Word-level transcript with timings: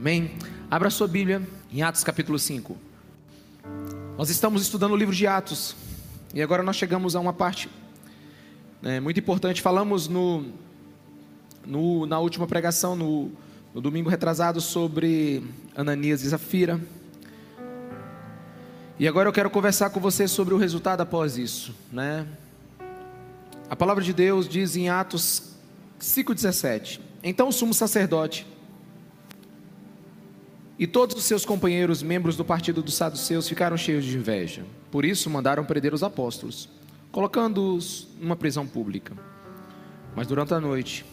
Amém? 0.00 0.30
Abra 0.70 0.88
sua 0.88 1.06
Bíblia 1.06 1.46
em 1.70 1.82
Atos 1.82 2.02
capítulo 2.02 2.38
5. 2.38 2.74
Nós 4.16 4.30
estamos 4.30 4.62
estudando 4.62 4.92
o 4.92 4.96
livro 4.96 5.14
de 5.14 5.26
Atos 5.26 5.76
e 6.32 6.40
agora 6.40 6.62
nós 6.62 6.76
chegamos 6.76 7.14
a 7.14 7.20
uma 7.20 7.34
parte 7.34 7.68
né, 8.80 8.98
muito 8.98 9.20
importante. 9.20 9.60
Falamos 9.60 10.08
no, 10.08 10.46
no, 11.66 12.06
na 12.06 12.18
última 12.18 12.46
pregação, 12.46 12.96
no, 12.96 13.30
no 13.74 13.82
domingo 13.82 14.08
retrasado, 14.08 14.58
sobre 14.58 15.44
Ananias 15.76 16.24
e 16.24 16.28
Zafira. 16.30 16.80
E 18.98 19.06
agora 19.06 19.28
eu 19.28 19.34
quero 19.34 19.50
conversar 19.50 19.90
com 19.90 20.00
você 20.00 20.26
sobre 20.26 20.54
o 20.54 20.56
resultado 20.56 21.02
após 21.02 21.36
isso, 21.36 21.74
né? 21.92 22.26
A 23.68 23.76
palavra 23.76 24.02
de 24.02 24.14
Deus 24.14 24.48
diz 24.48 24.76
em 24.76 24.88
Atos 24.88 25.56
5,17: 26.00 27.00
Então 27.22 27.48
o 27.48 27.52
sumo 27.52 27.74
sacerdote 27.74 28.46
e 30.80 30.86
todos 30.86 31.14
os 31.14 31.24
seus 31.24 31.44
companheiros, 31.44 32.02
membros 32.02 32.38
do 32.38 32.44
partido 32.44 32.82
dos 32.82 32.94
saduceus, 32.94 33.46
ficaram 33.46 33.76
cheios 33.76 34.02
de 34.02 34.16
inveja. 34.16 34.64
Por 34.90 35.04
isso 35.04 35.28
mandaram 35.28 35.62
prender 35.62 35.92
os 35.92 36.02
apóstolos, 36.02 36.70
colocando-os 37.12 38.08
numa 38.18 38.34
prisão 38.34 38.66
pública. 38.66 39.14
Mas 40.16 40.26
durante 40.26 40.54
a 40.54 40.58
noite, 40.58 41.04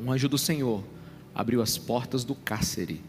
um 0.00 0.12
anjo 0.12 0.28
do 0.28 0.38
Senhor 0.38 0.84
abriu 1.34 1.60
as 1.60 1.76
portas 1.76 2.22
do 2.22 2.36
cárcere, 2.36 3.00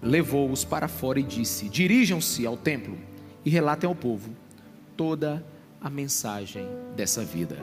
levou-os 0.00 0.64
para 0.64 0.88
fora 0.88 1.20
e 1.20 1.22
disse: 1.22 1.68
Dirijam-se 1.68 2.46
ao 2.46 2.56
templo 2.56 2.96
e 3.44 3.50
relatem 3.50 3.86
ao 3.86 3.94
povo 3.94 4.34
toda 4.96 5.44
a 5.82 5.90
mensagem 5.90 6.66
dessa 6.96 7.22
vida. 7.22 7.58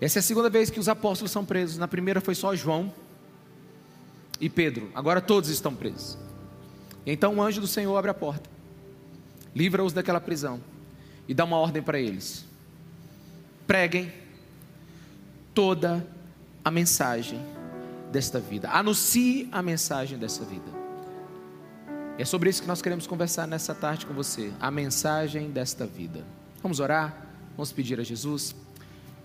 Essa 0.00 0.18
é 0.18 0.20
a 0.20 0.24
segunda 0.24 0.50
vez 0.50 0.70
que 0.70 0.80
os 0.80 0.88
apóstolos 0.88 1.30
são 1.30 1.44
presos. 1.44 1.78
Na 1.78 1.86
primeira 1.86 2.20
foi 2.20 2.34
só 2.34 2.52
João 2.56 2.92
e 4.40 4.48
Pedro. 4.48 4.90
Agora 4.94 5.20
todos 5.20 5.48
estão 5.50 5.74
presos. 5.74 6.18
Então 7.06 7.36
o 7.36 7.42
anjo 7.42 7.60
do 7.60 7.66
Senhor 7.66 7.96
abre 7.96 8.10
a 8.10 8.14
porta, 8.14 8.48
livra-os 9.54 9.92
daquela 9.92 10.20
prisão 10.20 10.60
e 11.28 11.34
dá 11.34 11.44
uma 11.44 11.56
ordem 11.56 11.82
para 11.82 11.98
eles: 11.98 12.44
preguem 13.66 14.12
toda 15.52 16.06
a 16.64 16.70
mensagem 16.70 17.40
desta 18.10 18.40
vida, 18.40 18.70
anuncie 18.70 19.48
a 19.52 19.62
mensagem 19.62 20.18
dessa 20.18 20.44
vida. 20.44 20.84
É 22.16 22.24
sobre 22.24 22.48
isso 22.48 22.62
que 22.62 22.68
nós 22.68 22.80
queremos 22.80 23.06
conversar 23.06 23.46
nessa 23.46 23.74
tarde 23.74 24.06
com 24.06 24.14
você, 24.14 24.52
a 24.60 24.70
mensagem 24.70 25.50
desta 25.50 25.84
vida. 25.84 26.24
Vamos 26.62 26.78
orar? 26.78 27.26
Vamos 27.56 27.72
pedir 27.72 27.98
a 27.98 28.04
Jesus. 28.04 28.54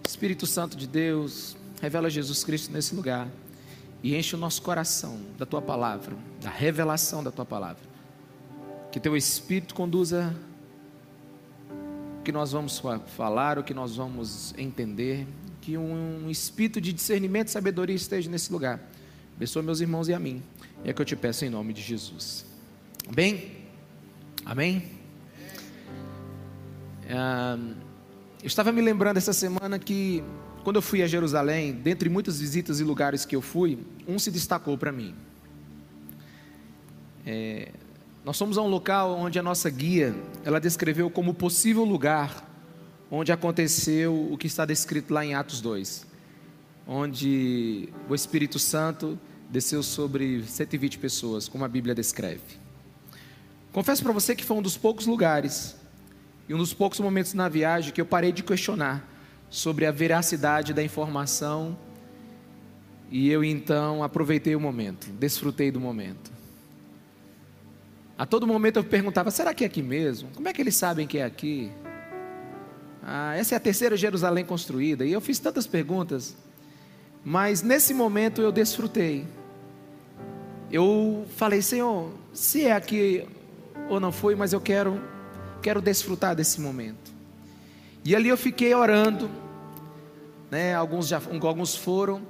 Espírito 0.08 0.48
Santo 0.48 0.76
de 0.76 0.88
Deus, 0.88 1.56
revela 1.80 2.10
Jesus 2.10 2.44
Cristo 2.44 2.72
nesse 2.72 2.96
lugar 2.96 3.28
e 4.02 4.16
enche 4.16 4.36
o 4.36 4.38
nosso 4.38 4.62
coração 4.62 5.20
da 5.38 5.46
tua 5.46 5.62
palavra, 5.62 6.16
da 6.42 6.50
revelação 6.50 7.24
da 7.24 7.32
tua 7.32 7.46
palavra. 7.46 7.84
Que 8.92 9.00
teu 9.00 9.16
Espírito 9.16 9.76
conduza 9.76 10.36
o 12.20 12.24
que 12.24 12.32
nós 12.32 12.52
vamos 12.52 12.82
falar, 13.08 13.60
o 13.60 13.64
que 13.64 13.74
nós 13.74 13.96
vamos 13.96 14.54
entender. 14.58 15.28
Que 15.62 15.78
um 15.78 16.30
espírito 16.30 16.80
de 16.80 16.94
discernimento 16.94 17.50
e 17.50 17.52
sabedoria 17.52 17.96
esteja 17.96 18.30
nesse 18.30 18.52
lugar. 18.52 18.80
Abençoa 19.36 19.62
meus 19.62 19.82
irmãos 19.82 20.08
e 20.08 20.14
a 20.14 20.20
mim. 20.20 20.42
É 20.84 20.94
que 20.94 21.02
eu 21.02 21.06
te 21.06 21.16
peço 21.16 21.46
em 21.46 21.50
nome 21.50 21.74
de 21.74 21.82
Jesus. 21.82 22.46
Bem? 23.14 23.58
Amém? 24.46 24.84
Ah, 27.10 27.58
eu 28.42 28.48
estava 28.48 28.72
me 28.72 28.82
lembrando 28.82 29.18
essa 29.18 29.34
semana 29.34 29.78
que 29.78 30.24
quando 30.70 30.76
eu 30.76 30.84
fui 30.84 31.02
a 31.02 31.08
Jerusalém, 31.08 31.74
dentre 31.74 32.10
muitas 32.10 32.40
visitas 32.40 32.80
e 32.80 32.84
lugares 32.84 33.26
que 33.26 33.36
eu 33.36 33.42
fui, 33.42 33.80
um 34.08 34.20
se 34.20 34.30
destacou 34.30 34.78
para 34.78 34.92
mim. 34.92 35.16
É, 37.26 37.70
nós 38.24 38.38
fomos 38.38 38.56
a 38.56 38.62
um 38.62 38.68
local 38.68 39.18
onde 39.18 39.40
a 39.40 39.42
nossa 39.42 39.68
guia, 39.68 40.14
ela 40.46 40.60
descreveu 40.60 41.10
como 41.10 41.34
possível 41.34 41.84
lugar 41.84 42.48
onde 43.10 43.32
aconteceu 43.32 44.32
o 44.32 44.38
que 44.38 44.46
está 44.46 44.64
descrito 44.64 45.12
lá 45.12 45.26
em 45.26 45.34
Atos 45.34 45.60
2, 45.60 46.06
onde 46.88 47.90
o 48.08 48.14
Espírito 48.14 48.60
Santo 48.60 49.20
desceu 49.50 49.82
sobre 49.82 50.44
120 50.44 51.00
pessoas, 51.00 51.50
como 51.50 51.66
a 51.66 51.68
Bíblia 51.68 51.96
descreve. 51.96 52.60
Confesso 53.72 54.04
para 54.04 54.14
você 54.14 54.36
que 54.36 54.46
foi 54.46 54.56
um 54.56 54.62
dos 54.62 54.78
poucos 54.78 55.08
lugares 55.08 55.76
e 56.48 56.54
um 56.54 56.60
dos 56.60 56.76
poucos 56.76 57.00
momentos 57.00 57.34
na 57.34 57.50
viagem 57.50 57.92
que 57.92 58.00
eu 58.00 58.06
parei 58.06 58.32
de 58.32 58.44
questionar 58.44 59.18
sobre 59.50 59.86
a 59.86 59.92
veracidade 59.92 60.74
da 60.74 60.84
informação 60.84 61.78
e 63.12 63.30
eu 63.30 63.44
então 63.44 64.04
aproveitei 64.04 64.56
o 64.56 64.60
momento, 64.60 65.10
desfrutei 65.12 65.72
do 65.72 65.80
momento. 65.80 66.32
A 68.18 68.26
todo 68.26 68.46
momento 68.46 68.78
eu 68.78 68.84
perguntava: 68.84 69.32
será 69.32 69.54
que 69.54 69.64
é 69.64 69.68
aqui 69.68 69.82
mesmo? 69.82 70.30
Como 70.36 70.48
é 70.48 70.54
que 70.54 70.62
eles 70.62 70.76
sabem 70.76 71.08
que 71.08 71.18
é 71.18 71.24
aqui? 71.24 71.72
Ah, 73.02 73.36
essa 73.36 73.56
é 73.56 73.58
a 73.58 73.60
terceira 73.60 73.98
Jerusalém 73.98 74.46
construída. 74.46 75.06
E 75.06 75.12
eu 75.12 75.22
fiz 75.22 75.40
tantas 75.40 75.66
perguntas, 75.66 76.36
mas 77.24 77.64
nesse 77.64 77.94
momento 77.94 78.42
eu 78.42 78.52
desfrutei. 78.52 79.26
Eu 80.72 81.26
falei: 81.36 81.62
Senhor, 81.62 82.12
se 82.32 82.66
é 82.66 82.74
aqui 82.74 83.26
ou 83.90 84.00
não 84.00 84.12
foi, 84.12 84.36
mas 84.36 84.54
eu 84.54 84.62
quero, 84.62 85.02
quero 85.64 85.82
desfrutar 85.82 86.36
desse 86.36 86.62
momento. 86.62 87.19
E 88.10 88.16
ali 88.16 88.28
eu 88.28 88.38
fiquei 88.38 88.74
orando, 88.74 89.30
né? 90.50 90.74
Alguns 90.74 91.08
já, 91.08 91.22
alguns 91.44 91.76
foram. 91.76 92.24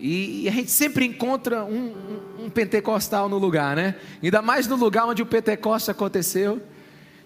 E, 0.00 0.48
a 0.48 0.50
gente 0.50 0.72
sempre 0.72 1.04
encontra 1.04 1.64
um, 1.64 1.94
um, 2.40 2.46
um, 2.46 2.50
pentecostal 2.50 3.28
no 3.28 3.38
lugar, 3.38 3.76
né? 3.76 3.94
Ainda 4.20 4.42
mais 4.42 4.66
no 4.66 4.74
lugar 4.74 5.06
onde 5.06 5.22
o 5.22 5.26
Pentecoste 5.26 5.88
aconteceu. 5.88 6.60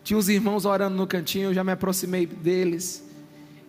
Tinha 0.05 0.19
uns 0.19 0.29
irmãos 0.29 0.67
orando 0.67 0.99
no 0.99 1.07
cantinho, 1.07 1.49
eu 1.49 1.55
já 1.55 1.65
me 1.65 1.73
aproximei 1.73 2.27
deles. 2.27 3.03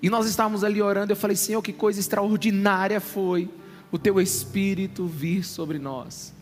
E 0.01 0.09
nós 0.09 0.27
estávamos 0.27 0.65
ali 0.65 0.81
orando. 0.81 1.13
Eu 1.13 1.15
falei, 1.15 1.37
Senhor, 1.37 1.61
que 1.61 1.71
coisa 1.71 1.97
extraordinária 1.97 2.99
foi 2.99 3.47
o 3.89 3.97
teu 3.97 4.19
Espírito 4.19 5.05
vir 5.05 5.45
sobre 5.45 5.79
nós. 5.79 6.33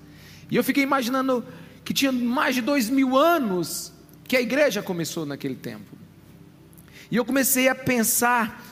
E 0.49 0.55
eu 0.55 0.63
fiquei 0.63 0.81
imaginando 0.81 1.45
que 1.85 1.93
tinha 1.93 2.11
mais 2.11 2.55
de 2.55 2.61
dois 2.63 2.89
mil 2.89 3.15
anos 3.15 3.93
que 4.23 4.35
a 4.35 4.41
igreja 4.41 4.81
começou 4.81 5.27
naquele 5.27 5.55
tempo. 5.55 6.06
E 7.09 7.15
eu 7.15 7.23
comecei 7.23 7.67
a 7.67 7.75
pensar 7.75 8.63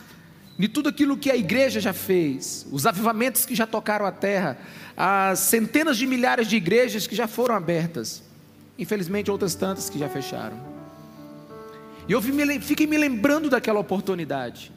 em 0.58 0.68
tudo 0.68 0.88
aquilo 0.88 1.16
que 1.16 1.30
a 1.30 1.36
igreja 1.36 1.80
já 1.80 1.92
fez, 1.92 2.66
os 2.70 2.86
avivamentos 2.86 3.44
que 3.44 3.54
já 3.54 3.66
tocaram 3.66 4.06
a 4.06 4.12
terra, 4.12 4.58
as 4.96 5.40
centenas 5.40 5.98
de 5.98 6.06
milhares 6.06 6.46
de 6.48 6.56
igrejas 6.56 7.06
que 7.06 7.14
já 7.14 7.26
foram 7.26 7.54
abertas, 7.54 8.22
infelizmente 8.78 9.30
outras 9.30 9.54
tantas 9.54 9.90
que 9.90 9.98
já 9.98 10.08
fecharam. 10.08 10.58
E 12.08 12.12
eu 12.12 12.22
fiquei 12.62 12.86
me 12.86 12.96
lembrando 12.96 13.50
daquela 13.50 13.80
oportunidade, 13.80 14.72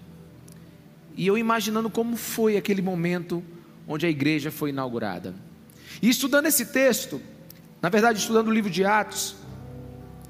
e 1.15 1.27
eu 1.27 1.37
imaginando 1.37 1.89
como 1.89 2.15
foi 2.15 2.57
aquele 2.57 2.81
momento 2.81 3.43
onde 3.87 4.05
a 4.05 4.09
igreja 4.09 4.51
foi 4.51 4.69
inaugurada. 4.69 5.33
E 6.01 6.09
estudando 6.09 6.45
esse 6.45 6.67
texto, 6.67 7.21
na 7.81 7.89
verdade, 7.89 8.19
estudando 8.19 8.47
o 8.47 8.53
livro 8.53 8.69
de 8.69 8.85
Atos, 8.85 9.35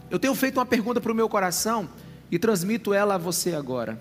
eu 0.09 0.17
tenho 0.17 0.33
feito 0.33 0.57
uma 0.57 0.65
pergunta 0.65 0.99
para 0.99 1.11
o 1.11 1.15
meu 1.15 1.29
coração 1.29 1.89
e 2.31 2.37
transmito 2.37 2.93
ela 2.93 3.15
a 3.15 3.17
você 3.17 3.53
agora. 3.53 3.99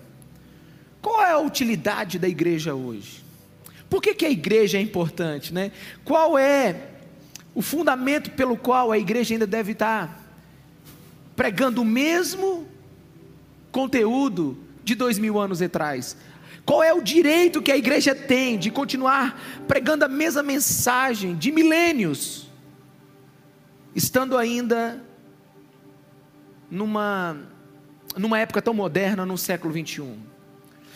Qual 1.01 1.21
é 1.21 1.31
a 1.31 1.39
utilidade 1.39 2.19
da 2.19 2.27
igreja 2.27 2.75
hoje? 2.75 3.23
Por 3.89 4.01
que, 4.01 4.13
que 4.13 4.25
a 4.25 4.29
igreja 4.29 4.77
é 4.77 4.81
importante? 4.81 5.53
Né? 5.53 5.71
Qual 6.03 6.37
é 6.37 6.89
o 7.55 7.61
fundamento 7.61 8.31
pelo 8.31 8.55
qual 8.55 8.91
a 8.91 8.97
igreja 8.97 9.33
ainda 9.33 9.47
deve 9.47 9.71
estar 9.71 10.23
pregando 11.35 11.81
o 11.81 11.85
mesmo 11.85 12.67
conteúdo 13.71 14.57
de 14.83 14.93
dois 14.93 15.17
mil 15.17 15.39
anos 15.39 15.61
atrás? 15.61 16.15
Qual 16.65 16.83
é 16.83 16.93
o 16.93 17.01
direito 17.01 17.63
que 17.63 17.71
a 17.71 17.77
igreja 17.77 18.13
tem 18.13 18.59
de 18.59 18.69
continuar 18.69 19.41
pregando 19.67 20.05
a 20.05 20.07
mesma 20.07 20.43
mensagem 20.43 21.35
de 21.35 21.51
milênios, 21.51 22.47
estando 23.95 24.37
ainda 24.37 25.03
numa, 26.69 27.37
numa 28.17 28.39
época 28.39 28.61
tão 28.61 28.73
moderna, 28.73 29.25
no 29.25 29.37
século 29.37 29.73
21? 29.73 30.17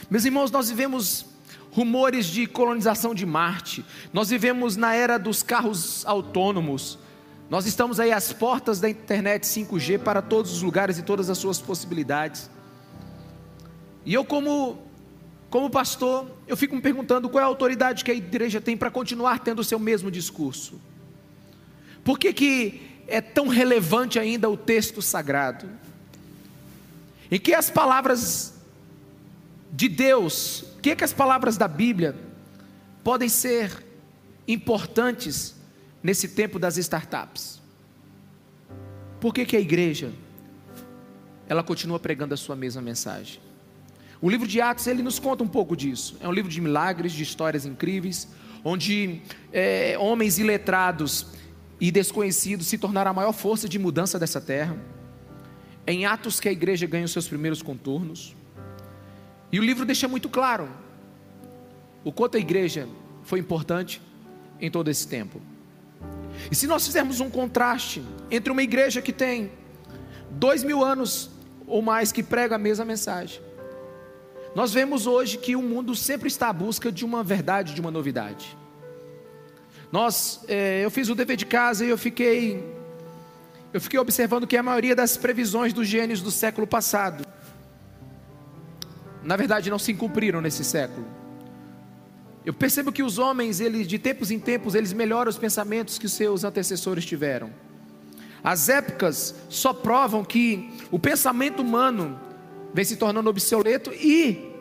Meus 0.09 0.25
irmãos, 0.25 0.51
nós 0.51 0.69
vivemos 0.69 1.25
rumores 1.71 2.27
de 2.27 2.45
colonização 2.45 3.15
de 3.15 3.25
Marte, 3.25 3.83
nós 4.11 4.29
vivemos 4.29 4.75
na 4.75 4.93
era 4.93 5.17
dos 5.17 5.41
carros 5.41 6.05
autônomos, 6.05 6.99
nós 7.49 7.65
estamos 7.65 7.99
aí 7.99 8.11
às 8.11 8.31
portas 8.31 8.79
da 8.79 8.89
internet 8.89 9.43
5G 9.43 9.99
para 9.99 10.21
todos 10.21 10.51
os 10.51 10.61
lugares 10.61 10.97
e 10.97 11.03
todas 11.03 11.29
as 11.29 11.37
suas 11.37 11.59
possibilidades. 11.59 12.49
E 14.05 14.13
eu, 14.13 14.25
como, 14.25 14.79
como 15.49 15.69
pastor, 15.69 16.27
eu 16.47 16.57
fico 16.57 16.75
me 16.75 16.81
perguntando 16.81 17.29
qual 17.29 17.41
é 17.41 17.43
a 17.43 17.47
autoridade 17.47 18.03
que 18.03 18.11
a 18.11 18.15
igreja 18.15 18.59
tem 18.59 18.75
para 18.75 18.91
continuar 18.91 19.39
tendo 19.39 19.59
o 19.59 19.63
seu 19.63 19.79
mesmo 19.79 20.11
discurso. 20.11 20.79
Por 22.03 22.19
que, 22.19 22.33
que 22.33 22.81
é 23.07 23.21
tão 23.21 23.47
relevante 23.47 24.19
ainda 24.19 24.49
o 24.49 24.57
texto 24.57 25.01
sagrado? 25.01 25.69
Em 27.33 27.39
que 27.39 27.51
as 27.51 27.67
palavras 27.67 28.53
de 29.71 29.89
Deus, 29.89 30.65
que, 30.83 30.95
que 30.95 31.03
as 31.03 31.11
palavras 31.11 31.57
da 31.57 31.67
Bíblia 31.67 32.15
podem 33.03 33.27
ser 33.27 33.83
importantes 34.47 35.55
nesse 36.03 36.27
tempo 36.27 36.59
das 36.59 36.77
startups? 36.77 37.59
Por 39.19 39.33
que, 39.33 39.45
que 39.45 39.57
a 39.57 39.59
igreja 39.59 40.11
ela 41.49 41.63
continua 41.63 41.99
pregando 41.99 42.35
a 42.35 42.37
sua 42.37 42.55
mesma 42.55 42.83
mensagem? 42.83 43.39
O 44.21 44.29
livro 44.29 44.47
de 44.47 44.61
Atos 44.61 44.85
ele 44.85 45.01
nos 45.01 45.17
conta 45.17 45.43
um 45.43 45.47
pouco 45.47 45.75
disso. 45.75 46.15
É 46.19 46.27
um 46.27 46.31
livro 46.31 46.51
de 46.51 46.61
milagres, 46.61 47.13
de 47.13 47.23
histórias 47.23 47.65
incríveis, 47.65 48.27
onde 48.63 49.23
é, 49.51 49.97
homens 49.97 50.37
iletrados 50.37 51.25
e 51.81 51.91
desconhecidos 51.91 52.67
se 52.67 52.77
tornaram 52.77 53.09
a 53.09 53.13
maior 53.15 53.33
força 53.33 53.67
de 53.67 53.79
mudança 53.79 54.19
dessa 54.19 54.39
terra. 54.39 54.77
Em 55.85 56.05
Atos 56.05 56.39
que 56.39 56.47
a 56.47 56.51
igreja 56.51 56.87
ganha 56.87 57.05
os 57.05 57.11
seus 57.11 57.27
primeiros 57.27 57.61
contornos. 57.61 58.35
E 59.51 59.59
o 59.59 59.63
livro 59.63 59.85
deixa 59.85 60.07
muito 60.07 60.29
claro 60.29 60.69
o 62.03 62.11
quanto 62.11 62.37
a 62.37 62.39
igreja 62.39 62.87
foi 63.23 63.39
importante 63.39 64.01
em 64.59 64.69
todo 64.69 64.89
esse 64.89 65.07
tempo. 65.07 65.41
E 66.51 66.55
se 66.55 66.67
nós 66.67 66.85
fizermos 66.85 67.19
um 67.19 67.29
contraste 67.29 68.03
entre 68.29 68.51
uma 68.51 68.63
igreja 68.63 69.01
que 69.01 69.13
tem 69.13 69.51
dois 70.31 70.63
mil 70.63 70.83
anos 70.83 71.29
ou 71.67 71.81
mais 71.81 72.11
que 72.11 72.23
prega 72.23 72.55
a 72.55 72.57
mesma 72.57 72.85
mensagem, 72.85 73.41
nós 74.55 74.73
vemos 74.73 75.07
hoje 75.07 75.37
que 75.37 75.55
o 75.55 75.61
mundo 75.61 75.95
sempre 75.95 76.27
está 76.27 76.49
à 76.49 76.53
busca 76.53 76.91
de 76.91 77.03
uma 77.03 77.23
verdade, 77.23 77.73
de 77.73 77.81
uma 77.81 77.89
novidade. 77.89 78.55
Nós, 79.91 80.43
é, 80.47 80.83
eu 80.83 80.91
fiz 80.91 81.09
o 81.09 81.15
dever 81.15 81.37
de 81.37 81.45
casa 81.45 81.85
e 81.85 81.89
eu 81.89 81.97
fiquei, 81.97 82.63
eu 83.73 83.81
fiquei 83.81 83.99
observando 83.99 84.45
que 84.45 84.55
a 84.55 84.61
maioria 84.61 84.95
das 84.95 85.17
previsões 85.17 85.73
dos 85.73 85.87
gênios 85.87 86.21
do 86.21 86.29
século 86.29 86.67
passado, 86.67 87.25
na 89.23 89.35
verdade, 89.35 89.69
não 89.69 89.79
se 89.79 89.93
cumpriram 89.95 90.39
nesse 90.39 90.63
século. 90.63 91.07
Eu 92.45 92.53
percebo 92.53 92.91
que 92.91 93.01
os 93.01 93.17
homens, 93.17 93.59
eles, 93.59 93.87
de 93.87 93.97
tempos 93.97 94.29
em 94.29 94.37
tempos, 94.37 94.75
eles 94.75 94.93
melhoram 94.93 95.29
os 95.29 95.37
pensamentos 95.37 95.97
que 95.97 96.05
os 96.05 96.13
seus 96.13 96.43
antecessores 96.43 97.03
tiveram. 97.03 97.49
As 98.43 98.69
épocas 98.69 99.33
só 99.49 99.73
provam 99.73 100.23
que 100.23 100.69
o 100.91 100.99
pensamento 100.99 101.61
humano 101.61 102.19
vem 102.73 102.83
se 102.83 102.97
tornando 102.97 103.29
obsoleto 103.29 103.91
e 103.93 104.51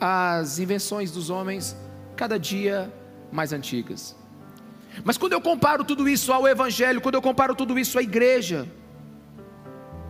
as 0.00 0.58
invenções 0.58 1.10
dos 1.10 1.30
homens 1.30 1.76
cada 2.16 2.38
dia 2.38 2.92
mais 3.30 3.52
antigas. 3.52 4.16
Mas 5.04 5.18
quando 5.18 5.32
eu 5.32 5.40
comparo 5.40 5.84
tudo 5.84 6.08
isso 6.08 6.32
ao 6.32 6.46
Evangelho, 6.46 7.00
quando 7.00 7.14
eu 7.16 7.22
comparo 7.22 7.54
tudo 7.54 7.78
isso 7.78 7.98
à 7.98 8.02
igreja, 8.02 8.66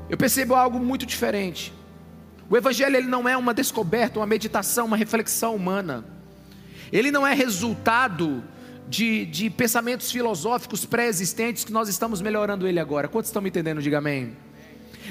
eu 0.08 0.16
percebo 0.16 0.54
algo 0.54 0.78
muito 0.78 1.04
diferente. 1.04 1.72
O 2.48 2.56
Evangelho 2.56 2.96
ele 2.96 3.08
não 3.08 3.28
é 3.28 3.36
uma 3.36 3.52
descoberta, 3.52 4.18
uma 4.20 4.26
meditação, 4.26 4.86
uma 4.86 4.96
reflexão 4.96 5.54
humana. 5.54 6.04
Ele 6.92 7.10
não 7.10 7.26
é 7.26 7.34
resultado 7.34 8.44
de, 8.88 9.26
de 9.26 9.50
pensamentos 9.50 10.10
filosóficos 10.10 10.84
pré-existentes 10.84 11.64
que 11.64 11.72
nós 11.72 11.88
estamos 11.88 12.20
melhorando 12.20 12.68
ele 12.68 12.78
agora. 12.78 13.08
Quantos 13.08 13.28
estão 13.28 13.42
me 13.42 13.48
entendendo? 13.48 13.82
Diga 13.82 13.98
amém. 13.98 14.36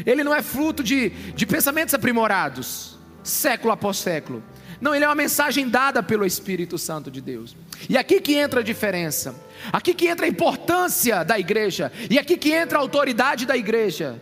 Ele 0.05 0.23
não 0.23 0.33
é 0.33 0.41
fruto 0.41 0.81
de, 0.83 1.09
de 1.09 1.45
pensamentos 1.45 1.93
aprimorados, 1.93 2.97
século 3.23 3.73
após 3.73 3.97
século. 3.97 4.41
Não, 4.79 4.93
ele 4.93 5.05
é 5.05 5.07
uma 5.07 5.15
mensagem 5.15 5.69
dada 5.69 6.03
pelo 6.03 6.25
Espírito 6.25 6.77
Santo 6.77 7.09
de 7.09 7.21
Deus. 7.21 7.55
E 7.89 7.97
aqui 7.97 8.19
que 8.19 8.35
entra 8.35 8.59
a 8.59 8.63
diferença. 8.63 9.35
Aqui 9.71 9.93
que 9.93 10.07
entra 10.07 10.25
a 10.25 10.29
importância 10.29 11.23
da 11.23 11.39
igreja. 11.39 11.91
E 12.09 12.19
aqui 12.19 12.37
que 12.37 12.51
entra 12.51 12.77
a 12.77 12.81
autoridade 12.81 13.45
da 13.45 13.55
igreja. 13.55 14.21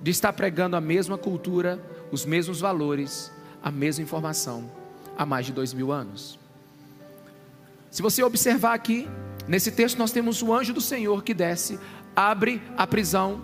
De 0.00 0.10
estar 0.10 0.32
pregando 0.32 0.76
a 0.76 0.80
mesma 0.80 1.18
cultura, 1.18 1.80
os 2.12 2.24
mesmos 2.24 2.60
valores, 2.60 3.32
a 3.62 3.70
mesma 3.70 4.04
informação 4.04 4.70
há 5.18 5.26
mais 5.26 5.46
de 5.46 5.52
dois 5.52 5.74
mil 5.74 5.90
anos. 5.90 6.38
Se 7.90 8.00
você 8.00 8.22
observar 8.22 8.74
aqui, 8.74 9.08
nesse 9.48 9.72
texto 9.72 9.98
nós 9.98 10.12
temos 10.12 10.40
o 10.40 10.54
anjo 10.54 10.72
do 10.72 10.80
Senhor 10.80 11.24
que 11.24 11.34
desce, 11.34 11.80
abre 12.14 12.62
a 12.76 12.86
prisão 12.86 13.42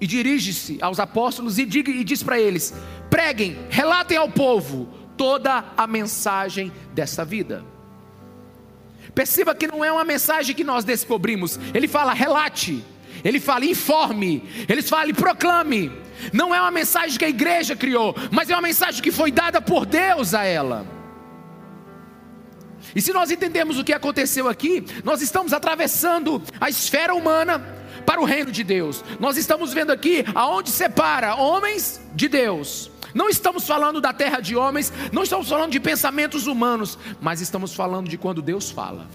e 0.00 0.06
dirige-se 0.06 0.78
aos 0.80 0.98
apóstolos 0.98 1.58
e, 1.58 1.66
diz 1.66 2.22
para 2.22 2.40
eles: 2.40 2.72
preguem, 3.10 3.58
relatem 3.68 4.16
ao 4.16 4.30
povo 4.30 4.88
toda 5.16 5.64
a 5.76 5.86
mensagem 5.86 6.72
dessa 6.92 7.24
vida. 7.24 7.64
Perceba 9.14 9.54
que 9.54 9.66
não 9.66 9.84
é 9.84 9.92
uma 9.92 10.04
mensagem 10.04 10.54
que 10.54 10.64
nós 10.64 10.84
descobrimos, 10.84 11.58
ele 11.74 11.86
fala 11.86 12.12
relate, 12.14 12.84
ele 13.22 13.38
fala 13.38 13.64
informe, 13.64 14.42
ele 14.68 14.82
fala 14.82 15.12
proclame. 15.12 15.92
Não 16.32 16.54
é 16.54 16.60
uma 16.60 16.70
mensagem 16.70 17.18
que 17.18 17.24
a 17.24 17.28
igreja 17.28 17.74
criou, 17.74 18.14
mas 18.30 18.48
é 18.48 18.54
uma 18.54 18.62
mensagem 18.62 19.02
que 19.02 19.10
foi 19.10 19.30
dada 19.30 19.60
por 19.60 19.84
Deus 19.84 20.34
a 20.34 20.44
ela. 20.44 20.86
E 22.94 23.00
se 23.00 23.12
nós 23.12 23.30
entendemos 23.30 23.78
o 23.78 23.84
que 23.84 23.92
aconteceu 23.92 24.48
aqui, 24.48 24.84
nós 25.02 25.22
estamos 25.22 25.52
atravessando 25.52 26.42
a 26.60 26.68
esfera 26.68 27.14
humana 27.14 27.58
para 28.04 28.20
o 28.20 28.24
reino 28.24 28.50
de 28.50 28.62
Deus. 28.62 29.04
Nós 29.18 29.36
estamos 29.36 29.72
vendo 29.72 29.90
aqui 29.92 30.24
aonde 30.34 30.70
separa 30.70 31.34
homens 31.34 32.00
de 32.14 32.28
Deus. 32.28 32.90
Não 33.14 33.28
estamos 33.28 33.66
falando 33.66 34.00
da 34.00 34.12
terra 34.12 34.40
de 34.40 34.56
homens, 34.56 34.92
não 35.12 35.22
estamos 35.22 35.48
falando 35.48 35.72
de 35.72 35.80
pensamentos 35.80 36.46
humanos, 36.46 36.98
mas 37.20 37.40
estamos 37.40 37.74
falando 37.74 38.08
de 38.08 38.16
quando 38.16 38.40
Deus 38.42 38.70
fala. 38.70 39.08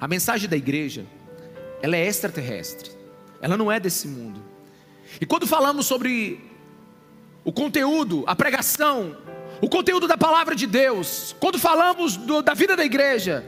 A 0.00 0.08
mensagem 0.08 0.48
da 0.48 0.56
igreja, 0.56 1.06
ela 1.82 1.96
é 1.96 2.06
extraterrestre. 2.06 2.90
Ela 3.40 3.56
não 3.56 3.70
é 3.70 3.78
desse 3.78 4.08
mundo. 4.08 4.42
E 5.20 5.26
quando 5.26 5.46
falamos 5.46 5.86
sobre 5.86 6.40
o 7.44 7.52
conteúdo, 7.52 8.24
a 8.26 8.34
pregação, 8.34 9.16
o 9.60 9.68
conteúdo 9.68 10.08
da 10.08 10.16
palavra 10.16 10.54
de 10.54 10.66
Deus, 10.66 11.36
quando 11.38 11.58
falamos 11.58 12.16
do, 12.16 12.42
da 12.42 12.54
vida 12.54 12.76
da 12.76 12.84
igreja, 12.84 13.44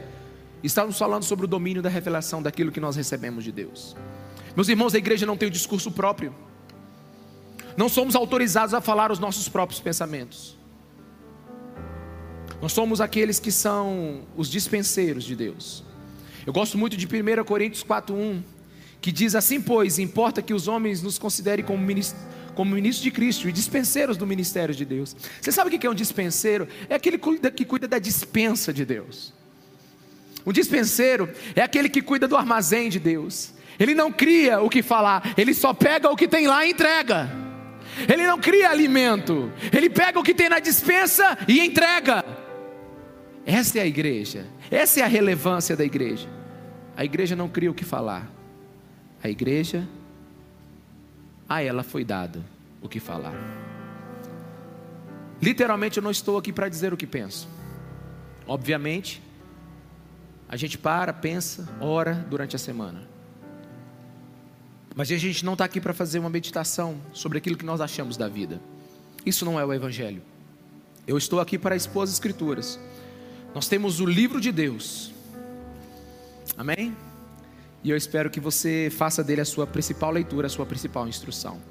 Estamos 0.63 0.97
falando 0.97 1.23
sobre 1.23 1.45
o 1.45 1.47
domínio 1.47 1.81
da 1.81 1.89
revelação 1.89 2.41
daquilo 2.41 2.71
que 2.71 2.79
nós 2.79 2.95
recebemos 2.95 3.43
de 3.43 3.51
Deus. 3.51 3.95
Meus 4.55 4.67
irmãos, 4.67 4.93
a 4.93 4.97
igreja 4.97 5.25
não 5.25 5.37
tem 5.37 5.47
o 5.47 5.51
discurso 5.51 5.89
próprio. 5.89 6.35
Não 7.79 7.87
somos 7.87 8.13
autorizados 8.13 8.73
a 8.73 8.81
falar 8.81 9.09
os 9.09 9.19
nossos 9.19 9.47
próprios 9.47 9.79
pensamentos. 9.79 10.57
Nós 12.61 12.73
somos 12.73 12.99
aqueles 12.99 13.39
que 13.39 13.53
são 13.53 14.23
os 14.35 14.49
dispenseiros 14.49 15.23
de 15.23 15.33
Deus. 15.33 15.81
Eu 16.45 16.51
gosto 16.51 16.77
muito 16.77 16.97
de 16.97 17.07
1 17.07 17.45
Coríntios 17.45 17.81
4:1, 17.81 18.43
que 18.99 19.13
diz 19.13 19.33
assim: 19.33 19.61
"Pois 19.61 19.97
importa 19.97 20.41
que 20.41 20.53
os 20.53 20.67
homens 20.67 21.01
nos 21.01 21.17
considerem 21.17 21.63
como 21.63 21.81
ministros 21.81 22.21
como 22.53 22.75
ministros 22.75 23.01
de 23.01 23.11
Cristo 23.11 23.47
e 23.47 23.53
dispenseiros 23.53 24.17
do 24.17 24.27
ministério 24.27 24.75
de 24.75 24.83
Deus. 24.83 25.15
Você 25.39 25.49
sabe 25.49 25.73
o 25.73 25.79
que 25.79 25.87
é 25.87 25.89
um 25.89 25.95
dispenseiro? 25.95 26.67
É 26.89 26.95
aquele 26.95 27.17
que 27.17 27.63
cuida 27.63 27.87
da 27.87 27.97
dispensa 27.97 28.73
de 28.73 28.83
Deus. 28.83 29.33
O 30.43 30.51
dispenseiro 30.51 31.29
é 31.55 31.61
aquele 31.61 31.87
que 31.87 32.01
cuida 32.01 32.27
do 32.27 32.35
armazém 32.35 32.89
de 32.89 32.99
Deus. 32.99 33.53
Ele 33.79 33.95
não 33.95 34.11
cria 34.11 34.59
o 34.59 34.69
que 34.69 34.83
falar, 34.83 35.33
ele 35.37 35.53
só 35.53 35.73
pega 35.73 36.09
o 36.09 36.17
que 36.17 36.27
tem 36.27 36.45
lá 36.45 36.65
e 36.65 36.71
entrega. 36.71 37.48
Ele 38.07 38.25
não 38.25 38.39
cria 38.39 38.69
alimento, 38.69 39.51
ele 39.71 39.89
pega 39.89 40.19
o 40.19 40.23
que 40.23 40.33
tem 40.33 40.49
na 40.49 40.59
dispensa 40.59 41.37
e 41.47 41.59
entrega. 41.59 42.23
Essa 43.45 43.79
é 43.79 43.81
a 43.81 43.85
igreja, 43.85 44.45
essa 44.69 44.99
é 44.99 45.03
a 45.03 45.07
relevância 45.07 45.75
da 45.75 45.83
igreja. 45.83 46.29
A 46.95 47.05
igreja 47.05 47.35
não 47.35 47.47
cria 47.47 47.71
o 47.71 47.73
que 47.73 47.85
falar, 47.85 48.29
a 49.23 49.29
igreja, 49.29 49.87
a 51.47 51.61
ela 51.61 51.83
foi 51.83 52.03
dado 52.03 52.43
o 52.81 52.89
que 52.89 52.99
falar. 52.99 53.33
Literalmente, 55.41 55.97
eu 55.97 56.03
não 56.03 56.11
estou 56.11 56.37
aqui 56.37 56.51
para 56.51 56.67
dizer 56.67 56.93
o 56.93 56.97
que 56.97 57.07
penso. 57.07 57.47
Obviamente, 58.45 59.21
a 60.47 60.57
gente 60.57 60.77
para, 60.77 61.13
pensa, 61.13 61.67
ora 61.79 62.13
durante 62.13 62.55
a 62.55 62.59
semana. 62.59 63.07
Mas 64.99 65.09
a 65.09 65.15
gente 65.15 65.45
não 65.45 65.53
está 65.53 65.63
aqui 65.63 65.79
para 65.79 65.93
fazer 65.93 66.19
uma 66.19 66.29
meditação 66.29 66.97
sobre 67.13 67.37
aquilo 67.37 67.55
que 67.55 67.63
nós 67.63 67.79
achamos 67.79 68.17
da 68.17 68.27
vida. 68.27 68.59
Isso 69.25 69.45
não 69.45 69.57
é 69.57 69.63
o 69.63 69.71
Evangelho. 69.71 70.21
Eu 71.07 71.17
estou 71.17 71.39
aqui 71.39 71.57
para 71.57 71.73
expor 71.73 72.03
as 72.03 72.11
Escrituras. 72.11 72.77
Nós 73.55 73.69
temos 73.69 74.01
o 74.01 74.05
livro 74.05 74.41
de 74.41 74.51
Deus. 74.51 75.13
Amém? 76.57 76.93
E 77.81 77.89
eu 77.89 77.95
espero 77.95 78.29
que 78.29 78.41
você 78.41 78.91
faça 78.91 79.23
dele 79.23 79.39
a 79.39 79.45
sua 79.45 79.65
principal 79.65 80.11
leitura, 80.11 80.47
a 80.47 80.49
sua 80.49 80.65
principal 80.65 81.07
instrução. 81.07 81.61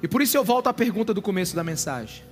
E 0.00 0.06
por 0.06 0.22
isso 0.22 0.36
eu 0.36 0.44
volto 0.44 0.68
à 0.68 0.72
pergunta 0.72 1.12
do 1.12 1.20
começo 1.20 1.56
da 1.56 1.64
mensagem: 1.64 2.22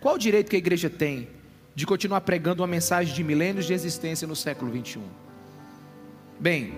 Qual 0.00 0.16
o 0.16 0.18
direito 0.18 0.50
que 0.50 0.56
a 0.56 0.58
igreja 0.58 0.90
tem 0.90 1.28
de 1.72 1.86
continuar 1.86 2.22
pregando 2.22 2.62
uma 2.62 2.68
mensagem 2.68 3.14
de 3.14 3.22
milênios 3.22 3.64
de 3.64 3.74
existência 3.74 4.26
no 4.26 4.34
século 4.34 4.72
21? 4.72 5.04
Bem, 6.40 6.74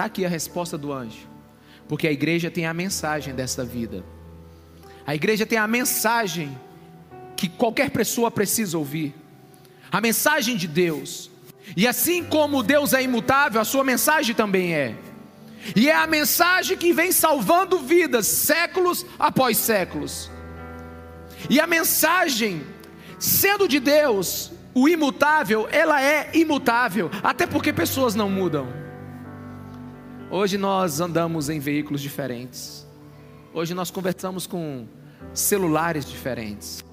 está 0.00 0.06
aqui 0.06 0.24
a 0.24 0.28
resposta 0.30 0.78
do 0.78 0.94
anjo, 0.94 1.28
porque 1.86 2.08
a 2.08 2.12
igreja 2.12 2.50
tem 2.50 2.64
a 2.64 2.72
mensagem 2.72 3.34
dessa 3.34 3.62
vida, 3.62 4.02
a 5.06 5.14
igreja 5.14 5.44
tem 5.44 5.58
a 5.58 5.66
mensagem 5.66 6.58
que 7.36 7.50
qualquer 7.50 7.90
pessoa 7.90 8.30
precisa 8.30 8.78
ouvir, 8.78 9.14
a 9.92 10.00
mensagem 10.00 10.56
de 10.56 10.66
Deus, 10.66 11.30
e 11.76 11.86
assim 11.86 12.24
como 12.24 12.62
Deus 12.62 12.94
é 12.94 13.02
imutável, 13.02 13.60
a 13.60 13.64
sua 13.64 13.84
mensagem 13.84 14.34
também 14.34 14.74
é. 14.74 14.96
E 15.76 15.90
é 15.90 15.94
a 15.94 16.06
mensagem 16.06 16.78
que 16.78 16.94
vem 16.94 17.12
salvando 17.12 17.78
vidas 17.80 18.26
séculos 18.26 19.04
após 19.18 19.58
séculos. 19.58 20.30
E 21.50 21.60
a 21.60 21.66
mensagem 21.66 22.62
sendo 23.18 23.68
de 23.68 23.78
Deus, 23.78 24.50
o 24.72 24.88
imutável, 24.88 25.68
ela 25.70 26.02
é 26.02 26.30
imutável, 26.32 27.10
até 27.22 27.46
porque 27.46 27.70
pessoas 27.70 28.14
não 28.14 28.30
mudam. 28.30 28.79
Hoje 30.32 30.56
nós 30.56 31.00
andamos 31.00 31.48
em 31.48 31.58
veículos 31.58 32.00
diferentes. 32.00 32.86
Hoje 33.52 33.74
nós 33.74 33.90
conversamos 33.90 34.46
com 34.46 34.86
celulares 35.34 36.04
diferentes. 36.04 36.84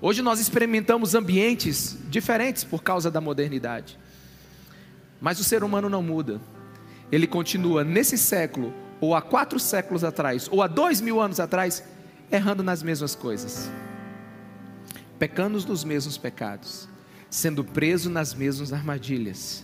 Hoje 0.00 0.22
nós 0.22 0.40
experimentamos 0.40 1.14
ambientes 1.14 1.98
diferentes 2.08 2.64
por 2.64 2.82
causa 2.82 3.10
da 3.10 3.20
modernidade. 3.20 3.98
Mas 5.20 5.38
o 5.38 5.44
ser 5.44 5.62
humano 5.62 5.90
não 5.90 6.02
muda. 6.02 6.40
Ele 7.12 7.26
continua 7.26 7.84
nesse 7.84 8.16
século, 8.16 8.72
ou 9.02 9.14
há 9.14 9.20
quatro 9.20 9.60
séculos 9.60 10.02
atrás, 10.02 10.48
ou 10.50 10.62
há 10.62 10.66
dois 10.66 11.02
mil 11.02 11.20
anos 11.20 11.38
atrás, 11.38 11.84
errando 12.32 12.62
nas 12.62 12.82
mesmas 12.82 13.14
coisas, 13.14 13.70
pecando 15.18 15.62
nos 15.66 15.84
mesmos 15.84 16.16
pecados, 16.16 16.88
sendo 17.28 17.62
preso 17.62 18.08
nas 18.08 18.32
mesmas 18.32 18.72
armadilhas. 18.72 19.62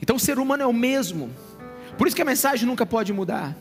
Então 0.00 0.14
o 0.14 0.20
ser 0.20 0.38
humano 0.38 0.62
é 0.62 0.66
o 0.66 0.72
mesmo. 0.72 1.28
Por 1.96 2.06
isso 2.06 2.16
que 2.16 2.22
a 2.22 2.24
mensagem 2.24 2.66
nunca 2.66 2.86
pode 2.86 3.12
mudar. 3.12 3.56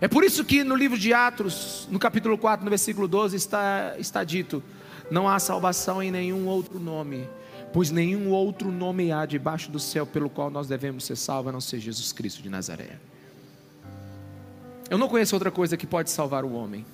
É 0.00 0.06
por 0.06 0.22
isso 0.22 0.44
que 0.44 0.62
no 0.62 0.76
livro 0.76 0.96
de 0.96 1.12
Atos, 1.12 1.88
no 1.90 1.98
capítulo 1.98 2.38
4, 2.38 2.64
no 2.64 2.70
versículo 2.70 3.08
12, 3.08 3.36
está, 3.36 3.94
está 3.98 4.22
dito: 4.22 4.62
Não 5.10 5.28
há 5.28 5.38
salvação 5.38 6.00
em 6.02 6.10
nenhum 6.10 6.46
outro 6.46 6.78
nome, 6.78 7.28
pois 7.72 7.90
nenhum 7.90 8.30
outro 8.30 8.70
nome 8.70 9.10
há 9.10 9.26
debaixo 9.26 9.70
do 9.70 9.80
céu 9.80 10.06
pelo 10.06 10.30
qual 10.30 10.50
nós 10.50 10.68
devemos 10.68 11.04
ser 11.04 11.16
salvos, 11.16 11.50
a 11.50 11.52
não 11.52 11.60
ser 11.60 11.80
Jesus 11.80 12.12
Cristo 12.12 12.40
de 12.40 12.48
Nazaré. 12.48 12.98
Eu 14.88 14.96
não 14.96 15.08
conheço 15.08 15.34
outra 15.34 15.50
coisa 15.50 15.76
que 15.76 15.86
pode 15.86 16.10
salvar 16.10 16.44
o 16.44 16.52
homem. 16.52 16.86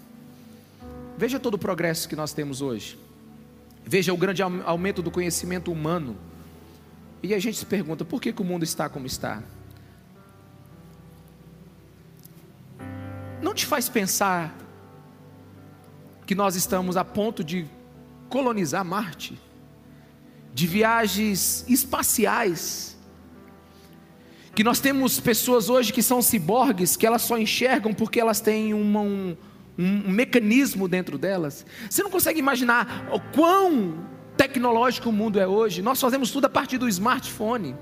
Veja 1.16 1.38
todo 1.38 1.54
o 1.54 1.59
progresso 1.59 2.09
que 2.09 2.16
nós 2.16 2.33
temos 2.33 2.61
hoje. 2.61 2.99
Veja 3.85 4.12
o 4.14 4.16
grande 4.16 4.43
aumento 4.43 5.02
do 5.02 5.11
conhecimento 5.11 5.71
humano. 5.71 6.16
E 7.23 7.35
a 7.35 7.38
gente 7.38 7.59
se 7.59 7.66
pergunta: 7.66 8.02
por 8.02 8.21
que, 8.21 8.33
que 8.33 8.40
o 8.40 8.45
mundo 8.45 8.64
está 8.64 8.88
como 8.88 9.07
está? 9.07 9.43
Não 13.43 13.55
te 13.55 13.67
faz 13.67 13.88
pensar 13.88 14.55
que 16.26 16.35
nós 16.35 16.57
estamos 16.57 16.97
a 16.97 17.05
ponto 17.05 17.45
de 17.45 17.67
colonizar 18.29 18.85
Marte? 18.85 19.38
De 20.53 20.67
viagens 20.67 21.64
espaciais? 21.69 22.97
Que 24.55 24.62
nós 24.62 24.79
temos 24.79 25.19
pessoas 25.19 25.69
hoje 25.69 25.93
que 25.93 26.03
são 26.03 26.23
ciborgues, 26.23 26.97
que 26.97 27.07
elas 27.07 27.23
só 27.23 27.37
enxergam 27.37 27.93
porque 27.93 28.21
elas 28.21 28.41
têm 28.41 28.73
uma, 28.73 29.00
um, 29.00 29.37
um, 29.76 30.11
mecanismo 30.11 30.87
dentro 30.87 31.19
delas. 31.19 31.67
Você 31.91 32.03
não 32.03 32.11
consegue 32.11 32.38
imaginar 32.38 33.09
o 33.12 33.19
quão 33.35 34.07
tecnológico 34.37 35.09
o 35.09 35.12
mundo 35.12 35.41
é 35.41 35.47
hoje. 35.47 35.83
Nós 35.83 36.00
fazemos 36.00 36.31
tudo 36.31 36.45
a 36.45 36.49
partir 36.49 36.79
do 36.79 36.88
smartphone. 36.88 37.75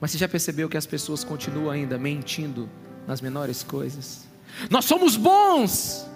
Mas 0.00 0.10
você 0.10 0.18
já 0.18 0.26
percebeu 0.26 0.68
que 0.68 0.76
as 0.76 0.86
pessoas 0.86 1.22
continuam 1.22 1.70
ainda 1.70 1.98
mentindo 1.98 2.68
nas 3.06 3.20
menores 3.20 3.62
coisas? 3.62 4.26
Nós 4.70 4.84
somos 4.84 5.16
bons 5.16 6.06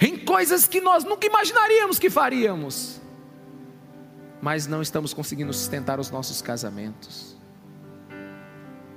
em 0.00 0.16
coisas 0.18 0.66
que 0.66 0.80
nós 0.80 1.04
nunca 1.04 1.26
imaginaríamos 1.26 1.98
que 1.98 2.10
faríamos, 2.10 3.00
mas 4.40 4.66
não 4.66 4.82
estamos 4.82 5.14
conseguindo 5.14 5.52
sustentar 5.52 6.00
os 6.00 6.10
nossos 6.10 6.42
casamentos, 6.42 7.36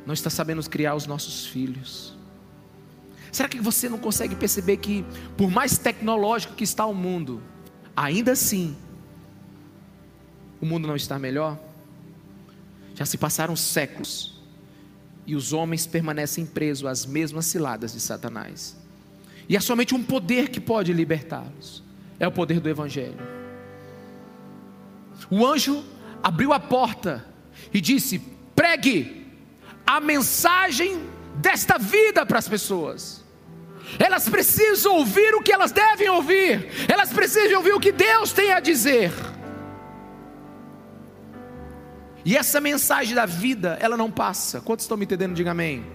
não 0.05 0.13
está 0.13 0.29
sabendo 0.29 0.67
criar 0.69 0.95
os 0.95 1.05
nossos 1.05 1.45
filhos. 1.45 2.15
Será 3.31 3.49
que 3.49 3.59
você 3.59 3.89
não 3.89 3.97
consegue 3.97 4.35
perceber 4.35 4.77
que, 4.77 5.05
por 5.37 5.49
mais 5.51 5.77
tecnológico 5.77 6.55
que 6.55 6.63
está 6.63 6.85
o 6.85 6.93
mundo, 6.93 7.43
ainda 7.95 8.31
assim, 8.31 8.75
o 10.61 10.65
mundo 10.65 10.87
não 10.87 10.95
está 10.95 11.19
melhor? 11.19 11.59
Já 12.93 13.05
se 13.05 13.17
passaram 13.17 13.55
séculos 13.55 14.34
e 15.25 15.35
os 15.35 15.53
homens 15.53 15.87
permanecem 15.87 16.45
presos 16.45 16.85
às 16.85 17.05
mesmas 17.05 17.45
ciladas 17.45 17.93
de 17.93 17.99
Satanás. 17.99 18.75
E 19.47 19.55
há 19.55 19.61
somente 19.61 19.93
um 19.93 20.03
poder 20.03 20.49
que 20.49 20.59
pode 20.59 20.93
libertá-los: 20.93 21.83
é 22.19 22.27
o 22.27 22.31
poder 22.31 22.59
do 22.59 22.69
Evangelho. 22.69 23.17
O 25.29 25.45
anjo 25.45 25.83
abriu 26.21 26.53
a 26.53 26.59
porta 26.59 27.25
e 27.73 27.81
disse: 27.81 28.19
pregue 28.55 29.25
a 29.85 29.99
mensagem 29.99 30.99
desta 31.35 31.77
vida 31.77 32.25
para 32.25 32.39
as 32.39 32.47
pessoas. 32.47 33.23
Elas 33.99 34.27
precisam 34.27 34.95
ouvir 34.95 35.35
o 35.35 35.43
que 35.43 35.51
elas 35.51 35.71
devem 35.71 36.09
ouvir. 36.09 36.69
Elas 36.87 37.13
precisam 37.13 37.57
ouvir 37.57 37.73
o 37.73 37.79
que 37.79 37.91
Deus 37.91 38.31
tem 38.33 38.51
a 38.51 38.59
dizer. 38.59 39.11
E 42.25 42.35
essa 42.35 42.59
mensagem 42.59 43.13
da 43.13 43.27
vida, 43.27 43.77
ela 43.79 43.95
não 43.95 44.09
passa. 44.09 44.59
Quantos 44.59 44.83
estão 44.83 44.97
me 44.97 45.05
entendendo? 45.05 45.35
Diga 45.35 45.51
amém. 45.51 45.85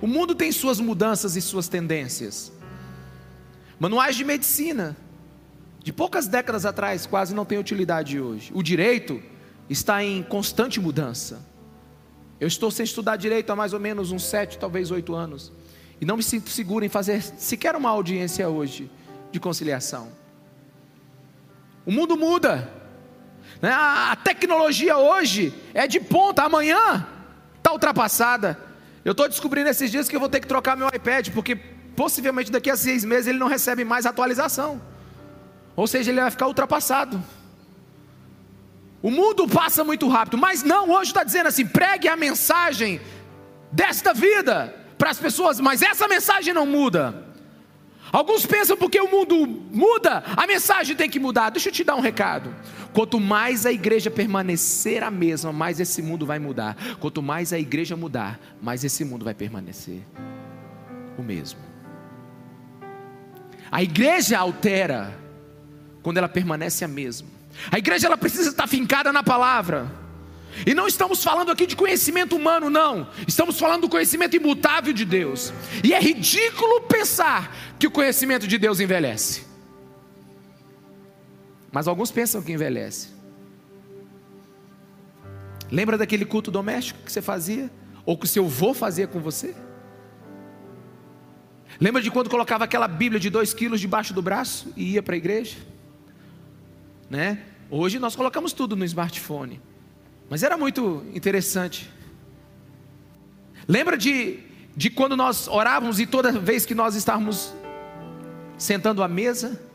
O 0.00 0.06
mundo 0.06 0.32
tem 0.32 0.52
suas 0.52 0.78
mudanças 0.78 1.34
e 1.34 1.40
suas 1.40 1.66
tendências. 1.66 2.52
Manuais 3.80 4.14
de 4.14 4.24
medicina, 4.24 4.96
de 5.82 5.92
poucas 5.92 6.28
décadas 6.28 6.64
atrás, 6.64 7.04
quase 7.04 7.34
não 7.34 7.44
tem 7.44 7.58
utilidade 7.58 8.20
hoje. 8.20 8.52
O 8.54 8.62
direito 8.62 9.20
está 9.68 10.04
em 10.04 10.22
constante 10.22 10.78
mudança. 10.78 11.44
Eu 12.38 12.46
estou 12.46 12.70
sem 12.70 12.84
estudar 12.84 13.16
direito 13.16 13.50
há 13.50 13.56
mais 13.56 13.72
ou 13.72 13.80
menos 13.80 14.12
uns 14.12 14.24
sete, 14.24 14.58
talvez 14.58 14.92
oito 14.92 15.14
anos. 15.14 15.52
E 16.00 16.04
não 16.04 16.16
me 16.16 16.22
sinto 16.22 16.50
seguro 16.50 16.84
em 16.84 16.88
fazer 16.88 17.20
sequer 17.22 17.74
uma 17.74 17.90
audiência 17.90 18.48
hoje 18.48 18.88
de 19.32 19.40
conciliação. 19.40 20.12
O 21.84 21.90
mundo 21.90 22.16
muda. 22.16 22.81
Né? 23.62 23.70
A 23.72 24.16
tecnologia 24.16 24.98
hoje 24.98 25.54
é 25.72 25.86
de 25.86 26.00
ponta, 26.00 26.42
amanhã 26.42 27.06
está 27.56 27.72
ultrapassada. 27.72 28.58
Eu 29.04 29.12
estou 29.12 29.28
descobrindo 29.28 29.68
esses 29.68 29.88
dias 29.88 30.08
que 30.08 30.16
eu 30.16 30.20
vou 30.20 30.28
ter 30.28 30.40
que 30.40 30.48
trocar 30.48 30.76
meu 30.76 30.88
iPad, 30.88 31.28
porque 31.30 31.54
possivelmente 31.54 32.50
daqui 32.50 32.68
a 32.68 32.76
seis 32.76 33.04
meses 33.04 33.28
ele 33.28 33.38
não 33.38 33.46
recebe 33.46 33.84
mais 33.84 34.04
atualização. 34.04 34.82
Ou 35.76 35.86
seja, 35.86 36.10
ele 36.10 36.20
vai 36.20 36.30
ficar 36.30 36.48
ultrapassado. 36.48 37.22
O 39.00 39.10
mundo 39.10 39.46
passa 39.46 39.84
muito 39.84 40.08
rápido, 40.08 40.36
mas 40.36 40.64
não, 40.64 40.90
hoje 40.90 41.10
está 41.10 41.22
dizendo 41.22 41.46
assim: 41.46 41.66
pregue 41.66 42.08
a 42.08 42.16
mensagem 42.16 43.00
desta 43.70 44.12
vida 44.12 44.74
para 44.98 45.10
as 45.10 45.18
pessoas, 45.18 45.60
mas 45.60 45.82
essa 45.82 46.08
mensagem 46.08 46.52
não 46.52 46.66
muda. 46.66 47.32
Alguns 48.12 48.44
pensam 48.44 48.76
porque 48.76 49.00
o 49.00 49.10
mundo 49.10 49.46
muda, 49.72 50.22
a 50.36 50.46
mensagem 50.46 50.94
tem 50.94 51.08
que 51.08 51.18
mudar. 51.18 51.50
Deixa 51.50 51.70
eu 51.70 51.72
te 51.72 51.82
dar 51.82 51.96
um 51.96 52.00
recado. 52.00 52.54
Quanto 52.92 53.18
mais 53.18 53.64
a 53.64 53.72
igreja 53.72 54.10
permanecer 54.10 55.02
a 55.02 55.10
mesma, 55.10 55.52
mais 55.52 55.80
esse 55.80 56.02
mundo 56.02 56.26
vai 56.26 56.38
mudar. 56.38 56.76
Quanto 57.00 57.22
mais 57.22 57.52
a 57.52 57.58
igreja 57.58 57.96
mudar, 57.96 58.38
mais 58.60 58.84
esse 58.84 59.04
mundo 59.04 59.24
vai 59.24 59.34
permanecer 59.34 60.02
o 61.18 61.22
mesmo. 61.22 61.58
A 63.70 63.82
igreja 63.82 64.38
altera 64.38 65.18
quando 66.02 66.18
ela 66.18 66.28
permanece 66.28 66.84
a 66.84 66.88
mesma. 66.88 67.28
A 67.70 67.78
igreja 67.78 68.06
ela 68.06 68.18
precisa 68.18 68.50
estar 68.50 68.66
fincada 68.66 69.12
na 69.12 69.22
palavra. 69.22 69.90
E 70.66 70.74
não 70.74 70.86
estamos 70.86 71.24
falando 71.24 71.50
aqui 71.50 71.66
de 71.66 71.74
conhecimento 71.74 72.36
humano, 72.36 72.68
não. 72.68 73.08
Estamos 73.26 73.58
falando 73.58 73.82
do 73.82 73.88
conhecimento 73.88 74.36
imutável 74.36 74.92
de 74.92 75.04
Deus. 75.06 75.52
E 75.82 75.94
é 75.94 76.00
ridículo 76.00 76.82
pensar 76.82 77.56
que 77.78 77.86
o 77.86 77.90
conhecimento 77.90 78.46
de 78.46 78.58
Deus 78.58 78.78
envelhece. 78.78 79.51
Mas 81.72 81.88
alguns 81.88 82.10
pensam 82.10 82.42
que 82.42 82.52
envelhece. 82.52 83.08
Lembra 85.70 85.96
daquele 85.96 86.26
culto 86.26 86.50
doméstico 86.50 87.00
que 87.02 87.10
você 87.10 87.22
fazia? 87.22 87.70
Ou 88.04 88.18
que 88.18 88.26
o 88.26 88.28
seu 88.28 88.44
avô 88.44 88.74
fazia 88.74 89.06
com 89.06 89.18
você? 89.20 89.54
Lembra 91.80 92.02
de 92.02 92.10
quando 92.10 92.28
colocava 92.28 92.64
aquela 92.64 92.86
Bíblia 92.86 93.18
de 93.18 93.30
dois 93.30 93.54
quilos 93.54 93.80
debaixo 93.80 94.12
do 94.12 94.20
braço 94.20 94.70
e 94.76 94.92
ia 94.92 95.02
para 95.02 95.14
a 95.14 95.16
igreja? 95.16 95.56
Né? 97.08 97.42
Hoje 97.70 97.98
nós 97.98 98.14
colocamos 98.14 98.52
tudo 98.52 98.76
no 98.76 98.84
smartphone. 98.84 99.58
Mas 100.28 100.42
era 100.42 100.58
muito 100.58 101.02
interessante. 101.14 101.90
Lembra 103.66 103.96
de, 103.96 104.40
de 104.76 104.90
quando 104.90 105.16
nós 105.16 105.48
orávamos 105.48 105.98
e 105.98 106.06
toda 106.06 106.32
vez 106.32 106.66
que 106.66 106.74
nós 106.74 106.94
estávamos 106.94 107.54
sentando 108.58 109.02
à 109.02 109.08
mesa? 109.08 109.71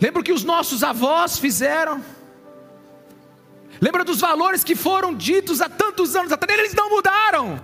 Lembra 0.00 0.20
o 0.20 0.24
que 0.24 0.32
os 0.32 0.44
nossos 0.44 0.82
avós 0.82 1.38
fizeram? 1.38 2.02
Lembra 3.80 4.04
dos 4.04 4.20
valores 4.20 4.64
que 4.64 4.74
foram 4.74 5.14
ditos 5.14 5.60
há 5.60 5.68
tantos 5.68 6.16
anos 6.16 6.32
atrás? 6.32 6.58
Eles 6.58 6.74
não 6.74 6.90
mudaram. 6.90 7.60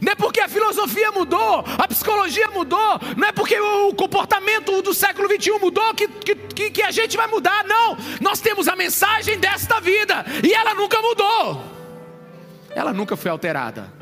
Não 0.00 0.12
é 0.12 0.14
porque 0.14 0.40
a 0.40 0.48
filosofia 0.48 1.12
mudou, 1.12 1.64
a 1.66 1.86
psicologia 1.86 2.48
mudou, 2.50 2.98
não 3.14 3.28
é 3.28 3.32
porque 3.32 3.58
o 3.60 3.94
comportamento 3.94 4.80
do 4.80 4.94
século 4.94 5.28
21 5.28 5.58
mudou 5.58 5.94
que, 5.94 6.08
que, 6.08 6.70
que 6.70 6.82
a 6.82 6.90
gente 6.90 7.14
vai 7.14 7.26
mudar, 7.26 7.64
não. 7.64 7.96
Nós 8.20 8.40
temos 8.40 8.68
a 8.68 8.76
mensagem 8.76 9.38
desta 9.38 9.80
vida 9.80 10.24
e 10.42 10.54
ela 10.54 10.74
nunca 10.74 11.00
mudou, 11.02 11.62
ela 12.70 12.92
nunca 12.92 13.16
foi 13.16 13.30
alterada. 13.30 13.92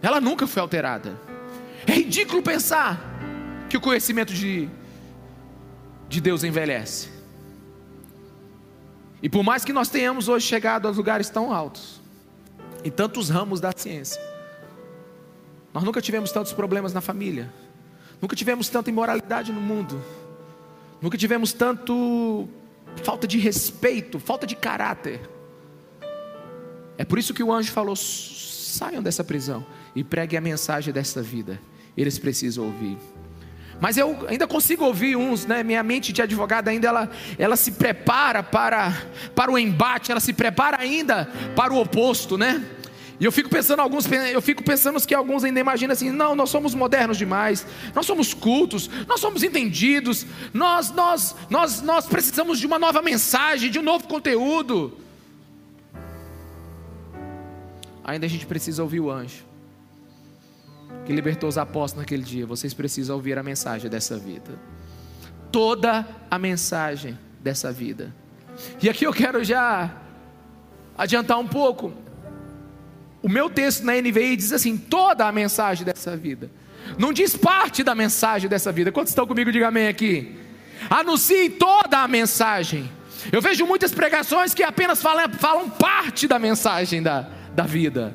Ela 0.00 0.20
nunca 0.20 0.46
foi 0.46 0.62
alterada. 0.62 1.18
É 1.86 1.92
ridículo 1.92 2.42
pensar 2.42 3.00
que 3.68 3.76
o 3.76 3.80
conhecimento 3.80 4.32
de, 4.32 4.68
de 6.08 6.20
Deus 6.20 6.44
envelhece. 6.44 7.08
E 9.22 9.28
por 9.28 9.42
mais 9.42 9.64
que 9.64 9.72
nós 9.72 9.88
tenhamos 9.88 10.28
hoje 10.28 10.46
chegado 10.46 10.86
aos 10.86 10.96
lugares 10.96 11.28
tão 11.28 11.52
altos, 11.52 12.00
em 12.84 12.90
tantos 12.90 13.28
ramos 13.28 13.60
da 13.60 13.72
ciência, 13.74 14.20
nós 15.72 15.82
nunca 15.82 16.00
tivemos 16.00 16.30
tantos 16.30 16.52
problemas 16.52 16.92
na 16.92 17.00
família, 17.00 17.52
nunca 18.20 18.36
tivemos 18.36 18.68
tanta 18.68 18.90
imoralidade 18.90 19.52
no 19.52 19.60
mundo, 19.60 20.02
nunca 21.00 21.18
tivemos 21.18 21.52
tanto 21.52 22.48
falta 23.02 23.26
de 23.26 23.38
respeito, 23.38 24.18
falta 24.18 24.46
de 24.46 24.54
caráter. 24.54 25.20
É 26.98 27.04
por 27.04 27.18
isso 27.18 27.34
que 27.34 27.42
o 27.42 27.52
anjo 27.52 27.72
falou: 27.72 27.96
saiam 27.96 29.02
dessa 29.02 29.24
prisão 29.24 29.64
e 29.94 30.04
preguem 30.04 30.38
a 30.38 30.42
mensagem 30.42 30.92
desta 30.92 31.22
vida. 31.22 31.60
Eles 31.96 32.18
precisam 32.18 32.66
ouvir. 32.66 32.96
Mas 33.80 33.96
eu 33.96 34.26
ainda 34.28 34.46
consigo 34.46 34.84
ouvir 34.84 35.16
uns, 35.16 35.44
né? 35.44 35.62
Minha 35.62 35.82
mente 35.82 36.12
de 36.12 36.22
advogado 36.22 36.68
ainda 36.68 36.88
ela, 36.88 37.10
ela 37.38 37.56
se 37.56 37.72
prepara 37.72 38.42
para, 38.42 38.96
para 39.34 39.50
o 39.50 39.58
embate, 39.58 40.10
ela 40.10 40.20
se 40.20 40.32
prepara 40.32 40.80
ainda 40.80 41.30
para 41.54 41.72
o 41.72 41.80
oposto, 41.80 42.38
né? 42.38 42.64
E 43.18 43.24
eu 43.24 43.32
fico 43.32 43.48
pensando 43.48 43.80
alguns, 43.80 44.06
eu 44.30 44.42
fico 44.42 44.62
pensando 44.62 45.00
que 45.06 45.14
alguns 45.14 45.42
ainda 45.42 45.58
imaginam 45.58 45.92
assim, 45.92 46.10
não, 46.10 46.34
nós 46.34 46.50
somos 46.50 46.74
modernos 46.74 47.16
demais, 47.16 47.66
nós 47.94 48.04
somos 48.04 48.34
cultos, 48.34 48.90
nós 49.06 49.20
somos 49.20 49.42
entendidos, 49.42 50.26
nós 50.52 50.90
nós 50.90 51.34
nós 51.48 51.80
nós 51.80 52.06
precisamos 52.06 52.58
de 52.58 52.66
uma 52.66 52.78
nova 52.78 53.00
mensagem, 53.00 53.70
de 53.70 53.78
um 53.78 53.82
novo 53.82 54.06
conteúdo. 54.06 54.98
Ainda 58.04 58.26
a 58.26 58.28
gente 58.28 58.46
precisa 58.46 58.82
ouvir 58.82 59.00
o 59.00 59.10
anjo 59.10 59.55
que 61.06 61.12
libertou 61.12 61.48
os 61.48 61.56
apóstolos 61.56 62.02
naquele 62.02 62.22
dia. 62.22 62.44
Vocês 62.44 62.74
precisam 62.74 63.16
ouvir 63.16 63.38
a 63.38 63.42
mensagem 63.42 63.88
dessa 63.88 64.18
vida. 64.18 64.58
Toda 65.52 66.06
a 66.30 66.38
mensagem 66.38 67.16
dessa 67.40 67.72
vida. 67.72 68.12
E 68.82 68.88
aqui 68.88 69.04
eu 69.04 69.12
quero 69.12 69.44
já 69.44 69.94
adiantar 70.98 71.38
um 71.38 71.46
pouco. 71.46 71.92
O 73.22 73.28
meu 73.28 73.48
texto 73.48 73.84
na 73.84 73.94
NVI 73.94 74.36
diz 74.36 74.52
assim: 74.52 74.76
toda 74.76 75.26
a 75.26 75.32
mensagem 75.32 75.84
dessa 75.84 76.16
vida. 76.16 76.50
Não 76.98 77.12
diz 77.12 77.36
parte 77.36 77.82
da 77.82 77.94
mensagem 77.94 78.48
dessa 78.48 78.72
vida. 78.72 78.92
Quantos 78.92 79.10
estão 79.10 79.26
comigo? 79.26 79.52
Diga 79.52 79.68
amém 79.68 79.88
aqui. 79.88 80.36
Anuncie 80.90 81.50
toda 81.50 81.98
a 81.98 82.08
mensagem. 82.08 82.90
Eu 83.32 83.40
vejo 83.40 83.66
muitas 83.66 83.92
pregações 83.92 84.54
que 84.54 84.62
apenas 84.62 85.00
falam, 85.00 85.28
falam 85.30 85.70
parte 85.70 86.28
da 86.28 86.38
mensagem 86.38 87.02
da, 87.02 87.28
da 87.54 87.64
vida. 87.64 88.14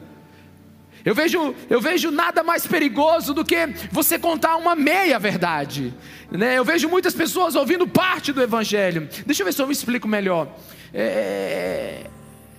Eu 1.04 1.16
vejo, 1.16 1.56
eu 1.70 1.82
vejo 1.82 2.12
nada 2.12 2.44
mais 2.44 2.68
perigoso 2.68 3.34
do 3.34 3.44
que 3.44 3.68
você 3.92 4.20
contar 4.20 4.56
uma 4.58 4.76
meia 4.76 5.18
verdade. 5.18 5.94
Né? 6.30 6.58
Eu 6.58 6.64
vejo 6.64 6.88
muitas 6.88 7.14
pessoas 7.14 7.56
ouvindo 7.56 7.88
parte 7.88 8.32
do 8.32 8.42
Evangelho. 8.42 9.10
Deixa 9.26 9.42
eu 9.42 9.46
ver 9.46 9.54
se 9.54 9.62
eu 9.62 9.68
me 9.68 9.74
explico 9.74 10.08
melhor. 10.08 10.48
É, 10.94 12.06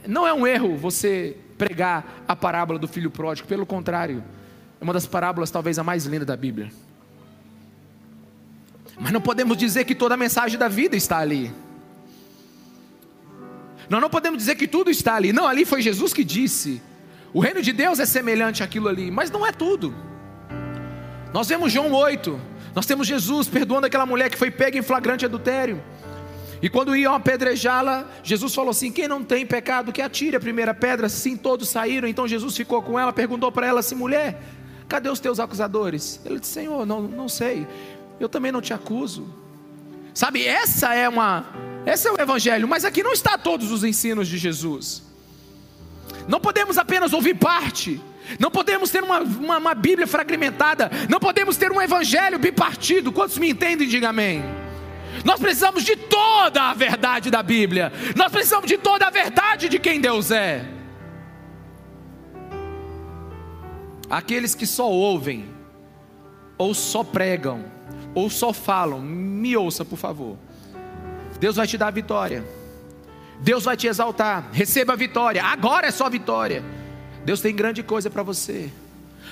não 0.06 0.26
é 0.26 0.32
um 0.32 0.46
erro 0.46 0.76
você 0.76 1.37
pregar 1.56 2.25
a 2.26 2.34
parábola 2.34 2.78
do 2.78 2.88
filho 2.88 3.11
pródigo, 3.11 3.46
pelo 3.46 3.64
contrário, 3.64 4.25
é 4.80 4.84
uma 4.84 4.92
das 4.92 5.06
parábolas 5.06 5.50
talvez 5.50 5.78
a 5.78 5.84
mais 5.84 6.06
linda 6.06 6.25
da 6.25 6.37
Bíblia. 6.37 6.72
Mas 8.99 9.12
não 9.12 9.20
podemos 9.20 9.56
dizer 9.56 9.84
que 9.84 9.94
toda 9.94 10.14
a 10.14 10.16
mensagem 10.16 10.58
da 10.58 10.66
vida 10.66 10.96
está 10.96 11.18
ali. 11.18 11.52
Nós 13.88 14.00
não 14.00 14.11
podemos 14.11 14.38
dizer 14.38 14.56
que 14.56 14.66
tudo 14.66 14.90
está 14.90 15.14
ali. 15.14 15.32
Não, 15.32 15.46
ali 15.46 15.64
foi 15.64 15.82
Jesus 15.82 16.12
que 16.12 16.25
disse. 16.25 16.82
O 17.34 17.40
reino 17.40 17.62
de 17.62 17.72
Deus 17.72 17.98
é 17.98 18.06
semelhante 18.06 18.62
àquilo 18.62 18.88
ali, 18.88 19.10
mas 19.10 19.30
não 19.30 19.46
é 19.46 19.52
tudo. 19.52 19.94
Nós 21.32 21.48
vemos 21.48 21.72
João 21.72 21.92
8, 21.92 22.38
nós 22.74 22.84
temos 22.84 23.06
Jesus 23.06 23.48
perdoando 23.48 23.86
aquela 23.86 24.04
mulher 24.04 24.28
que 24.28 24.36
foi 24.36 24.50
pega 24.50 24.78
em 24.78 24.82
flagrante 24.82 25.24
adultério. 25.24 25.82
E 26.60 26.68
quando 26.68 26.94
iam 26.94 27.14
apedrejá-la, 27.14 28.06
Jesus 28.22 28.54
falou 28.54 28.70
assim: 28.70 28.92
Quem 28.92 29.08
não 29.08 29.24
tem 29.24 29.44
pecado, 29.44 29.92
que 29.92 30.00
atire 30.00 30.36
a 30.36 30.40
primeira 30.40 30.72
pedra. 30.72 31.08
Sim, 31.08 31.36
todos 31.36 31.68
saíram. 31.68 32.06
Então 32.06 32.28
Jesus 32.28 32.56
ficou 32.56 32.80
com 32.82 32.98
ela, 32.98 33.12
perguntou 33.12 33.50
para 33.50 33.66
ela 33.66 33.80
assim: 33.80 33.96
Mulher, 33.96 34.40
cadê 34.88 35.09
os 35.09 35.18
teus 35.18 35.40
acusadores? 35.40 36.20
Ele 36.24 36.38
disse: 36.38 36.52
Senhor, 36.52 36.87
não, 36.87 37.02
não 37.02 37.28
sei. 37.28 37.66
Eu 38.20 38.28
também 38.28 38.52
não 38.52 38.61
te 38.61 38.72
acuso. 38.72 39.26
Sabe, 40.14 40.46
essa 40.46 40.94
é 40.94 41.09
uma, 41.09 41.46
esse 41.87 42.07
é 42.07 42.12
o 42.12 42.20
evangelho, 42.20 42.68
mas 42.68 42.85
aqui 42.85 43.02
não 43.02 43.12
está 43.12 43.38
todos 43.38 43.72
os 43.72 43.83
ensinos 43.83 44.28
de 44.28 44.37
Jesus. 44.37 45.02
Não 46.28 46.40
podemos 46.40 46.78
apenas 46.78 47.12
ouvir 47.12 47.35
parte. 47.35 48.00
Não 48.38 48.50
podemos 48.50 48.90
ter 48.90 49.02
uma, 49.02 49.20
uma, 49.20 49.58
uma, 49.58 49.74
Bíblia 49.74 50.06
fragmentada. 50.06 50.90
Não 51.08 51.18
podemos 51.18 51.56
ter 51.56 51.70
um 51.72 51.80
evangelho 51.80 52.38
bipartido. 52.38 53.12
Quantos 53.12 53.38
me 53.38 53.50
entendem? 53.50 53.88
Diga 53.88 54.11
amém. 54.11 54.42
Nós 55.24 55.38
precisamos 55.38 55.85
de 55.85 55.96
toda 55.96 56.62
a 56.70 56.74
verdade 56.74 57.30
da 57.30 57.42
Bíblia. 57.42 57.92
Nós 58.16 58.30
precisamos 58.32 58.66
de 58.66 58.78
toda 58.78 59.06
a 59.06 59.11
verdade 59.11 59.68
de 59.68 59.78
quem 59.78 60.00
Deus 60.00 60.30
é. 60.30 60.64
Aqueles 64.08 64.54
que 64.54 64.66
só 64.66 64.90
ouvem, 64.90 65.48
ou 66.58 66.74
só 66.74 67.02
pregam, 67.02 67.64
ou 68.14 68.28
só 68.28 68.52
falam, 68.52 69.00
me 69.00 69.56
ouça 69.56 69.85
por 69.85 69.96
favor. 69.96 70.37
Deus 71.40 71.56
vai 71.56 71.66
te 71.66 71.78
dar 71.78 71.88
a 71.88 71.90
vitória. 71.90 72.44
Deus 73.42 73.64
vai 73.64 73.76
te 73.76 73.87
exaltar. 73.87 74.48
Receba 74.52 74.92
a 74.92 74.96
vitória. 74.96 75.44
Agora 75.44 75.88
é 75.88 75.90
só 75.90 76.09
vitória. 76.09 76.64
Deus 77.24 77.40
tem 77.40 77.55
grande 77.55 77.83
coisa 77.83 78.09
para 78.09 78.22
você. 78.22 78.70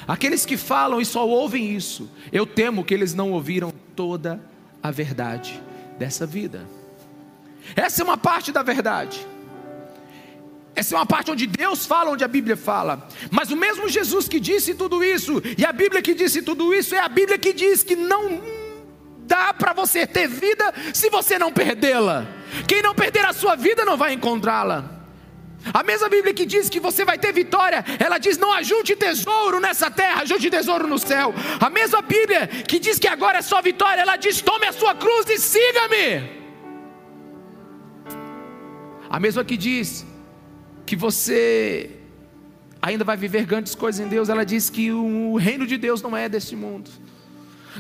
Aqueles 0.07 0.45
que 0.45 0.57
falam 0.57 1.01
e 1.01 1.05
só 1.05 1.27
ouvem 1.27 1.75
isso, 1.75 2.11
eu 2.33 2.47
temo 2.47 2.85
que 2.85 2.95
eles 2.95 3.15
não 3.15 3.33
ouviram 3.33 3.73
toda 3.95 4.41
a 4.83 4.91
verdade 4.91 5.61
dessa 5.99 6.27
vida. 6.27 6.67
Essa 7.77 8.03
é 8.03 8.05
uma 8.05 8.17
parte 8.17 8.51
da 8.51 8.63
verdade. 8.63 9.27
Essa 10.75 10.95
é 10.95 10.99
uma 10.99 11.07
parte 11.07 11.31
onde 11.31 11.47
Deus 11.47 11.85
fala, 11.85 12.11
onde 12.11 12.25
a 12.25 12.29
Bíblia 12.29 12.57
fala. 12.57 13.07
Mas 13.31 13.51
o 13.51 13.57
mesmo 13.57 13.89
Jesus 13.89 14.29
que 14.29 14.41
disse 14.41 14.75
tudo 14.75 15.05
isso, 15.05 15.43
e 15.59 15.65
a 15.65 15.73
Bíblia 15.73 16.01
que 16.01 16.15
disse 16.15 16.43
tudo 16.43 16.73
isso, 16.73 16.95
é 16.95 16.99
a 16.99 17.09
Bíblia 17.09 17.39
que 17.39 17.53
diz 17.53 17.83
que 17.83 17.95
não 17.95 18.41
dá 19.27 19.53
para 19.53 19.73
você 19.73 20.07
ter 20.07 20.27
vida 20.29 20.73
se 20.95 21.11
você 21.11 21.39
não 21.39 21.53
perdê-la. 21.53 22.40
Quem 22.67 22.83
não 22.83 22.95
perder 22.95 23.25
a 23.25 23.33
sua 23.33 23.57
vida 23.57 23.85
não 23.85 23.97
vai 23.97 24.13
encontrá-la. 24.13 25.01
A 25.75 25.83
mesma 25.83 26.09
Bíblia 26.09 26.33
que 26.33 26.47
diz 26.47 26.69
que 26.71 26.81
você 26.81 27.05
vai 27.05 27.19
ter 27.19 27.33
vitória, 27.33 27.85
ela 27.99 28.19
diz: 28.19 28.39
não 28.39 28.53
ajunte 28.53 28.97
tesouro 28.97 29.61
nessa 29.61 29.91
terra, 29.91 30.23
ajunte 30.23 30.49
tesouro 30.51 30.87
no 30.87 30.99
céu. 30.99 31.35
A 31.61 31.69
mesma 31.69 32.01
Bíblia 32.01 32.47
que 32.47 32.79
diz 32.79 32.99
que 32.99 33.07
agora 33.07 33.39
é 33.39 33.43
só 33.43 33.61
vitória, 33.61 34.01
ela 34.01 34.17
diz: 34.17 34.41
tome 34.41 34.67
a 34.67 34.73
sua 34.73 34.95
cruz 34.95 35.29
e 35.29 35.39
siga-me. 35.39 36.41
A 39.09 39.21
mesma 39.21 39.45
que 39.45 39.57
diz 39.57 40.07
que 40.87 40.97
você 40.97 41.91
ainda 42.81 43.05
vai 43.05 43.17
viver 43.17 43.45
grandes 43.45 43.75
coisas 43.75 44.05
em 44.05 44.09
Deus, 44.09 44.29
ela 44.29 44.45
diz 44.45 44.71
que 44.71 44.91
o 44.91 45.37
reino 45.37 45.67
de 45.67 45.77
Deus 45.77 46.01
não 46.01 46.17
é 46.17 46.29
deste 46.29 46.57
mundo. 46.57 46.91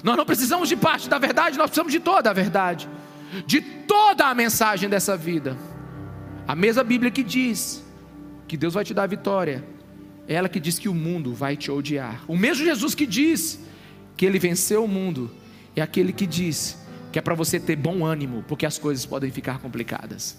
Nós 0.04 0.16
não 0.16 0.26
precisamos 0.26 0.68
de 0.68 0.76
parte 0.76 1.08
da 1.08 1.18
verdade, 1.18 1.56
nós 1.56 1.70
precisamos 1.70 1.92
de 1.92 2.00
toda 2.00 2.30
a 2.30 2.32
verdade, 2.32 2.88
de 3.46 3.60
toda 3.60 4.26
a 4.26 4.34
mensagem 4.34 4.88
dessa 4.88 5.16
vida. 5.16 5.56
A 6.46 6.54
mesma 6.54 6.82
Bíblia 6.82 7.10
que 7.10 7.22
diz 7.22 7.84
que 8.48 8.56
Deus 8.56 8.74
vai 8.74 8.84
te 8.84 8.92
dar 8.92 9.06
vitória, 9.06 9.64
é 10.26 10.34
ela 10.34 10.48
que 10.48 10.60
diz 10.60 10.78
que 10.78 10.88
o 10.88 10.94
mundo 10.94 11.32
vai 11.34 11.56
te 11.56 11.70
odiar. 11.70 12.24
O 12.26 12.36
mesmo 12.36 12.64
Jesus 12.64 12.94
que 12.94 13.06
diz 13.06 13.60
que 14.16 14.26
ele 14.26 14.38
venceu 14.38 14.84
o 14.84 14.88
mundo, 14.88 15.30
é 15.74 15.82
aquele 15.82 16.12
que 16.12 16.26
diz 16.26 16.78
que 17.12 17.18
é 17.18 17.22
para 17.22 17.34
você 17.34 17.58
ter 17.58 17.76
bom 17.76 18.04
ânimo, 18.04 18.44
porque 18.46 18.66
as 18.66 18.78
coisas 18.78 19.06
podem 19.06 19.30
ficar 19.30 19.58
complicadas. 19.58 20.36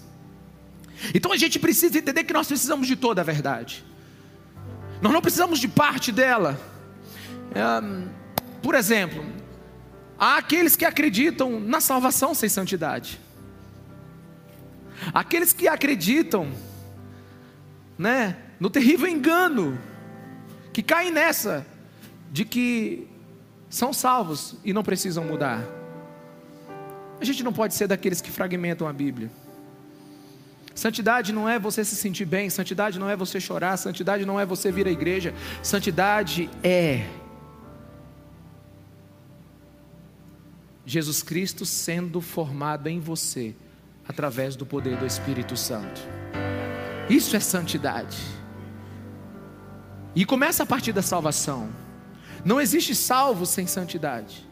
Então 1.16 1.32
a 1.32 1.38
gente 1.38 1.58
precisa 1.60 1.98
entender 1.98 2.24
que 2.24 2.34
nós 2.34 2.48
precisamos 2.48 2.88
de 2.88 2.96
toda 2.96 3.22
a 3.22 3.24
verdade, 3.24 3.84
nós 5.02 5.12
não 5.12 5.22
precisamos 5.22 5.60
de 5.60 5.68
parte 5.68 6.12
dela. 6.12 6.60
É, 7.56 8.08
por 8.62 8.76
exemplo, 8.76 9.26
Há 10.24 10.38
aqueles 10.38 10.76
que 10.76 10.86
acreditam 10.86 11.60
na 11.60 11.82
salvação 11.82 12.36
sem 12.36 12.48
santidade. 12.48 13.20
Aqueles 15.12 15.52
que 15.52 15.68
acreditam, 15.68 16.52
né, 17.98 18.38
no 18.60 18.70
terrível 18.70 19.08
engano, 19.08 19.80
que 20.72 20.84
caem 20.84 21.10
nessa 21.10 21.66
de 22.32 22.46
que 22.46 23.08
são 23.68 23.92
salvos 23.92 24.58
e 24.64 24.72
não 24.72 24.84
precisam 24.84 25.24
mudar. 25.24 25.64
A 27.20 27.26
gente 27.26 27.42
não 27.42 27.52
pode 27.52 27.74
ser 27.74 27.88
daqueles 27.88 28.22
que 28.22 28.30
fragmentam 28.30 28.88
a 28.88 28.94
Bíblia. 28.94 29.32
Santidade 30.76 31.34
não 31.34 31.50
é 31.50 31.58
você 31.58 31.84
se 31.84 31.96
sentir 31.96 32.26
bem, 32.26 32.48
santidade 32.48 33.00
não 33.00 33.10
é 33.10 33.16
você 33.16 33.40
chorar, 33.40 33.76
santidade 33.76 34.24
não 34.24 34.40
é 34.40 34.46
você 34.46 34.72
vir 34.72 34.86
à 34.86 34.92
igreja, 34.92 35.34
santidade 35.64 36.48
é 36.64 37.08
Jesus 40.92 41.24
Cristo 41.24 41.66
sendo 41.66 42.20
formado 42.20 42.88
em 42.88 43.00
você 43.00 43.56
através 44.06 44.58
do 44.58 44.66
poder 44.66 44.98
do 44.98 45.06
Espírito 45.06 45.56
Santo. 45.56 46.02
Isso 47.10 47.34
é 47.34 47.40
santidade. 47.40 48.18
E 50.14 50.26
começa 50.26 50.64
a 50.64 50.66
partir 50.66 50.92
da 50.92 51.02
salvação. 51.02 51.70
Não 52.44 52.60
existe 52.60 52.94
salvo 52.94 53.46
sem 53.46 53.66
santidade. 53.68 54.46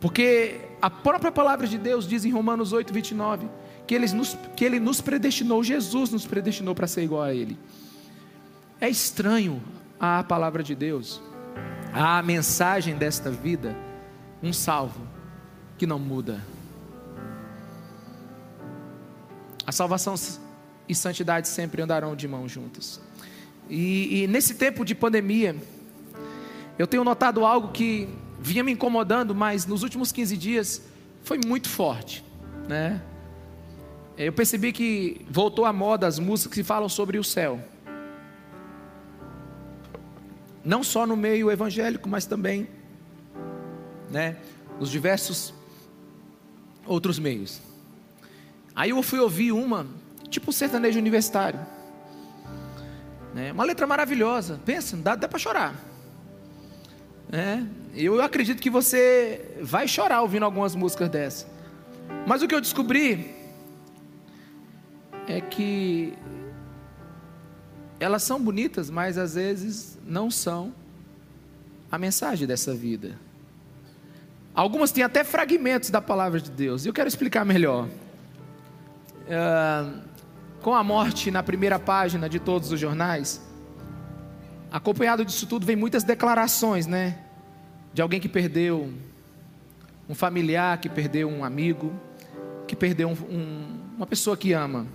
Porque 0.00 0.60
a 0.80 0.90
própria 0.90 1.30
palavra 1.30 1.68
de 1.68 1.78
Deus 1.78 2.04
diz 2.04 2.24
em 2.24 2.32
Romanos 2.32 2.72
8, 2.72 2.92
29, 2.92 3.48
que 3.86 3.94
ele 3.94 4.12
nos, 4.12 4.36
que 4.56 4.64
ele 4.64 4.80
nos 4.80 5.00
predestinou, 5.00 5.62
Jesus 5.62 6.10
nos 6.10 6.26
predestinou 6.26 6.74
para 6.74 6.88
ser 6.88 7.04
igual 7.04 7.22
a 7.22 7.32
Ele. 7.32 7.56
É 8.80 8.88
estranho 8.88 9.62
a 10.00 10.24
palavra 10.24 10.60
de 10.60 10.74
Deus, 10.74 11.22
a 11.92 12.20
mensagem 12.20 12.96
desta 12.96 13.30
vida, 13.30 13.76
um 14.42 14.52
salvo 14.52 15.06
que 15.78 15.86
não 15.86 15.98
muda. 15.98 16.44
A 19.66 19.72
salvação 19.72 20.14
e 20.88 20.94
santidade 20.94 21.48
sempre 21.48 21.80
andarão 21.82 22.16
de 22.16 22.26
mãos 22.26 22.50
juntas. 22.50 23.00
E, 23.70 24.22
e 24.22 24.26
nesse 24.26 24.54
tempo 24.54 24.84
de 24.84 24.94
pandemia, 24.94 25.56
eu 26.78 26.86
tenho 26.86 27.04
notado 27.04 27.44
algo 27.44 27.68
que 27.68 28.08
vinha 28.40 28.64
me 28.64 28.72
incomodando, 28.72 29.34
mas 29.34 29.66
nos 29.66 29.82
últimos 29.82 30.10
15 30.10 30.36
dias 30.36 30.82
foi 31.22 31.38
muito 31.38 31.68
forte, 31.68 32.24
né? 32.68 33.00
Eu 34.18 34.32
percebi 34.32 34.72
que 34.72 35.24
voltou 35.30 35.64
à 35.64 35.72
moda 35.72 36.06
as 36.06 36.18
músicas 36.18 36.54
que 36.54 36.64
falam 36.64 36.88
sobre 36.88 37.18
o 37.18 37.24
céu. 37.24 37.60
Não 40.64 40.82
só 40.82 41.06
no 41.06 41.16
meio 41.16 41.50
evangélico, 41.50 42.08
mas 42.08 42.26
também, 42.26 42.68
né, 44.12 44.36
nos 44.78 44.90
diversos 44.90 45.52
outros 46.86 47.18
meios. 47.18 47.60
Aí 48.74 48.90
eu 48.90 49.02
fui 49.02 49.18
ouvir 49.18 49.52
uma, 49.52 49.86
tipo 50.28 50.52
sertanejo 50.52 50.98
universitário. 50.98 51.60
Né? 53.34 53.52
Uma 53.52 53.64
letra 53.64 53.86
maravilhosa. 53.86 54.60
Pensa, 54.64 54.96
dá 54.96 55.14
até 55.14 55.26
para 55.26 55.38
chorar. 55.38 55.74
É, 57.32 57.62
eu 57.94 58.20
acredito 58.20 58.60
que 58.60 58.68
você 58.68 59.56
vai 59.60 59.88
chorar 59.88 60.20
ouvindo 60.20 60.44
algumas 60.44 60.74
músicas 60.74 61.08
dessas. 61.08 61.46
Mas 62.26 62.42
o 62.42 62.48
que 62.48 62.54
eu 62.54 62.60
descobri 62.60 63.34
é 65.26 65.40
que 65.40 66.12
elas 67.98 68.22
são 68.22 68.42
bonitas, 68.42 68.90
mas 68.90 69.16
às 69.16 69.34
vezes 69.34 69.98
não 70.06 70.30
são 70.30 70.74
a 71.90 71.96
mensagem 71.96 72.46
dessa 72.46 72.74
vida. 72.74 73.18
Algumas 74.54 74.92
têm 74.92 75.02
até 75.02 75.24
fragmentos 75.24 75.90
da 75.90 76.00
palavra 76.00 76.40
de 76.40 76.50
Deus. 76.50 76.84
E 76.84 76.88
eu 76.88 76.92
quero 76.92 77.08
explicar 77.08 77.44
melhor. 77.44 77.88
Uh, 79.24 80.02
com 80.60 80.74
a 80.74 80.84
morte 80.84 81.30
na 81.30 81.42
primeira 81.42 81.78
página 81.78 82.28
de 82.28 82.38
todos 82.38 82.70
os 82.70 82.78
jornais, 82.78 83.40
acompanhado 84.70 85.24
disso 85.24 85.46
tudo 85.46 85.64
vem 85.64 85.74
muitas 85.74 86.04
declarações, 86.04 86.86
né? 86.86 87.18
De 87.94 88.02
alguém 88.02 88.20
que 88.20 88.28
perdeu 88.28 88.92
um 90.08 90.14
familiar, 90.14 90.78
que 90.78 90.88
perdeu 90.88 91.28
um 91.28 91.44
amigo, 91.44 91.92
que 92.66 92.76
perdeu 92.76 93.08
um, 93.08 93.12
um, 93.12 93.78
uma 93.96 94.06
pessoa 94.06 94.36
que 94.36 94.52
ama. 94.52 94.86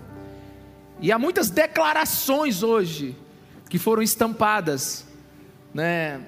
E 1.02 1.12
há 1.12 1.20
muitas 1.20 1.50
declarações 1.50 2.64
hoje 2.64 3.16
que 3.70 3.78
foram 3.78 4.02
estampadas, 4.02 5.06
né, 5.74 6.22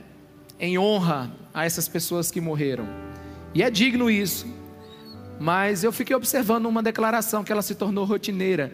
em 0.60 0.78
honra 0.78 1.32
a 1.54 1.65
essas 1.65 1.88
pessoas 1.88 2.30
que 2.30 2.42
morreram. 2.42 3.09
E 3.54 3.64
é 3.64 3.70
digno 3.70 4.10
isso. 4.10 4.46
Mas 5.40 5.84
eu 5.84 5.92
fiquei 5.92 6.16
observando 6.16 6.66
uma 6.66 6.84
declaração 6.84 7.44
que 7.44 7.52
ela 7.52 7.62
se 7.62 7.76
tornou 7.76 8.06
rotineira 8.06 8.74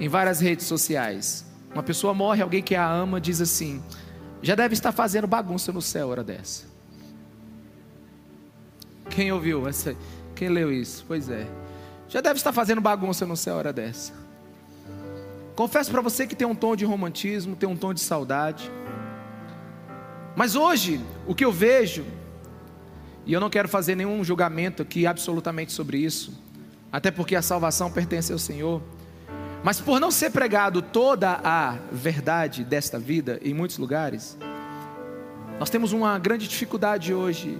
em 0.00 0.08
várias 0.08 0.40
redes 0.40 0.66
sociais. 0.66 1.46
Uma 1.72 1.82
pessoa 1.82 2.12
morre, 2.12 2.42
alguém 2.42 2.62
que 2.62 2.74
a 2.74 2.88
ama 2.88 3.20
diz 3.20 3.40
assim: 3.40 3.82
já 4.42 4.54
deve 4.54 4.74
estar 4.74 4.92
fazendo 4.92 5.26
bagunça 5.26 5.72
no 5.72 5.80
céu 5.80 6.08
hora 6.08 6.24
dessa. 6.24 6.64
Quem 9.08 9.30
ouviu 9.32 9.68
essa? 9.68 9.96
Quem 10.34 10.48
leu 10.48 10.72
isso? 10.72 11.04
Pois 11.06 11.28
é. 11.28 11.46
Já 12.08 12.20
deve 12.20 12.36
estar 12.36 12.52
fazendo 12.52 12.80
bagunça 12.80 13.24
no 13.24 13.36
céu 13.36 13.56
hora 13.56 13.72
dessa. 13.72 14.12
Confesso 15.54 15.90
para 15.90 16.00
você 16.00 16.26
que 16.26 16.34
tem 16.34 16.46
um 16.46 16.54
tom 16.54 16.74
de 16.74 16.84
romantismo, 16.84 17.54
tem 17.54 17.68
um 17.68 17.76
tom 17.76 17.94
de 17.94 18.00
saudade. 18.00 18.70
Mas 20.34 20.56
hoje, 20.56 21.00
o 21.26 21.34
que 21.34 21.44
eu 21.44 21.52
vejo 21.52 22.04
e 23.26 23.32
eu 23.32 23.40
não 23.40 23.48
quero 23.48 23.68
fazer 23.68 23.94
nenhum 23.94 24.22
julgamento 24.22 24.82
aqui 24.82 25.06
absolutamente 25.06 25.72
sobre 25.72 25.98
isso, 25.98 26.32
até 26.92 27.10
porque 27.10 27.34
a 27.34 27.42
salvação 27.42 27.90
pertence 27.90 28.32
ao 28.32 28.38
Senhor. 28.38 28.82
Mas 29.62 29.80
por 29.80 29.98
não 29.98 30.10
ser 30.10 30.30
pregado 30.30 30.82
toda 30.82 31.40
a 31.42 31.78
verdade 31.90 32.64
desta 32.64 32.98
vida 32.98 33.40
em 33.42 33.54
muitos 33.54 33.78
lugares, 33.78 34.36
nós 35.58 35.70
temos 35.70 35.92
uma 35.92 36.18
grande 36.18 36.46
dificuldade 36.46 37.14
hoje 37.14 37.58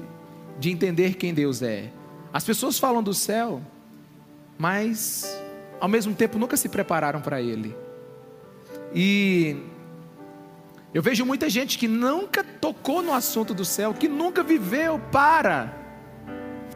de 0.58 0.70
entender 0.70 1.14
quem 1.14 1.32
Deus 1.32 1.62
é. 1.62 1.90
As 2.32 2.44
pessoas 2.44 2.78
falam 2.78 3.02
do 3.02 3.14
céu, 3.14 3.62
mas 4.58 5.40
ao 5.80 5.88
mesmo 5.88 6.14
tempo 6.14 6.38
nunca 6.38 6.56
se 6.56 6.68
prepararam 6.68 7.20
para 7.20 7.40
ele. 7.40 7.74
E 8.94 9.56
eu 10.94 11.02
vejo 11.02 11.26
muita 11.26 11.50
gente 11.50 11.76
que 11.76 11.88
nunca 11.88 12.44
tocou 12.44 13.02
no 13.02 13.12
assunto 13.12 13.52
do 13.52 13.64
céu, 13.64 13.92
que 13.92 14.08
nunca 14.08 14.44
viveu 14.44 15.00
para 15.10 15.76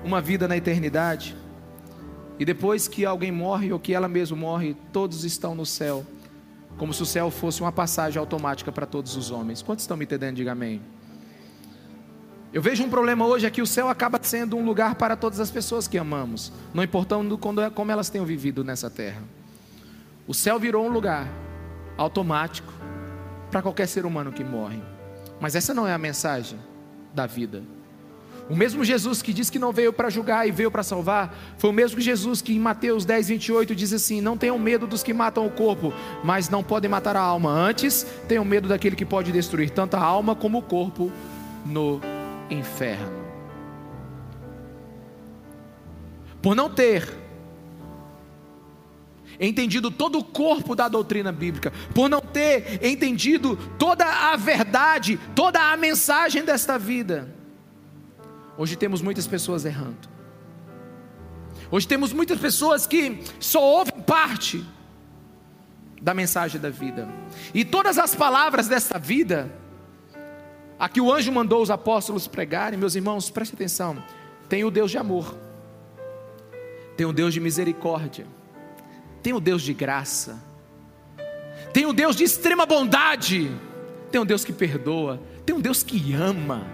uma 0.05 0.21
vida 0.21 0.49
na 0.49 0.57
eternidade. 0.57 1.37
E 2.37 2.45
depois 2.45 2.89
que 2.89 3.07
alguém 3.07 3.31
morre 3.31 3.73
ou 3.73 3.79
que 3.79 3.95
ela 3.95 4.09
mesma 4.09 4.37
morre, 4.37 4.77
todos 4.93 5.25
estão 5.25 5.55
no 5.55 5.65
céu, 5.65 6.05
como 6.77 6.93
se 6.93 7.01
o 7.01 7.07
céu 7.07 7.31
fosse 7.31 7.61
uma 7.61 7.71
passagem 7.71 8.19
automática 8.19 8.73
para 8.73 8.87
todos 8.87 9.17
os 9.17 9.31
homens. 9.31 9.63
Quantos 9.63 9.85
estão 9.85 9.97
me 9.97 10.05
entendendo? 10.05 10.35
Diga 10.35 10.51
amém. 10.51 10.83
Eu 12.53 12.61
vejo 12.61 12.83
um 12.83 12.91
problema 12.91 13.25
hoje 13.25 13.47
é 13.47 13.51
que 13.51 13.63
o 13.63 13.67
céu 13.67 13.89
acaba 13.89 14.19
sendo 14.21 14.57
um 14.57 14.65
lugar 14.65 14.97
para 14.97 15.15
todas 15.15 15.39
as 15.39 15.51
pessoas 15.51 15.87
que 15.87 15.97
amamos, 15.97 16.51
não 16.75 16.83
importando 16.83 17.39
como 17.39 17.93
elas 17.93 18.11
tenham 18.11 18.27
vivido 18.27 18.65
nessa 18.65 18.91
terra. 18.91 19.23
O 20.27 20.35
céu 20.35 20.59
virou 20.59 20.85
um 20.85 20.89
lugar 20.89 21.29
automático 21.97 22.78
para 23.51 23.63
qualquer 23.63 23.87
ser 23.87 24.07
humano 24.07 24.33
que 24.33 24.45
morre. 24.45 24.81
Mas 25.41 25.55
essa 25.55 25.73
não 25.73 25.87
é 25.87 25.93
a 25.93 25.99
mensagem 25.99 26.59
da 27.15 27.27
vida. 27.27 27.63
O 28.49 28.57
mesmo 28.57 28.83
Jesus 28.83 29.21
que 29.21 29.33
diz 29.33 29.51
que 29.51 29.59
não 29.59 29.73
veio 29.73 29.93
para 29.93 30.09
julgar 30.09 30.49
e 30.49 30.51
veio 30.51 30.71
para 30.71 30.83
salvar, 30.83 31.37
foi 31.59 31.69
o 31.69 31.73
mesmo 31.73 32.01
Jesus 32.01 32.41
que 32.41 32.55
em 32.55 32.59
Mateus 32.59 33.05
10, 33.05 33.29
28 33.29 33.75
diz 33.75 33.93
assim: 33.93 34.23
Não 34.23 34.39
tenham 34.39 34.59
medo 34.59 34.87
dos 34.87 35.03
que 35.03 35.13
matam 35.13 35.47
o 35.47 35.51
corpo, 35.51 35.93
mas 36.25 36.49
não 36.49 36.63
podem 36.63 36.91
matar 36.91 37.15
a 37.15 37.21
alma. 37.21 37.51
Antes, 37.51 38.07
tenham 38.27 38.45
medo 38.47 38.67
daquele 38.67 38.97
que 38.97 39.05
pode 39.05 39.33
destruir 39.33 39.71
tanto 39.71 39.97
a 39.97 40.01
alma 40.01 40.35
como 40.35 40.59
o 40.59 40.63
corpo 40.63 41.13
no 41.67 42.01
inferno. 42.51 43.19
Por 46.41 46.55
não 46.55 46.71
ter 46.71 47.07
entendido 49.41 49.91
todo 49.91 50.19
o 50.19 50.25
corpo 50.25 50.75
da 50.75 50.89
doutrina 50.89 51.31
bíblica, 51.31 51.73
por 51.95 52.09
não 52.09 52.21
ter 52.21 52.85
entendido 52.85 53.57
toda 53.79 54.05
a 54.05 54.37
verdade, 54.37 55.19
toda 55.35 55.73
a 55.73 55.77
mensagem 55.77 56.45
desta 56.45 56.79
vida. 56.79 57.35
Hoje 58.57 58.77
temos 58.77 59.01
muitas 59.01 59.27
pessoas 59.27 59.65
errando. 59.65 60.09
Hoje 61.71 61.87
temos 61.87 62.13
muitas 62.13 62.39
pessoas 62.39 62.87
que 62.87 63.23
só 63.39 63.63
ouvem 63.63 64.01
parte 64.01 64.65
da 66.01 66.15
mensagem 66.15 66.61
da 66.61 66.71
vida. 66.71 67.09
E 67.53 67.65
todas 67.65 67.99
as 67.99 68.15
palavras 68.15 68.69
desta 68.69 68.99
vida, 68.99 69.53
a 70.79 70.89
que 70.89 71.01
o 71.01 71.13
anjo 71.13 71.31
mandou 71.31 71.63
os 71.63 71.71
apóstolos 71.71 72.27
pregarem, 72.27 72.79
meus 72.79 72.95
irmãos, 72.95 73.31
preste 73.31 73.55
atenção. 73.55 74.03
Tem 74.49 74.65
o 74.65 74.71
Deus 74.71 74.91
de 74.91 74.99
amor, 74.99 75.37
tem 76.97 77.07
o 77.07 77.13
Deus 77.13 77.35
de 77.35 77.41
misericórdia, 77.41 78.27
tem 79.23 79.33
o 79.33 79.41
Deus 79.41 79.63
de 79.63 79.73
graça, 79.73 80.43
tem 81.73 81.87
um 81.87 81.95
Deus 81.95 82.17
de 82.17 82.25
extrema 82.25 82.67
bondade, 82.67 83.51
tem 84.11 84.21
um 84.21 84.27
Deus 84.27 84.45
que 84.45 84.53
perdoa, 84.53 85.21
tem 85.45 85.55
um 85.55 85.61
Deus 85.61 85.83
que 85.83 86.15
ama, 86.15 86.67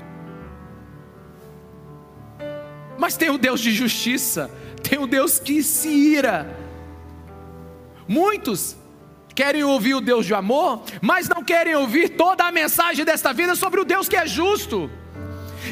mas 2.98 3.16
tem 3.16 3.30
um 3.30 3.38
Deus 3.38 3.60
de 3.60 3.72
justiça, 3.72 4.50
tem 4.82 4.98
um 4.98 5.06
Deus 5.06 5.38
que 5.38 5.62
se 5.62 5.88
ira. 5.88 6.56
Muitos 8.06 8.76
querem 9.34 9.64
ouvir 9.64 9.94
o 9.94 10.00
Deus 10.00 10.26
de 10.26 10.34
amor, 10.34 10.82
mas 11.02 11.28
não 11.28 11.42
querem 11.42 11.74
ouvir 11.74 12.10
toda 12.10 12.44
a 12.44 12.52
mensagem 12.52 13.04
desta 13.04 13.32
vida 13.32 13.54
sobre 13.54 13.80
o 13.80 13.84
Deus 13.84 14.08
que 14.08 14.16
é 14.16 14.26
justo. 14.26 14.90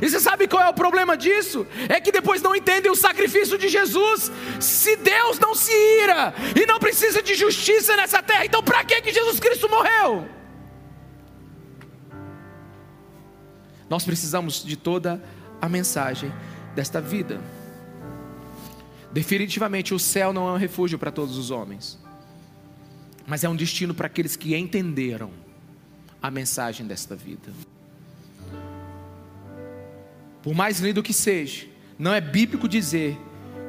E 0.01 0.09
você 0.09 0.21
sabe 0.21 0.49
qual 0.49 0.63
é 0.63 0.69
o 0.69 0.75
problema 0.75 1.17
disso? 1.17 1.67
É 1.89 2.01
que 2.01 2.13
depois 2.13 2.41
não 2.41 2.55
entendem 2.55 2.91
o 2.91 2.97
sacrifício 2.97 3.59
de 3.59 3.69
Jesus. 3.69 4.31
Se 4.61 4.97
Deus 4.97 5.39
não 5.39 5.55
se 5.55 5.73
ira 6.03 6.33
e 6.61 6.65
não 6.67 6.79
precisa 6.79 7.23
de 7.23 7.35
justiça 7.35 7.97
nessa 7.97 8.23
terra, 8.23 8.47
então 8.47 8.63
para 8.63 8.85
que 8.85 9.01
que 9.03 9.13
Jesus 9.13 9.39
Cristo 9.41 9.69
morreu? 9.69 10.29
Nós 13.91 14.05
precisamos 14.05 14.65
de 14.65 14.77
toda 14.77 15.23
a 15.61 15.69
mensagem 15.69 16.33
desta 16.75 17.01
vida. 17.01 17.41
Definitivamente 19.13 19.93
o 19.93 19.99
céu 19.99 20.33
não 20.33 20.49
é 20.49 20.53
um 20.53 20.57
refúgio 20.57 20.99
para 20.99 21.11
todos 21.11 21.37
os 21.37 21.51
homens, 21.51 21.99
mas 23.27 23.45
é 23.45 23.49
um 23.49 23.55
destino 23.55 23.93
para 23.93 24.07
aqueles 24.07 24.37
que 24.37 24.57
entenderam 24.57 25.31
a 26.23 26.31
mensagem 26.31 26.87
desta 26.87 27.15
vida. 27.15 27.53
Por 30.43 30.55
mais 30.55 30.81
lindo 30.81 31.03
que 31.03 31.13
seja, 31.13 31.67
Não 31.99 32.13
é 32.13 32.21
bíblico 32.21 32.69
dizer 32.69 33.17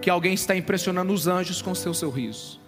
que 0.02 0.10
alguém 0.10 0.34
está 0.34 0.56
impressionando 0.56 1.14
os 1.14 1.28
anjos 1.28 1.62
com 1.62 1.76
seu 1.76 1.94
sorriso. 1.94 2.60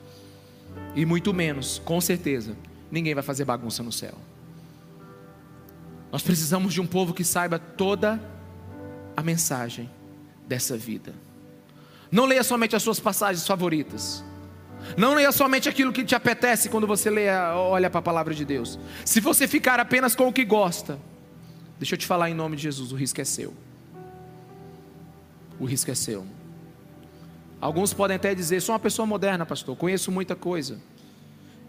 E 0.94 1.06
muito 1.06 1.34
menos, 1.34 1.82
com 1.84 2.00
certeza, 2.00 2.56
ninguém 2.92 3.16
vai 3.16 3.24
fazer 3.24 3.46
bagunça 3.46 3.82
no 3.82 3.92
céu. 3.92 4.14
Nós 6.12 6.22
precisamos 6.22 6.74
de 6.74 6.80
um 6.80 6.86
povo 6.86 7.14
que 7.14 7.24
saiba 7.24 7.58
toda 7.58 8.22
a 9.18 9.24
mensagem 9.24 9.90
dessa 10.48 10.78
vida. 10.78 11.14
Não 12.12 12.26
leia 12.26 12.44
somente 12.44 12.76
as 12.76 12.84
suas 12.84 13.00
passagens 13.00 13.48
favoritas. 13.48 14.24
Não 14.96 15.16
leia 15.16 15.32
somente 15.32 15.68
aquilo 15.68 15.92
que 15.92 16.06
te 16.06 16.14
apetece 16.14 16.70
quando 16.70 16.86
você 16.86 17.10
leia, 17.10 17.56
olha 17.56 17.90
para 17.90 18.00
a 18.00 18.04
palavra 18.04 18.36
de 18.36 18.46
Deus. 18.46 18.78
Se 19.04 19.20
você 19.20 19.48
ficar 19.48 19.80
apenas 19.80 20.16
com 20.16 20.28
o 20.28 20.34
que 20.34 20.46
gosta, 20.46 21.00
deixa 21.80 21.96
eu 21.96 21.98
te 21.98 22.06
falar 22.06 22.30
em 22.30 22.36
nome 22.36 22.56
de 22.56 22.62
Jesus, 22.62 22.92
o 22.92 22.96
risco 22.96 23.20
é 23.20 23.26
seu. 23.26 23.65
O 25.60 25.66
risco 25.66 25.92
é 25.92 25.96
seu. 25.96 26.26
Alguns 27.60 27.94
podem 27.94 28.16
até 28.16 28.36
dizer: 28.36 28.62
sou 28.62 28.74
uma 28.74 28.80
pessoa 28.80 29.06
moderna, 29.06 29.46
pastor, 29.46 29.76
conheço 29.76 30.12
muita 30.12 30.36
coisa. 30.36 30.80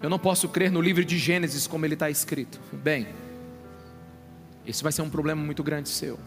Eu 0.03 0.11
não 0.11 0.19
posso 0.19 0.49
crer 0.49 0.71
no 0.71 0.81
livro 0.81 1.05
de 1.05 1.19
Gênesis 1.19 1.67
como 1.67 1.87
ele 1.87 1.95
está 1.95 2.11
escrito. 2.11 2.61
Bem, 2.73 3.09
esse 4.67 4.83
vai 4.83 4.93
ser 4.93 5.03
um 5.03 5.09
problema 5.09 5.43
muito 5.43 5.63
grande 5.63 5.89
seu, 5.89 6.19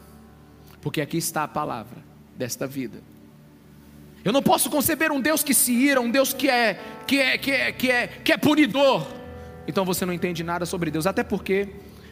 porque 0.82 1.02
aqui 1.02 1.18
está 1.18 1.44
a 1.44 1.48
palavra 1.48 1.98
desta 2.36 2.66
vida. 2.66 3.02
Eu 4.24 4.34
não 4.34 4.42
posso 4.42 4.70
conceber 4.70 5.12
um 5.12 5.22
Deus 5.22 5.44
que 5.44 5.54
se 5.54 5.72
ira, 5.72 6.02
um 6.02 6.10
Deus 6.10 6.34
que 6.34 6.50
é 6.50 6.80
que 7.06 7.20
é 7.20 7.38
que 7.38 7.52
é 7.52 7.72
que 7.72 7.92
é, 7.92 8.08
que 8.08 8.32
é 8.32 8.38
punidor. 8.38 9.06
Então 9.68 9.86
você 9.86 10.06
não 10.06 10.14
entende 10.14 10.44
nada 10.44 10.66
sobre 10.66 10.90
Deus, 10.90 11.06
até 11.06 11.24
porque 11.24 11.70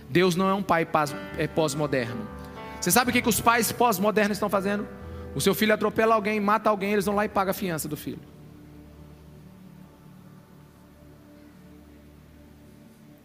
Deus 0.10 0.36
não 0.36 0.48
é 0.48 0.54
um 0.54 0.64
pai 0.64 0.88
é 1.38 1.48
pós-moderno. 1.48 2.28
Você 2.80 2.92
sabe 2.92 3.10
o 3.10 3.14
que, 3.14 3.22
que 3.22 3.30
os 3.30 3.42
pais 3.42 3.72
pós-modernos 3.72 4.38
estão 4.38 4.50
fazendo? 4.50 4.88
O 5.38 5.40
seu 5.40 5.54
filho 5.54 5.72
atropela 5.72 6.16
alguém, 6.16 6.40
mata 6.40 6.68
alguém, 6.68 6.94
eles 6.94 7.06
vão 7.06 7.14
lá 7.14 7.24
e 7.24 7.30
pagam 7.30 7.52
a 7.52 7.54
fiança 7.54 7.88
do 7.88 7.96
filho. 7.96 8.20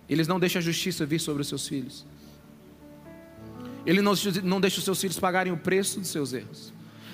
Eles 0.07 0.29
não 0.29 0.39
deixam 0.39 0.61
a 0.61 0.63
justiça 0.63 1.07
vir 1.07 1.19
sobre 1.19 1.41
os 1.41 1.49
seus 1.49 1.67
filhos. 1.67 2.05
Ele 3.87 4.03
não, 4.03 4.13
não 4.45 4.61
deixa 4.61 4.77
os 4.77 4.85
seus 4.85 5.01
filhos 5.01 5.19
pagarem 5.19 5.55
o 5.55 5.57
preço 5.57 6.01
dos 6.01 6.11
seus 6.11 6.35
erros. 6.35 6.71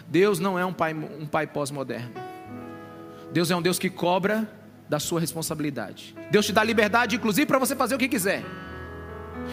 Deus 0.08 0.40
não 0.40 0.58
é 0.58 0.66
um 0.66 0.72
pai, 0.72 0.92
um 0.92 1.26
pai 1.28 1.46
pós-moderno. 1.46 2.10
Deus 3.32 3.52
é 3.52 3.54
um 3.54 3.62
Deus 3.62 3.78
que 3.78 3.88
cobra 3.88 4.50
da 4.88 4.98
sua 4.98 5.20
responsabilidade. 5.20 6.12
Deus 6.28 6.44
te 6.44 6.52
dá 6.52 6.64
liberdade, 6.64 7.14
inclusive, 7.14 7.46
para 7.46 7.60
você 7.60 7.76
fazer 7.76 7.94
o 7.94 7.98
que 7.98 8.08
quiser. 8.08 8.42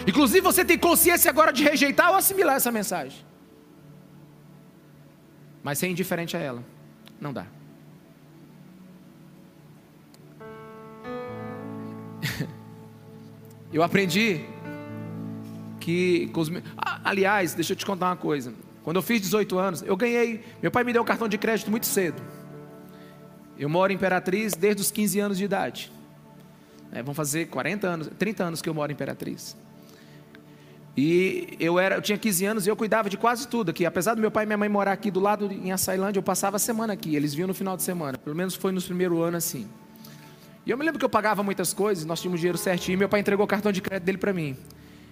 Inclusive, 0.07 0.41
você 0.41 0.65
tem 0.65 0.79
consciência 0.79 1.29
agora 1.29 1.53
de 1.53 1.63
rejeitar 1.63 2.09
ou 2.09 2.15
assimilar 2.15 2.55
essa 2.55 2.71
mensagem. 2.71 3.34
Mas 5.65 5.79
ser 5.79 5.87
indiferente 5.87 6.37
a 6.37 6.39
ela, 6.39 6.63
não 7.19 7.33
dá. 7.33 7.47
Eu 13.73 13.81
aprendi 13.81 14.45
que. 15.79 16.31
Aliás, 17.03 17.55
deixa 17.55 17.73
eu 17.73 17.75
te 17.75 17.83
contar 17.83 18.09
uma 18.09 18.15
coisa. 18.15 18.53
Quando 18.83 18.97
eu 18.97 19.01
fiz 19.01 19.19
18 19.21 19.57
anos, 19.57 19.81
eu 19.81 19.97
ganhei. 19.97 20.43
Meu 20.61 20.69
pai 20.69 20.83
me 20.83 20.93
deu 20.93 21.01
um 21.01 21.05
cartão 21.05 21.27
de 21.27 21.35
crédito 21.35 21.71
muito 21.71 21.87
cedo. 21.87 22.21
Eu 23.57 23.67
moro 23.67 23.91
em 23.91 23.95
Imperatriz 23.95 24.53
desde 24.53 24.83
os 24.83 24.91
15 24.91 25.19
anos 25.19 25.37
de 25.39 25.45
idade. 25.45 25.91
É, 26.91 27.01
vão 27.01 27.15
fazer 27.15 27.47
40 27.47 27.87
anos, 27.87 28.11
30 28.19 28.43
anos 28.43 28.61
que 28.61 28.69
eu 28.69 28.73
moro 28.75 28.91
em 28.91 28.93
Imperatriz. 28.93 29.57
E 30.97 31.57
eu, 31.59 31.77
era, 31.77 31.95
eu 31.95 32.01
tinha 32.01 32.17
15 32.17 32.45
anos 32.45 32.67
e 32.67 32.69
eu 32.69 32.75
cuidava 32.75 33.09
de 33.09 33.17
quase 33.17 33.47
tudo 33.47 33.71
aqui. 33.71 33.85
Apesar 33.85 34.13
do 34.13 34.21
meu 34.21 34.31
pai 34.31 34.45
e 34.45 34.47
minha 34.47 34.57
mãe 34.57 34.69
morar 34.69 34.93
aqui 34.93 35.11
do 35.11 35.19
lado 35.19 35.51
em 35.51 35.71
Açailândia, 35.71 36.19
eu 36.19 36.23
passava 36.23 36.55
a 36.55 36.59
semana 36.59 36.93
aqui. 36.93 37.15
Eles 37.15 37.33
vinham 37.33 37.47
no 37.47 37.53
final 37.53 37.75
de 37.75 37.83
semana. 37.83 38.17
Pelo 38.17 38.35
menos 38.35 38.55
foi 38.55 38.71
no 38.71 38.81
primeiro 38.81 39.21
ano 39.21 39.35
assim. 39.35 39.67
E 40.65 40.71
eu 40.71 40.77
me 40.77 40.85
lembro 40.85 40.97
que 40.97 41.05
eu 41.05 41.09
pagava 41.09 41.43
muitas 41.43 41.73
coisas, 41.73 42.05
nós 42.05 42.21
tínhamos 42.21 42.39
dinheiro 42.39 42.57
certinho. 42.57 42.95
E 42.95 42.97
meu 42.97 43.09
pai 43.09 43.19
entregou 43.19 43.43
o 43.43 43.47
cartão 43.47 43.71
de 43.71 43.81
crédito 43.81 44.05
dele 44.05 44.17
para 44.17 44.31
mim. 44.31 44.55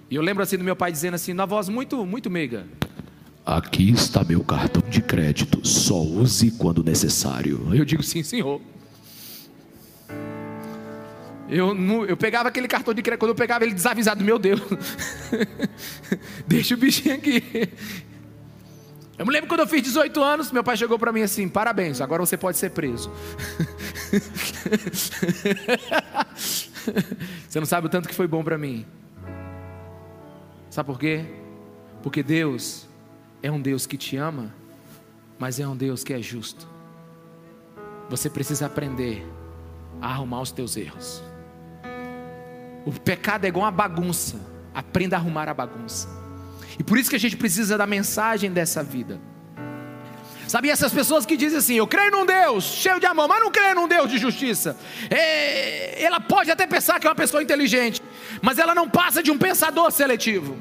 E 0.09 0.15
eu 0.15 0.21
lembro 0.21 0.41
assim 0.41 0.57
do 0.57 0.63
meu 0.63 0.75
pai 0.75 0.91
dizendo 0.91 1.15
assim, 1.15 1.33
na 1.33 1.45
voz 1.45 1.67
muito, 1.67 2.05
muito 2.05 2.29
meiga: 2.29 2.65
Aqui 3.45 3.91
está 3.91 4.23
meu 4.23 4.41
cartão 4.41 4.81
de 4.89 5.01
crédito, 5.01 5.67
só 5.67 6.01
use 6.01 6.51
quando 6.51 6.81
necessário. 6.81 7.67
Eu 7.73 7.83
digo 7.83 8.01
sim, 8.01 8.23
senhor. 8.23 8.61
Eu, 11.49 11.75
eu 12.05 12.15
pegava 12.15 12.49
aquele 12.49 12.67
cartão 12.67 12.93
de 12.93 13.01
crédito, 13.01 13.19
quando 13.19 13.31
eu 13.31 13.35
pegava 13.35 13.63
ele 13.63 13.73
desavisado, 13.73 14.23
meu 14.23 14.39
Deus, 14.39 14.61
deixa 16.47 16.73
o 16.73 16.77
bichinho 16.77 17.15
aqui. 17.15 17.43
Eu 19.17 19.25
me 19.25 19.31
lembro 19.31 19.47
quando 19.47 19.59
eu 19.59 19.67
fiz 19.67 19.81
18 19.81 20.23
anos, 20.23 20.51
meu 20.51 20.63
pai 20.63 20.75
chegou 20.75 20.97
para 20.97 21.11
mim 21.11 21.21
assim: 21.21 21.47
parabéns, 21.47 22.01
agora 22.01 22.25
você 22.25 22.35
pode 22.35 22.57
ser 22.57 22.71
preso. 22.71 23.11
você 26.35 27.59
não 27.59 27.65
sabe 27.65 27.87
o 27.87 27.89
tanto 27.89 28.09
que 28.09 28.15
foi 28.15 28.27
bom 28.27 28.43
para 28.43 28.57
mim. 28.57 28.85
Sabe 30.69 30.87
por 30.87 30.97
quê? 30.97 31.25
Porque 32.01 32.23
Deus 32.23 32.87
é 33.43 33.51
um 33.51 33.61
Deus 33.61 33.85
que 33.85 33.97
te 33.97 34.17
ama, 34.17 34.53
mas 35.37 35.59
é 35.59 35.67
um 35.67 35.75
Deus 35.75 36.03
que 36.03 36.13
é 36.13 36.21
justo. 36.21 36.67
Você 38.09 38.29
precisa 38.29 38.65
aprender 38.65 39.25
a 40.01 40.07
arrumar 40.07 40.41
os 40.41 40.51
teus 40.51 40.75
erros. 40.75 41.23
O 42.85 42.91
pecado 42.91 43.45
é 43.45 43.47
igual 43.47 43.65
uma 43.65 43.71
bagunça. 43.71 44.39
Aprenda 44.73 45.15
a 45.15 45.19
arrumar 45.19 45.47
a 45.49 45.53
bagunça. 45.53 46.07
E 46.77 46.83
por 46.83 46.97
isso 46.97 47.09
que 47.09 47.15
a 47.15 47.19
gente 47.19 47.37
precisa 47.37 47.77
da 47.77 47.85
mensagem 47.85 48.51
dessa 48.51 48.83
vida. 48.83 49.19
Sabe 50.47 50.69
essas 50.69 50.91
pessoas 50.91 51.25
que 51.25 51.37
dizem 51.37 51.59
assim: 51.59 51.75
Eu 51.75 51.87
creio 51.87 52.11
num 52.11 52.25
Deus 52.25 52.63
cheio 52.63 52.99
de 52.99 53.05
amor, 53.05 53.27
mas 53.27 53.39
não 53.39 53.51
creio 53.51 53.75
num 53.75 53.87
Deus 53.87 54.09
de 54.09 54.17
justiça. 54.17 54.77
É, 55.09 56.03
ela 56.03 56.19
pode 56.19 56.51
até 56.51 56.67
pensar 56.67 56.99
que 56.99 57.07
é 57.07 57.09
uma 57.09 57.15
pessoa 57.15 57.41
inteligente, 57.41 58.01
mas 58.41 58.59
ela 58.59 58.75
não 58.75 58.89
passa 58.89 59.23
de 59.23 59.31
um 59.31 59.37
pensador 59.37 59.91
seletivo. 59.91 60.57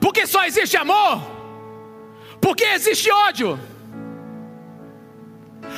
Porque 0.00 0.26
só 0.26 0.44
existe 0.44 0.76
amor 0.76 1.38
porque 2.40 2.64
existe 2.64 3.10
ódio. 3.10 3.58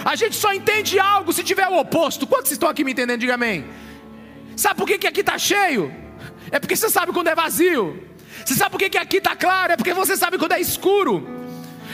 A 0.05 0.15
gente 0.15 0.37
só 0.37 0.53
entende 0.53 0.99
algo 0.99 1.33
se 1.33 1.43
tiver 1.43 1.69
o 1.69 1.79
oposto. 1.79 2.27
Quantos 2.27 2.53
estão 2.53 2.69
aqui 2.69 2.85
me 2.85 2.93
entendendo? 2.93 3.21
Diga 3.21 3.35
amém. 3.35 3.65
Sabe 4.61 4.75
por 4.75 4.87
que, 4.87 4.99
que 4.99 5.07
aqui 5.07 5.21
está 5.21 5.39
cheio? 5.39 5.91
É 6.51 6.61
porque 6.61 6.77
você 6.77 6.91
sabe 6.91 7.13
quando 7.15 7.29
é 7.29 7.35
vazio. 7.35 8.07
Você 8.45 8.55
sabe 8.55 8.71
por 8.73 8.79
que, 8.79 8.91
que 8.91 8.99
aqui 8.99 9.17
está 9.17 9.35
claro? 9.35 9.73
É 9.73 9.77
porque 9.77 9.95
você 9.95 10.19
sabe 10.19 10.37
quando 10.37 10.53
é 10.53 10.61
escuro. 10.61 11.27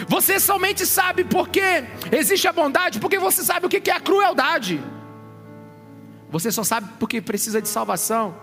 Você 0.08 0.40
somente 0.40 0.84
sabe 0.84 1.22
porque 1.22 1.84
existe 2.10 2.48
a 2.48 2.52
bondade, 2.52 2.98
porque 2.98 3.20
você 3.20 3.44
sabe 3.44 3.66
o 3.66 3.68
que 3.68 3.88
é 3.88 3.94
a 3.94 4.00
crueldade. 4.00 4.82
Você 6.28 6.50
só 6.50 6.64
sabe 6.64 6.88
porque 6.98 7.20
precisa 7.20 7.62
de 7.62 7.68
salvação, 7.68 8.34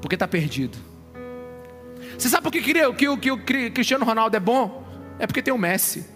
porque 0.00 0.14
está 0.14 0.28
perdido. 0.28 0.78
Você 2.16 2.28
sabe 2.28 2.44
por 2.44 2.52
que, 2.52 2.62
que, 2.62 3.16
que 3.16 3.32
o 3.32 3.44
Cristiano 3.72 4.04
Ronaldo 4.04 4.36
é 4.36 4.40
bom? 4.40 4.86
É 5.18 5.26
porque 5.26 5.42
tem 5.42 5.52
o 5.52 5.58
Messi. 5.58 6.06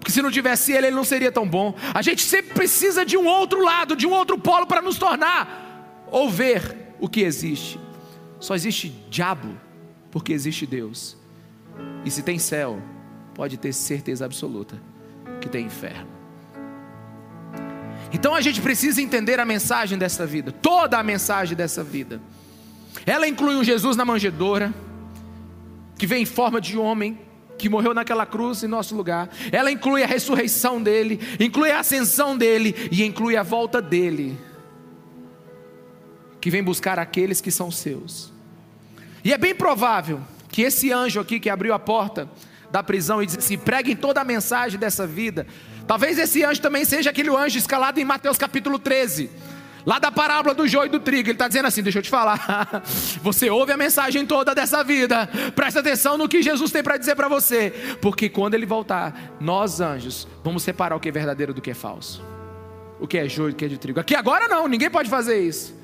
Porque 0.00 0.10
se 0.10 0.22
não 0.22 0.30
tivesse 0.30 0.72
ele, 0.72 0.86
ele 0.86 0.96
não 0.96 1.04
seria 1.04 1.30
tão 1.30 1.46
bom. 1.46 1.74
A 1.92 2.00
gente 2.00 2.22
sempre 2.22 2.54
precisa 2.54 3.04
de 3.04 3.18
um 3.18 3.26
outro 3.26 3.62
lado, 3.62 3.94
de 3.94 4.06
um 4.06 4.12
outro 4.12 4.38
polo 4.38 4.66
para 4.66 4.80
nos 4.80 4.96
tornar 4.96 5.68
ou 6.12 6.30
ver 6.30 6.94
o 7.00 7.08
que 7.08 7.22
existe. 7.22 7.80
Só 8.38 8.54
existe 8.54 8.90
diabo 9.10 9.56
porque 10.10 10.32
existe 10.32 10.66
Deus. 10.66 11.16
E 12.04 12.10
se 12.10 12.22
tem 12.22 12.38
céu, 12.38 12.80
pode 13.34 13.56
ter 13.56 13.72
certeza 13.72 14.24
absoluta 14.24 14.80
que 15.40 15.48
tem 15.48 15.64
inferno. 15.66 16.10
Então 18.12 18.34
a 18.34 18.42
gente 18.42 18.60
precisa 18.60 19.00
entender 19.00 19.40
a 19.40 19.44
mensagem 19.44 19.96
dessa 19.96 20.26
vida, 20.26 20.52
toda 20.52 20.98
a 20.98 21.02
mensagem 21.02 21.56
dessa 21.56 21.82
vida. 21.82 22.20
Ela 23.06 23.26
inclui 23.26 23.54
um 23.54 23.64
Jesus 23.64 23.96
na 23.96 24.04
manjedoura, 24.04 24.72
que 25.96 26.06
vem 26.06 26.22
em 26.22 26.26
forma 26.26 26.60
de 26.60 26.76
homem, 26.76 27.18
que 27.56 27.68
morreu 27.68 27.94
naquela 27.94 28.26
cruz 28.26 28.62
em 28.62 28.66
nosso 28.66 28.94
lugar. 28.94 29.30
Ela 29.50 29.70
inclui 29.70 30.02
a 30.02 30.06
ressurreição 30.06 30.82
dele, 30.82 31.20
inclui 31.40 31.70
a 31.70 31.80
ascensão 31.80 32.36
dele 32.36 32.74
e 32.90 33.02
inclui 33.04 33.36
a 33.36 33.42
volta 33.42 33.80
dele, 33.80 34.36
que 36.42 36.50
vem 36.50 36.62
buscar 36.62 36.98
aqueles 36.98 37.40
que 37.40 37.50
são 37.50 37.70
seus. 37.70 38.30
E 39.24 39.32
é 39.32 39.38
bem 39.38 39.54
provável 39.54 40.20
que 40.50 40.60
esse 40.60 40.92
anjo 40.92 41.20
aqui 41.20 41.40
que 41.40 41.48
abriu 41.48 41.72
a 41.72 41.78
porta 41.78 42.28
da 42.70 42.82
prisão 42.82 43.22
e 43.22 43.26
disse 43.26 43.38
assim: 43.38 43.56
preguem 43.56 43.96
toda 43.96 44.20
a 44.20 44.24
mensagem 44.24 44.78
dessa 44.78 45.06
vida. 45.06 45.46
Talvez 45.86 46.18
esse 46.18 46.44
anjo 46.44 46.60
também 46.60 46.84
seja 46.84 47.08
aquele 47.08 47.30
anjo 47.34 47.56
escalado 47.56 47.98
em 47.98 48.04
Mateus 48.04 48.36
capítulo 48.36 48.78
13 48.78 49.30
Lá 49.84 49.98
da 49.98 50.12
parábola 50.12 50.54
do 50.54 50.66
joio 50.66 50.86
e 50.86 50.88
do 50.88 51.00
trigo, 51.00 51.28
ele 51.28 51.32
está 51.32 51.48
dizendo 51.48 51.66
assim: 51.66 51.82
deixa 51.82 51.98
eu 51.98 52.02
te 52.02 52.10
falar. 52.10 52.82
Você 53.22 53.50
ouve 53.50 53.72
a 53.72 53.76
mensagem 53.76 54.24
toda 54.24 54.54
dessa 54.54 54.84
vida, 54.84 55.28
presta 55.54 55.80
atenção 55.80 56.16
no 56.16 56.28
que 56.28 56.42
Jesus 56.42 56.70
tem 56.70 56.82
para 56.82 56.96
dizer 56.96 57.16
para 57.16 57.28
você, 57.28 57.70
porque 58.00 58.28
quando 58.28 58.54
ele 58.54 58.66
voltar, 58.66 59.36
nós 59.40 59.80
anjos 59.80 60.26
vamos 60.44 60.62
separar 60.62 60.96
o 60.96 61.00
que 61.00 61.08
é 61.08 61.12
verdadeiro 61.12 61.52
do 61.52 61.60
que 61.60 61.70
é 61.70 61.74
falso, 61.74 62.22
o 63.00 63.06
que 63.06 63.18
é 63.18 63.28
joio 63.28 63.50
e 63.50 63.52
o 63.52 63.56
que 63.56 63.64
é 63.64 63.68
de 63.68 63.78
trigo. 63.78 63.98
Aqui 63.98 64.14
agora 64.14 64.46
não, 64.46 64.68
ninguém 64.68 64.90
pode 64.90 65.10
fazer 65.10 65.40
isso. 65.40 65.81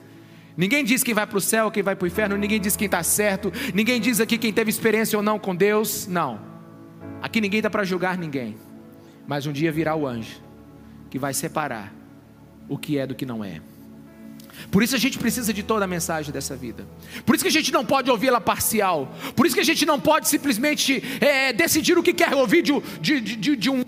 Ninguém 0.58 0.82
diz 0.82 1.04
quem 1.04 1.14
vai 1.14 1.24
para 1.24 1.38
o 1.38 1.40
céu, 1.40 1.70
quem 1.70 1.84
vai 1.84 1.94
para 1.94 2.04
o 2.04 2.08
inferno, 2.08 2.36
ninguém 2.36 2.60
diz 2.60 2.74
quem 2.74 2.86
está 2.86 3.00
certo, 3.04 3.52
ninguém 3.72 4.00
diz 4.00 4.20
aqui 4.20 4.36
quem 4.36 4.52
teve 4.52 4.68
experiência 4.68 5.16
ou 5.16 5.22
não 5.22 5.38
com 5.38 5.54
Deus, 5.54 6.08
não. 6.08 6.40
Aqui 7.22 7.40
ninguém 7.40 7.60
está 7.60 7.70
para 7.70 7.84
julgar 7.84 8.18
ninguém, 8.18 8.56
mas 9.24 9.46
um 9.46 9.52
dia 9.52 9.70
virá 9.70 9.94
o 9.94 10.04
anjo 10.04 10.42
que 11.08 11.16
vai 11.16 11.32
separar 11.32 11.94
o 12.68 12.76
que 12.76 12.98
é 12.98 13.06
do 13.06 13.14
que 13.14 13.24
não 13.24 13.44
é. 13.44 13.60
Por 14.68 14.82
isso 14.82 14.96
a 14.96 14.98
gente 14.98 15.16
precisa 15.16 15.52
de 15.52 15.62
toda 15.62 15.84
a 15.84 15.88
mensagem 15.88 16.32
dessa 16.32 16.56
vida. 16.56 16.84
Por 17.24 17.36
isso 17.36 17.44
que 17.44 17.48
a 17.48 17.52
gente 17.52 17.72
não 17.72 17.86
pode 17.86 18.10
ouvi-la 18.10 18.40
parcial. 18.40 19.14
Por 19.36 19.46
isso 19.46 19.54
que 19.54 19.60
a 19.60 19.64
gente 19.64 19.86
não 19.86 20.00
pode 20.00 20.28
simplesmente 20.28 21.00
é, 21.20 21.52
decidir 21.52 21.96
o 21.96 22.02
que 22.02 22.12
quer 22.12 22.34
ouvir 22.34 22.62
de, 22.62 22.72
de, 23.00 23.20
de, 23.20 23.56
de 23.56 23.70
um, 23.70 23.84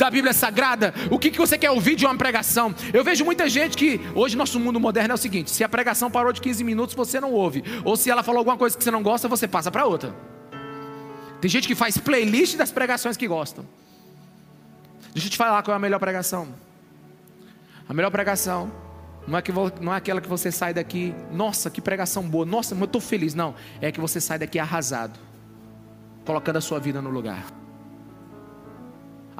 da 0.00 0.10
Bíblia 0.10 0.32
Sagrada, 0.32 0.94
o 1.10 1.18
que, 1.18 1.30
que 1.30 1.36
você 1.36 1.58
quer 1.58 1.70
ouvir 1.70 1.94
de 1.94 2.06
uma 2.06 2.16
pregação. 2.16 2.74
Eu 2.92 3.04
vejo 3.04 3.22
muita 3.22 3.50
gente 3.50 3.76
que, 3.76 4.00
hoje 4.14 4.34
nosso 4.34 4.58
mundo 4.58 4.80
moderno 4.80 5.12
é 5.12 5.14
o 5.14 5.18
seguinte: 5.18 5.50
se 5.50 5.62
a 5.62 5.68
pregação 5.68 6.10
parou 6.10 6.32
de 6.32 6.40
15 6.40 6.64
minutos, 6.64 6.94
você 6.94 7.20
não 7.20 7.32
ouve. 7.32 7.62
Ou 7.84 7.96
se 7.96 8.10
ela 8.10 8.22
falou 8.22 8.38
alguma 8.38 8.56
coisa 8.56 8.76
que 8.76 8.82
você 8.82 8.90
não 8.90 9.02
gosta, 9.02 9.28
você 9.28 9.46
passa 9.46 9.70
para 9.70 9.84
outra. 9.84 10.14
Tem 11.38 11.50
gente 11.50 11.68
que 11.68 11.74
faz 11.74 11.98
playlist 11.98 12.56
das 12.56 12.72
pregações 12.72 13.16
que 13.16 13.28
gostam. 13.28 13.64
Deixa 15.12 15.26
eu 15.26 15.30
te 15.30 15.36
falar 15.36 15.62
qual 15.62 15.74
é 15.74 15.76
a 15.76 15.80
melhor 15.80 15.98
pregação. 15.98 16.48
A 17.86 17.92
melhor 17.92 18.10
pregação 18.10 18.72
não 19.26 19.38
é, 19.38 19.42
que, 19.42 19.52
não 19.52 19.92
é 19.92 19.96
aquela 19.96 20.20
que 20.20 20.28
você 20.28 20.50
sai 20.50 20.72
daqui, 20.72 21.14
nossa, 21.30 21.68
que 21.68 21.80
pregação 21.80 22.22
boa, 22.22 22.46
nossa, 22.46 22.74
eu 22.74 22.84
estou 22.84 23.02
feliz. 23.02 23.34
Não, 23.34 23.54
é 23.82 23.92
que 23.92 24.00
você 24.00 24.18
sai 24.18 24.38
daqui 24.38 24.58
arrasado, 24.58 25.18
colocando 26.24 26.56
a 26.56 26.60
sua 26.62 26.78
vida 26.78 27.02
no 27.02 27.10
lugar. 27.10 27.59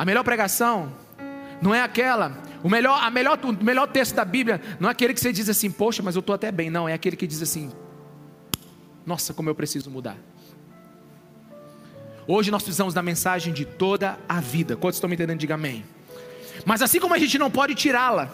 A 0.01 0.05
melhor 0.07 0.25
pregação 0.25 0.91
não 1.61 1.75
é 1.75 1.83
aquela, 1.83 2.33
o 2.63 2.71
melhor, 2.71 2.99
a 3.03 3.11
melhor, 3.11 3.39
o 3.45 3.63
melhor 3.63 3.87
texto 3.87 4.15
da 4.15 4.25
Bíblia 4.25 4.59
não 4.81 4.89
é 4.89 4.93
aquele 4.93 5.13
que 5.13 5.21
você 5.21 5.31
diz 5.31 5.47
assim, 5.47 5.71
poxa, 5.71 6.03
mas 6.03 6.17
eu 6.17 6.21
estou 6.21 6.35
até 6.35 6.51
bem. 6.51 6.71
Não, 6.71 6.89
é 6.89 6.95
aquele 6.95 7.17
que 7.17 7.27
diz 7.27 7.43
assim, 7.43 7.71
nossa, 9.05 9.35
como 9.35 9.51
eu 9.51 9.55
preciso 9.55 9.91
mudar. 9.91 10.17
Hoje 12.27 12.51
nós 12.51 12.63
precisamos 12.63 12.95
da 12.95 13.03
mensagem 13.03 13.53
de 13.53 13.67
toda 13.67 14.19
a 14.27 14.41
vida. 14.41 14.75
Quantos 14.75 14.97
estão 14.97 15.07
me 15.07 15.17
entendendo? 15.17 15.39
Diga 15.39 15.53
amém. 15.53 15.85
Mas 16.65 16.81
assim 16.81 16.99
como 16.99 17.13
a 17.13 17.19
gente 17.19 17.39
não 17.39 17.51
pode 17.51 17.75
tirá-la, 17.75 18.31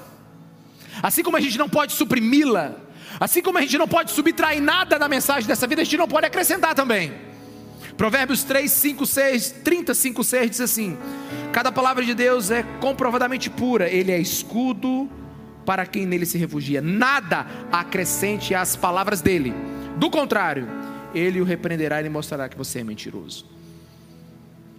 assim 1.03 1.25
como 1.25 1.37
a 1.37 1.41
gente 1.41 1.59
não 1.59 1.69
pode 1.69 1.95
suprimi-la, 1.95 2.77
assim 3.19 3.43
como 3.43 3.59
a 3.59 3.61
gente 3.61 3.77
não 3.77 3.89
pode 3.89 4.13
subtrair 4.13 4.63
nada 4.63 5.01
da 5.01 5.09
mensagem 5.09 5.49
dessa 5.49 5.67
vida, 5.67 5.83
a 5.83 5.85
gente 5.85 5.97
não 5.97 6.07
pode 6.07 6.27
acrescentar 6.27 6.77
também. 6.77 7.36
Provérbios 7.97 8.45
3, 8.45 8.71
5, 8.71 9.07
6, 9.07 9.51
35, 9.65 10.23
6 10.25 10.51
diz 10.51 10.61
assim: 10.61 10.99
Cada 11.51 11.73
palavra 11.73 12.05
de 12.05 12.15
Deus 12.15 12.51
é 12.51 12.63
comprovadamente 12.79 13.49
pura, 13.49 13.89
ele 13.89 14.13
é 14.13 14.19
escudo 14.19 15.09
para 15.65 15.87
quem 15.87 16.05
nele 16.05 16.27
se 16.27 16.37
refugia. 16.37 16.83
Nada 16.83 17.47
acrescente 17.73 18.55
às 18.55 18.77
palavras 18.77 19.23
dele. 19.23 19.55
Do 19.97 20.11
contrário, 20.11 20.69
ele 21.15 21.41
o 21.41 21.45
repreenderá 21.45 21.99
e 21.99 22.03
lhe 22.03 22.11
mostrará 22.11 22.49
que 22.49 22.57
você 22.57 22.81
é 22.81 22.85
mentiroso. 22.85 23.47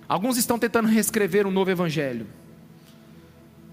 Alguns 0.08 0.38
estão 0.38 0.60
tentando 0.60 0.88
reescrever 0.88 1.48
um 1.48 1.52
novo 1.52 1.72
evangelho. 1.72 2.28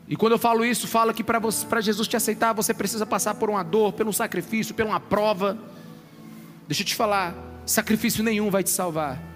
E 0.08 0.16
quando 0.16 0.32
eu 0.32 0.38
falo 0.38 0.64
isso, 0.64 0.88
fala 0.88 1.14
que 1.14 1.22
para 1.22 1.80
Jesus 1.80 2.08
te 2.08 2.16
aceitar, 2.16 2.52
você 2.54 2.72
precisa 2.72 3.06
passar 3.06 3.34
por 3.34 3.50
uma 3.50 3.62
dor, 3.62 3.92
por 3.92 4.06
um 4.08 4.12
sacrifício, 4.12 4.74
por 4.74 4.84
uma 4.84 4.98
prova. 4.98 5.56
Deixa 6.66 6.82
eu 6.82 6.86
te 6.86 6.94
falar, 6.94 7.34
sacrifício 7.66 8.24
nenhum 8.24 8.50
vai 8.50 8.62
te 8.62 8.70
salvar 8.70 9.33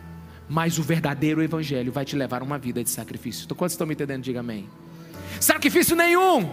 mas 0.49 0.79
o 0.79 0.83
verdadeiro 0.83 1.43
evangelho 1.43 1.93
vai 1.93 2.05
te 2.05 2.17
levar 2.17 2.41
a 2.41 2.45
uma 2.45 2.59
vida 2.59 2.83
de 2.83 2.91
sacrifício. 2.91 3.45
Então, 3.45 3.57
quantos 3.57 3.75
estão 3.75 3.87
me 3.87 3.95
entendendo? 3.95 4.23
Diga 4.23 4.41
amém. 4.41 4.69
Sacrifício 5.41 5.95
nenhum 5.95 6.51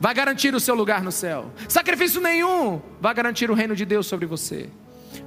vai 0.00 0.14
garantir 0.14 0.54
o 0.54 0.60
seu 0.60 0.74
lugar 0.74 1.02
no 1.02 1.12
céu. 1.12 1.52
Sacrifício 1.68 2.20
nenhum 2.20 2.80
vai 3.00 3.12
garantir 3.12 3.50
o 3.50 3.54
reino 3.54 3.76
de 3.76 3.84
Deus 3.84 4.06
sobre 4.06 4.26
você. 4.26 4.68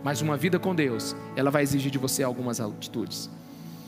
Mas 0.03 0.21
uma 0.21 0.35
vida 0.35 0.57
com 0.57 0.73
Deus, 0.73 1.15
ela 1.35 1.51
vai 1.51 1.61
exigir 1.61 1.91
de 1.91 1.97
você 1.97 2.23
algumas 2.23 2.59
atitudes. 2.59 3.29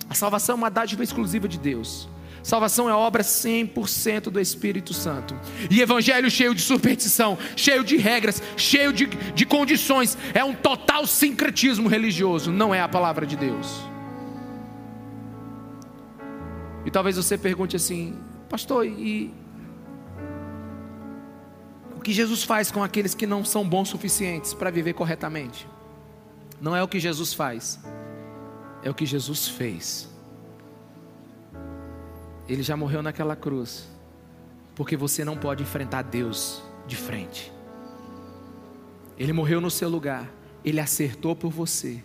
A 0.10 0.14
salvação 0.14 0.54
é 0.54 0.58
uma 0.58 0.70
dádiva 0.70 1.04
exclusiva 1.04 1.48
de 1.48 1.58
Deus. 1.58 2.08
Salvação 2.44 2.88
é 2.88 2.94
obra 2.94 3.24
100% 3.24 4.30
do 4.30 4.40
Espírito 4.40 4.94
Santo. 4.94 5.36
E 5.68 5.82
evangelho 5.82 6.30
cheio 6.30 6.54
de 6.54 6.62
superstição, 6.62 7.40
cheio 7.56 7.84
de 7.84 7.98
regras, 7.98 8.40
cheio 8.56 8.94
de, 8.94 9.08
de 9.08 9.46
condições. 9.48 10.16
É 10.32 10.44
um 10.44 10.54
total 10.54 11.08
sincretismo 11.08 11.90
religioso. 11.90 12.52
Não 12.52 12.74
é 12.74 12.82
a 12.82 12.88
palavra 12.88 13.26
de 13.26 13.36
Deus. 13.36 13.95
E 16.86 16.92
talvez 16.92 17.18
você 17.18 17.36
pergunte 17.38 17.76
assim, 17.76 18.16
pastor, 18.48 18.86
e 18.86 19.34
o 21.98 22.00
que 22.00 22.14
Jesus 22.14 22.44
faz 22.44 22.72
com 22.72 22.84
aqueles 22.84 23.16
que 23.16 23.26
não 23.26 23.44
são 23.44 23.68
bons 23.68 23.90
suficientes 23.90 24.54
para 24.54 24.70
viver 24.70 24.94
corretamente? 24.94 25.68
Não 26.62 26.76
é 26.76 26.84
o 26.84 26.88
que 26.88 27.00
Jesus 27.00 27.34
faz, 27.34 27.80
é 28.84 28.90
o 28.90 28.94
que 28.94 29.06
Jesus 29.06 29.48
fez. 29.48 30.08
Ele 32.48 32.62
já 32.62 32.78
morreu 32.78 33.02
naquela 33.02 33.36
cruz, 33.36 33.90
porque 34.76 34.96
você 34.96 35.26
não 35.26 35.36
pode 35.36 35.64
enfrentar 35.64 36.04
Deus 36.04 36.62
de 36.86 36.96
frente. 36.96 37.52
Ele 39.18 39.34
morreu 39.34 39.60
no 39.60 39.72
seu 39.72 39.90
lugar, 39.90 40.30
ele 40.64 40.80
acertou 40.80 41.36
por 41.36 41.50
você 41.50 42.04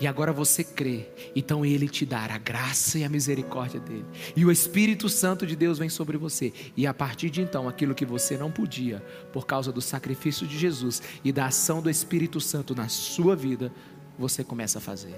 e 0.00 0.06
agora 0.06 0.32
você 0.32 0.64
crê, 0.64 1.06
então 1.36 1.64
Ele 1.64 1.86
te 1.86 2.06
dará 2.06 2.36
a 2.36 2.38
graça 2.38 2.98
e 2.98 3.04
a 3.04 3.08
misericórdia 3.08 3.78
dele, 3.78 4.06
e 4.34 4.44
o 4.44 4.50
Espírito 4.50 5.08
Santo 5.08 5.46
de 5.46 5.54
Deus 5.54 5.78
vem 5.78 5.90
sobre 5.90 6.16
você, 6.16 6.52
e 6.74 6.86
a 6.86 6.94
partir 6.94 7.28
de 7.28 7.42
então, 7.42 7.68
aquilo 7.68 7.94
que 7.94 8.06
você 8.06 8.36
não 8.38 8.50
podia, 8.50 9.04
por 9.32 9.46
causa 9.46 9.70
do 9.70 9.82
sacrifício 9.82 10.46
de 10.46 10.58
Jesus 10.58 11.02
e 11.22 11.30
da 11.30 11.46
ação 11.46 11.82
do 11.82 11.90
Espírito 11.90 12.40
Santo 12.40 12.74
na 12.74 12.88
sua 12.88 13.36
vida, 13.36 13.70
você 14.18 14.42
começa 14.42 14.78
a 14.78 14.80
fazer. 14.80 15.14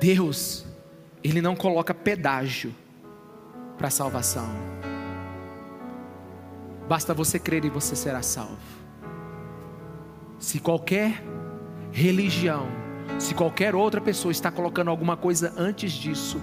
Deus, 0.00 0.64
Ele 1.22 1.42
não 1.42 1.54
coloca 1.54 1.92
pedágio 1.92 2.74
para 3.76 3.90
salvação, 3.90 4.48
basta 6.88 7.12
você 7.12 7.38
crer 7.38 7.64
e 7.66 7.70
você 7.70 7.94
será 7.94 8.22
salvo. 8.22 8.77
Se 10.38 10.60
qualquer 10.60 11.22
religião, 11.90 12.68
se 13.18 13.34
qualquer 13.34 13.74
outra 13.74 14.00
pessoa 14.00 14.30
está 14.30 14.50
colocando 14.50 14.88
alguma 14.88 15.16
coisa 15.16 15.52
antes 15.56 15.92
disso, 15.92 16.40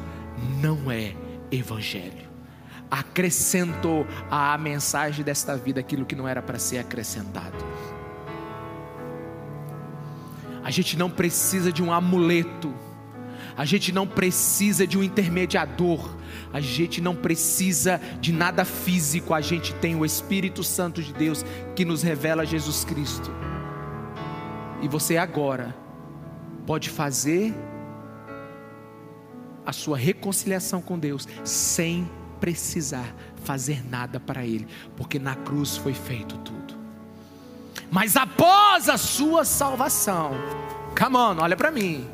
não 0.62 0.91
é 0.91 1.15
evangelho. 1.51 2.25
Acrescentou 2.91 4.05
à 4.29 4.58
mensagem 4.58 5.23
desta 5.23 5.55
vida 5.55 5.79
aquilo 5.79 6.05
que 6.05 6.15
não 6.15 6.27
era 6.27 6.41
para 6.41 6.60
ser 6.60 6.77
acrescentado. 6.77 7.58
A 10.63 10.71
gente 10.71 10.97
não 10.97 11.10
precisa 11.10 11.71
de 11.71 11.81
um 11.81 11.93
amuleto, 11.93 12.73
a 13.55 13.63
gente 13.63 13.91
não 13.91 14.05
precisa 14.05 14.86
de 14.86 14.97
um 14.97 15.03
intermediador, 15.03 16.15
a 16.51 16.60
gente 16.60 16.99
não 16.99 17.15
precisa 17.15 18.01
de 18.19 18.34
nada 18.34 18.65
físico, 18.65 19.34
a 19.34 19.41
gente 19.41 19.73
tem 19.75 19.95
o 19.95 20.03
Espírito 20.03 20.63
Santo 20.63 21.01
de 21.01 21.13
Deus 21.13 21.45
que 21.75 21.86
nos 21.86 22.01
revela 22.01 22.45
Jesus 22.45 22.84
Cristo. 22.84 23.44
E 24.81 24.88
você 24.88 25.17
agora 25.17 25.75
pode 26.65 26.89
fazer 26.89 27.53
a 29.65 29.73
sua 29.73 29.97
reconciliação 29.97 30.81
com 30.81 30.97
Deus 30.99 31.27
sem 31.43 32.09
precisar 32.39 33.15
fazer 33.43 33.83
nada 33.88 34.19
para 34.19 34.45
Ele, 34.45 34.67
porque 34.95 35.17
na 35.17 35.35
cruz 35.35 35.77
foi 35.77 35.93
feito 35.93 36.38
tudo. 36.39 36.75
Mas 37.91 38.15
após 38.15 38.89
a 38.89 38.97
sua 38.97 39.45
salvação, 39.45 40.31
come 40.97 41.15
on, 41.15 41.38
olha 41.39 41.55
para 41.55 41.71
mim. 41.71 42.07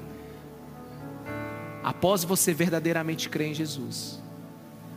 Após 1.83 2.23
você 2.23 2.53
verdadeiramente 2.53 3.29
crer 3.29 3.49
em 3.49 3.53
Jesus, 3.53 4.20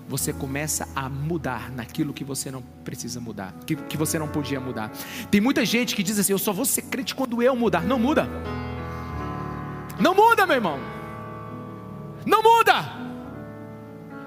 você 0.09 0.33
começa 0.33 0.89
a 0.95 1.09
mudar 1.09 1.71
naquilo 1.71 2.13
que 2.13 2.25
você 2.25 2.51
não 2.51 2.63
precisa 2.85 3.21
mudar, 3.21 3.55
que, 3.67 3.75
que 3.75 3.97
você 3.97 4.19
não 4.19 4.29
podia 4.29 4.61
mudar. 4.61 4.91
Tem 5.31 5.41
muita 5.41 5.65
gente 5.65 5.95
que 5.95 6.03
diz 6.03 6.19
assim: 6.19 6.33
Eu 6.33 6.39
só 6.39 6.53
vou 6.53 6.65
ser 6.65 6.83
crente 6.83 7.15
quando 7.15 7.43
eu 7.43 7.57
mudar. 7.57 7.83
Não 7.83 7.99
muda. 7.99 8.29
Não 9.99 10.15
muda, 10.15 10.47
meu 10.47 10.57
irmão. 10.57 10.79
Não 12.27 12.43
muda. 12.43 13.05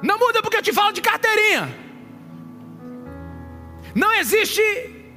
Não 0.01 0.17
muda 0.17 0.41
porque 0.41 0.57
eu 0.57 0.61
te 0.61 0.73
falo 0.73 0.91
de 0.91 1.01
carteirinha. 1.01 1.73
Não 3.93 4.13
existe 4.13 4.61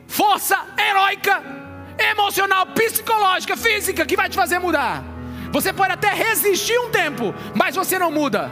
força 0.07 0.57
heróica, 0.79 1.43
emocional, 1.99 2.67
psicológica, 2.67 3.57
física 3.57 4.07
que 4.07 4.17
vai 4.17 4.29
te 4.29 4.37
fazer 4.37 4.59
mudar. 4.59 5.05
Você 5.53 5.73
pode 5.73 5.93
até 5.93 6.13
resistir 6.13 6.79
um 6.79 6.91
tempo, 6.91 7.35
mas 7.55 7.75
você 7.75 7.99
não 7.99 8.11
muda. 8.11 8.51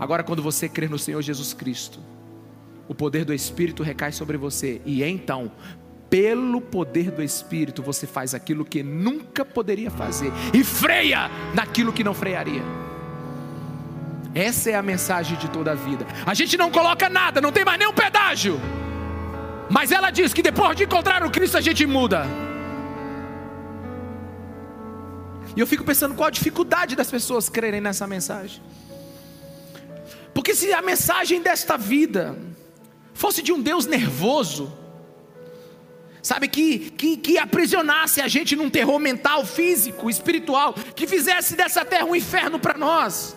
Agora, 0.00 0.24
quando 0.24 0.42
você 0.42 0.66
crê 0.66 0.88
no 0.88 0.98
Senhor 0.98 1.20
Jesus 1.20 1.52
Cristo, 1.52 2.00
o 2.88 2.94
poder 2.94 3.22
do 3.22 3.34
Espírito 3.34 3.82
recai 3.82 4.12
sobre 4.12 4.38
você, 4.38 4.80
e 4.86 5.04
então, 5.04 5.52
pelo 6.08 6.58
poder 6.58 7.10
do 7.10 7.22
Espírito, 7.22 7.82
você 7.82 8.06
faz 8.06 8.34
aquilo 8.34 8.64
que 8.64 8.82
nunca 8.82 9.44
poderia 9.44 9.90
fazer, 9.90 10.32
e 10.54 10.64
freia 10.64 11.30
naquilo 11.54 11.92
que 11.92 12.02
não 12.02 12.14
frearia. 12.14 12.62
Essa 14.34 14.70
é 14.70 14.74
a 14.74 14.82
mensagem 14.82 15.36
de 15.36 15.50
toda 15.50 15.72
a 15.72 15.74
vida. 15.74 16.06
A 16.24 16.32
gente 16.32 16.56
não 16.56 16.70
coloca 16.70 17.10
nada, 17.10 17.40
não 17.40 17.52
tem 17.52 17.64
mais 17.64 17.78
nenhum 17.78 17.92
pedágio. 17.92 18.58
Mas 19.68 19.92
ela 19.92 20.10
diz 20.10 20.32
que 20.32 20.42
depois 20.42 20.76
de 20.76 20.84
encontrar 20.84 21.22
o 21.24 21.30
Cristo 21.30 21.58
a 21.58 21.60
gente 21.60 21.84
muda. 21.86 22.26
E 25.54 25.60
eu 25.60 25.66
fico 25.66 25.84
pensando 25.84 26.14
qual 26.14 26.28
a 26.28 26.30
dificuldade 26.30 26.96
das 26.96 27.10
pessoas 27.10 27.48
crerem 27.48 27.80
nessa 27.80 28.06
mensagem. 28.06 28.62
Porque 30.34 30.54
se 30.54 30.72
a 30.72 30.82
mensagem 30.82 31.40
desta 31.40 31.76
vida 31.76 32.38
fosse 33.14 33.42
de 33.42 33.52
um 33.52 33.60
Deus 33.60 33.86
nervoso, 33.86 34.72
sabe, 36.22 36.48
que, 36.48 36.90
que, 36.90 37.16
que 37.16 37.38
aprisionasse 37.38 38.20
a 38.20 38.28
gente 38.28 38.54
num 38.56 38.70
terror 38.70 38.98
mental, 38.98 39.44
físico, 39.44 40.08
espiritual, 40.08 40.74
que 40.94 41.06
fizesse 41.06 41.54
dessa 41.54 41.84
terra 41.84 42.06
um 42.06 42.16
inferno 42.16 42.58
para 42.58 42.78
nós. 42.78 43.36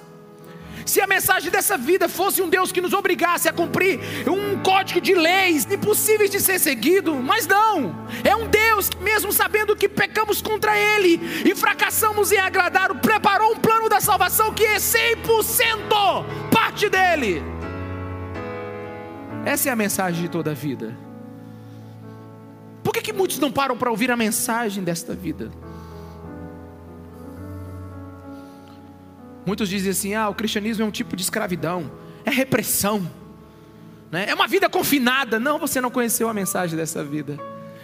Se 0.86 1.02
a 1.02 1.08
mensagem 1.08 1.50
dessa 1.50 1.78
vida 1.78 2.10
fosse 2.10 2.42
um 2.42 2.50
Deus 2.50 2.72
que 2.72 2.82
nos 2.82 2.94
obrigasse 2.94 3.48
a 3.48 3.54
cumprir 3.54 4.00
um 4.28 4.62
código 4.62 5.00
de 5.00 5.14
leis 5.14 5.66
impossíveis 5.70 6.30
de 6.30 6.40
ser 6.40 6.60
seguido, 6.60 7.16
mas 7.16 7.48
não, 7.48 8.08
é 8.24 8.36
um 8.36 8.48
Deus 8.48 8.90
que, 8.90 8.98
mesmo 9.02 9.32
sabendo 9.32 9.76
que 9.76 9.88
pecamos 9.88 10.42
contra 10.42 10.78
Ele 10.78 11.20
e 11.46 11.56
fracassamos 11.56 12.32
em 12.32 12.38
agradar, 12.38 12.94
preparou 13.00 13.54
um 13.54 13.58
plano 13.58 13.88
da 13.90 14.02
salvação 14.02 14.54
que 14.54 14.66
é 14.66 14.78
100% 14.78 16.52
parte 16.52 16.90
dele. 16.90 17.42
Essa 19.46 19.70
é 19.70 19.72
a 19.72 19.76
mensagem 19.76 20.24
de 20.24 20.30
toda 20.30 20.52
a 20.52 20.54
vida. 20.54 20.98
Por 22.84 22.94
que, 22.94 23.02
que 23.02 23.14
muitos 23.14 23.40
não 23.40 23.52
param 23.52 23.78
para 23.78 23.90
ouvir 23.90 24.12
a 24.12 24.18
mensagem 24.18 24.84
desta 24.84 25.14
vida? 25.14 25.52
Muitos 29.46 29.70
dizem 29.70 29.92
assim: 29.92 30.14
ah, 30.14 30.30
o 30.30 30.36
cristianismo 30.36 30.84
é 30.84 30.88
um 30.88 30.92
tipo 30.92 31.16
de 31.16 31.22
escravidão, 31.22 31.92
é 32.26 32.32
repressão, 32.32 33.10
né? 34.12 34.26
é 34.28 34.34
uma 34.34 34.48
vida 34.48 34.70
confinada. 34.70 35.40
Não, 35.40 35.60
você 35.60 35.82
não 35.82 35.92
conheceu 35.92 36.30
a 36.30 36.34
mensagem 36.34 36.78
dessa 36.78 37.04
vida. 37.04 37.38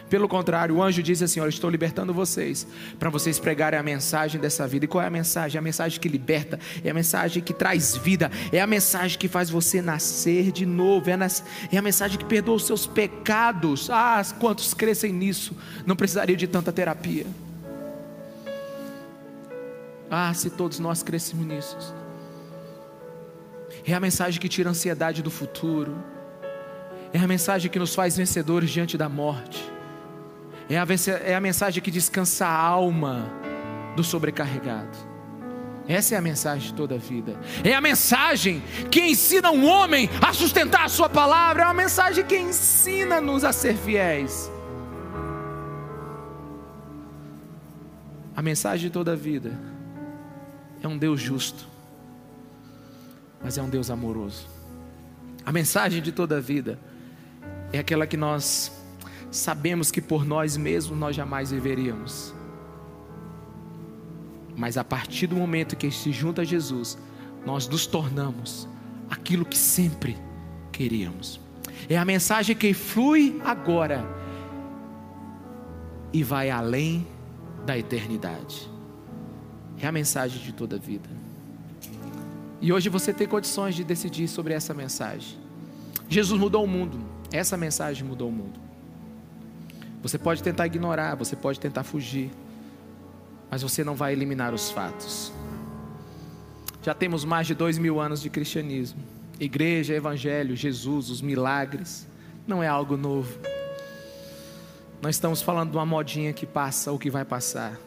Pelo 0.10 0.28
contrário, 0.28 0.76
o 0.76 0.84
anjo 0.84 1.04
diz 1.04 1.22
assim: 1.22 1.40
Olha, 1.40 1.50
estou 1.50 1.70
libertando 1.70 2.14
vocês, 2.14 2.66
para 2.98 3.10
vocês 3.10 3.38
pregarem 3.38 3.80
a 3.80 3.84
mensagem 3.84 4.42
dessa 4.42 4.68
vida. 4.68 4.86
E 4.86 4.88
qual 4.88 5.04
é 5.04 5.08
a 5.08 5.12
mensagem? 5.12 5.58
É 5.58 5.60
a 5.60 5.62
mensagem 5.62 6.00
que 6.00 6.10
liberta, 6.10 6.60
é 6.84 6.90
a 6.90 6.94
mensagem 6.94 7.44
que 7.44 7.54
traz 7.54 7.96
vida, 7.96 8.32
é 8.52 8.60
a 8.60 8.66
mensagem 8.66 9.20
que 9.20 9.28
faz 9.28 9.50
você 9.50 9.82
nascer 9.82 10.52
de 10.52 10.66
novo, 10.66 11.10
é, 11.10 11.16
nas, 11.16 11.44
é 11.72 11.78
a 11.78 11.82
mensagem 11.82 12.18
que 12.18 12.26
perdoa 12.26 12.56
os 12.56 12.66
seus 12.66 12.88
pecados. 12.88 13.90
Ah, 13.92 14.22
quantos 14.40 14.74
crescem 14.74 15.14
nisso, 15.14 15.56
não 15.86 15.96
precisariam 15.96 16.36
de 16.36 16.48
tanta 16.48 16.72
terapia. 16.72 17.28
Ah, 20.10 20.34
se 20.34 20.50
todos 20.50 20.80
nós 20.80 21.04
crescemos 21.04 21.46
nisso. 21.46 21.78
É 23.86 23.94
a 23.94 24.00
mensagem 24.00 24.40
que 24.40 24.50
tira 24.50 24.70
a 24.70 24.72
ansiedade 24.72 25.22
do 25.22 25.30
futuro. 25.30 26.04
É 27.14 27.20
a 27.20 27.28
mensagem 27.28 27.70
que 27.70 27.80
nos 27.80 27.94
faz 27.94 28.18
vencedores 28.18 28.70
diante 28.70 28.98
da 28.98 29.08
morte. 29.08 29.64
É 30.70 30.78
a, 30.78 30.86
é 31.24 31.36
a 31.36 31.42
mensagem 31.42 31.82
que 31.82 31.92
descansa 31.92 32.46
a 32.46 32.56
alma 32.56 33.32
do 33.96 34.04
sobrecarregado. 34.04 34.98
Essa 35.88 36.14
é 36.14 36.18
a 36.20 36.22
mensagem 36.22 36.68
de 36.68 36.74
toda 36.76 36.96
a 36.96 36.98
vida. 37.00 37.40
É 37.64 37.74
a 37.74 37.82
mensagem 37.82 38.62
que 38.92 39.02
ensina 39.02 39.50
um 39.50 39.66
homem 39.66 40.08
a 40.22 40.32
sustentar 40.34 40.86
a 40.86 40.90
sua 40.90 41.10
palavra. 41.10 41.64
É 41.64 41.66
a 41.66 41.74
mensagem 41.74 42.24
que 42.24 42.38
ensina-nos 42.38 43.44
a 43.44 43.52
ser 43.52 43.76
fiéis. 43.76 44.52
A 48.36 48.42
mensagem 48.42 48.88
de 48.88 48.94
toda 48.94 49.14
a 49.14 49.16
vida 49.16 49.69
é 50.82 50.88
um 50.88 50.98
Deus 50.98 51.20
justo, 51.20 51.68
mas 53.44 53.58
é 53.58 53.62
um 53.62 53.70
Deus 53.70 53.90
amoroso. 53.90 54.48
A 55.46 55.52
mensagem 55.52 56.02
de 56.02 56.12
toda 56.12 56.38
a 56.38 56.42
vida 56.42 56.80
é 57.72 57.80
aquela 57.80 58.06
que 58.06 58.18
nós 58.18 58.72
sabemos 59.32 59.92
que 59.92 60.02
por 60.02 60.26
nós 60.26 60.58
mesmos 60.58 60.98
nós 60.98 61.16
jamais 61.16 61.52
viveríamos. 61.52 62.34
Mas 64.56 64.78
a 64.78 64.84
partir 64.84 65.28
do 65.28 65.36
momento 65.36 65.76
que 65.76 65.90
se 65.90 66.12
junta 66.12 66.42
a 66.42 66.46
Jesus, 66.46 66.98
nós 67.46 67.68
nos 67.68 67.86
tornamos 67.86 68.68
aquilo 69.10 69.46
que 69.46 69.58
sempre 69.58 70.18
queríamos. 70.72 71.40
É 71.90 71.98
a 71.98 72.06
mensagem 72.06 72.56
que 72.56 72.74
flui 72.74 73.40
agora 73.44 74.06
e 76.12 76.24
vai 76.24 76.50
além 76.50 77.08
da 77.66 77.78
eternidade. 77.78 78.70
É 79.82 79.88
a 79.88 79.92
mensagem 79.92 80.42
de 80.42 80.52
toda 80.52 80.76
a 80.76 80.80
vida. 80.80 81.10
E 82.62 82.74
hoje 82.74 82.90
você 82.90 83.14
tem 83.14 83.28
condições 83.28 83.76
de 83.76 83.84
decidir 83.84 84.28
sobre 84.28 84.54
essa 84.54 84.74
mensagem. 84.74 85.38
Jesus 86.10 86.40
mudou 86.40 86.64
o 86.64 86.68
mundo. 86.68 87.00
Essa 87.32 87.56
mensagem 87.56 88.06
mudou 88.06 88.30
o 88.30 88.32
mundo. 88.32 88.60
Você 90.02 90.18
pode 90.18 90.42
tentar 90.42 90.66
ignorar, 90.66 91.16
você 91.16 91.36
pode 91.36 91.60
tentar 91.60 91.84
fugir, 91.84 92.32
mas 93.50 93.62
você 93.62 93.84
não 93.84 93.96
vai 93.96 94.14
eliminar 94.14 94.54
os 94.54 94.70
fatos. 94.70 95.32
Já 96.82 96.94
temos 96.94 97.26
mais 97.26 97.48
de 97.48 97.54
dois 97.54 97.78
mil 97.78 98.00
anos 98.00 98.22
de 98.22 98.30
cristianismo. 98.30 99.02
Igreja, 99.40 99.94
Evangelho, 99.94 100.56
Jesus, 100.56 101.10
os 101.10 101.22
milagres, 101.22 102.08
não 102.48 102.64
é 102.64 102.68
algo 102.68 102.98
novo. 102.98 103.38
Nós 105.02 105.16
estamos 105.16 105.42
falando 105.42 105.72
de 105.72 105.78
uma 105.78 105.86
modinha 105.86 106.34
que 106.34 106.46
passa 106.46 106.92
ou 106.92 107.00
que 107.00 107.10
vai 107.10 107.24
passar. 107.24 107.80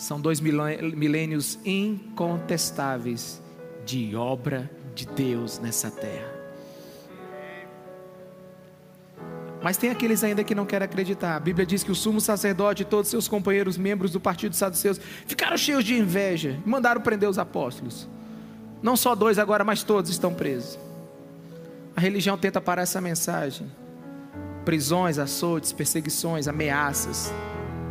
São 0.00 0.18
dois 0.18 0.40
milênios 0.40 1.58
incontestáveis 1.62 3.38
de 3.84 4.16
obra 4.16 4.70
de 4.94 5.04
Deus 5.06 5.58
nessa 5.58 5.90
terra. 5.90 6.32
Mas 9.62 9.76
tem 9.76 9.90
aqueles 9.90 10.24
ainda 10.24 10.42
que 10.42 10.54
não 10.54 10.64
querem 10.64 10.86
acreditar. 10.86 11.36
A 11.36 11.40
Bíblia 11.40 11.66
diz 11.66 11.84
que 11.84 11.92
o 11.92 11.94
sumo 11.94 12.18
sacerdote 12.18 12.80
e 12.80 12.86
todos 12.86 13.10
seus 13.10 13.28
companheiros, 13.28 13.76
membros 13.76 14.10
do 14.10 14.18
partido 14.18 14.52
dos 14.52 14.58
saduceus, 14.58 14.98
ficaram 15.26 15.58
cheios 15.58 15.84
de 15.84 15.94
inveja 15.94 16.58
e 16.64 16.68
mandaram 16.68 17.02
prender 17.02 17.28
os 17.28 17.38
apóstolos. 17.38 18.08
Não 18.82 18.96
só 18.96 19.14
dois 19.14 19.38
agora, 19.38 19.64
mas 19.64 19.82
todos 19.82 20.10
estão 20.10 20.32
presos. 20.32 20.78
A 21.94 22.00
religião 22.00 22.38
tenta 22.38 22.58
parar 22.58 22.82
essa 22.82 23.02
mensagem. 23.02 23.70
Prisões, 24.64 25.18
açoites, 25.18 25.72
perseguições, 25.72 26.48
ameaças. 26.48 27.30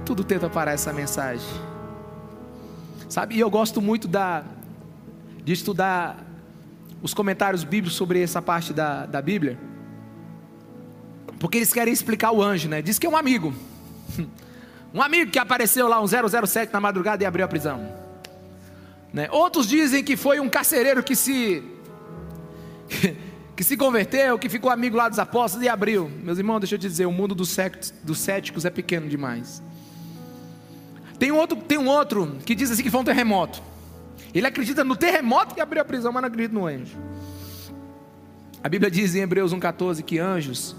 Tudo 0.03 0.23
tenta 0.23 0.49
parar 0.49 0.71
essa 0.71 0.91
mensagem. 0.91 1.68
Sabe, 3.09 3.35
e 3.35 3.39
eu 3.39 3.49
gosto 3.49 3.81
muito 3.81 4.07
da, 4.07 4.43
de 5.43 5.51
estudar 5.51 6.23
os 7.01 7.11
comentários 7.11 7.63
bíblicos 7.63 7.97
sobre 7.97 8.21
essa 8.21 8.39
parte 8.39 8.71
da, 8.71 9.07
da 9.07 9.19
Bíblia. 9.19 9.57
Porque 11.39 11.57
eles 11.57 11.73
querem 11.73 11.91
explicar 11.91 12.31
o 12.31 12.43
anjo, 12.43 12.69
né? 12.69 12.83
Diz 12.83 12.99
que 12.99 13.07
é 13.07 13.09
um 13.09 13.17
amigo. 13.17 13.53
Um 14.91 15.03
amigo 15.03 15.29
que 15.29 15.37
apareceu 15.37 15.87
lá, 15.87 16.01
um 16.01 16.07
007 16.07 16.73
na 16.73 16.79
madrugada 16.79 17.23
e 17.23 17.25
abriu 17.27 17.45
a 17.45 17.47
prisão. 17.47 17.93
Né? 19.13 19.29
Outros 19.29 19.67
dizem 19.67 20.03
que 20.03 20.17
foi 20.17 20.39
um 20.39 20.49
carcereiro 20.49 21.03
que 21.03 21.15
se 21.15 21.63
que 23.55 23.63
se 23.63 23.77
converteu, 23.77 24.39
que 24.39 24.49
ficou 24.49 24.71
amigo 24.71 24.97
lá 24.97 25.07
dos 25.07 25.19
apóstolos 25.19 25.63
e 25.63 25.69
abriu. 25.69 26.09
Meus 26.23 26.39
irmãos, 26.39 26.59
deixa 26.59 26.73
eu 26.73 26.79
te 26.79 26.87
dizer, 26.87 27.05
o 27.05 27.11
mundo 27.11 27.35
dos, 27.35 27.55
dos 28.03 28.17
céticos 28.17 28.65
é 28.65 28.71
pequeno 28.71 29.07
demais. 29.07 29.61
Tem 31.19 31.31
um 31.31 31.37
outro, 31.37 31.57
tem 31.57 31.77
um 31.77 31.87
outro 31.87 32.37
que 32.45 32.55
diz 32.55 32.71
assim 32.71 32.81
que 32.81 32.89
foi 32.89 33.01
um 33.01 33.03
terremoto. 33.03 33.61
Ele 34.33 34.47
acredita 34.47 34.83
no 34.83 34.95
terremoto 34.95 35.53
que 35.53 35.61
abriu 35.61 35.81
a 35.81 35.85
prisão, 35.85 36.13
mas 36.13 36.21
não 36.21 36.27
acredita 36.27 36.53
no 36.53 36.65
anjo. 36.65 36.97
A 38.63 38.69
Bíblia 38.69 38.89
diz 38.89 39.15
em 39.15 39.19
Hebreus 39.19 39.53
1,14 39.53 40.01
que 40.01 40.17
anjos 40.17 40.75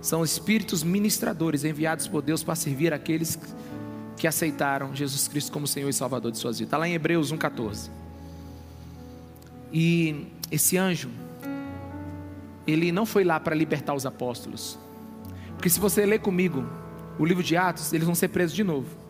são 0.00 0.24
espíritos 0.24 0.82
ministradores 0.82 1.64
enviados 1.64 2.08
por 2.08 2.22
Deus 2.22 2.42
para 2.42 2.54
servir 2.54 2.92
aqueles 2.92 3.38
que 4.16 4.26
aceitaram 4.26 4.94
Jesus 4.94 5.28
Cristo 5.28 5.52
como 5.52 5.66
Senhor 5.66 5.88
e 5.88 5.92
Salvador 5.92 6.30
de 6.30 6.38
suas 6.38 6.58
vidas. 6.58 6.68
Está 6.68 6.78
lá 6.78 6.88
em 6.88 6.94
Hebreus 6.94 7.32
1,14. 7.32 7.90
E 9.72 10.26
esse 10.50 10.76
anjo, 10.76 11.10
ele 12.66 12.92
não 12.92 13.04
foi 13.04 13.24
lá 13.24 13.40
para 13.40 13.54
libertar 13.54 13.94
os 13.94 14.06
apóstolos. 14.06 14.78
Porque 15.56 15.68
se 15.68 15.80
você 15.80 16.06
ler 16.06 16.20
comigo 16.20 16.64
o 17.18 17.24
livro 17.24 17.42
de 17.42 17.56
Atos, 17.56 17.92
eles 17.92 18.06
vão 18.06 18.14
ser 18.14 18.28
presos 18.28 18.54
de 18.54 18.62
novo. 18.62 19.03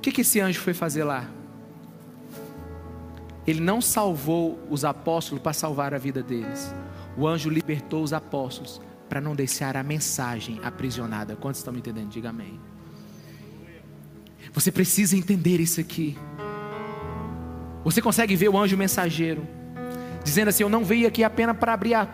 O 0.00 0.02
que, 0.02 0.10
que 0.10 0.22
esse 0.22 0.40
anjo 0.40 0.58
foi 0.62 0.72
fazer 0.72 1.04
lá? 1.04 1.28
Ele 3.46 3.60
não 3.60 3.82
salvou 3.82 4.58
os 4.70 4.82
apóstolos 4.82 5.42
para 5.42 5.52
salvar 5.52 5.92
a 5.92 5.98
vida 5.98 6.22
deles. 6.22 6.74
O 7.18 7.28
anjo 7.28 7.50
libertou 7.50 8.02
os 8.02 8.14
apóstolos 8.14 8.80
para 9.10 9.20
não 9.20 9.36
deixar 9.36 9.76
a 9.76 9.82
mensagem 9.82 10.58
aprisionada. 10.64 11.36
Quantos 11.36 11.60
estão 11.60 11.70
me 11.70 11.80
entendendo? 11.80 12.08
Diga 12.08 12.30
amém. 12.30 12.58
Você 14.54 14.72
precisa 14.72 15.14
entender 15.14 15.60
isso 15.60 15.82
aqui. 15.82 16.16
Você 17.84 18.00
consegue 18.00 18.34
ver 18.34 18.48
o 18.48 18.56
anjo 18.56 18.78
mensageiro 18.78 19.46
dizendo 20.24 20.48
assim: 20.48 20.62
Eu 20.62 20.70
não 20.70 20.82
veio 20.82 21.06
aqui 21.06 21.22
apenas 21.22 21.58
para 21.58 21.74
abrir 21.74 21.92
a 21.92 22.06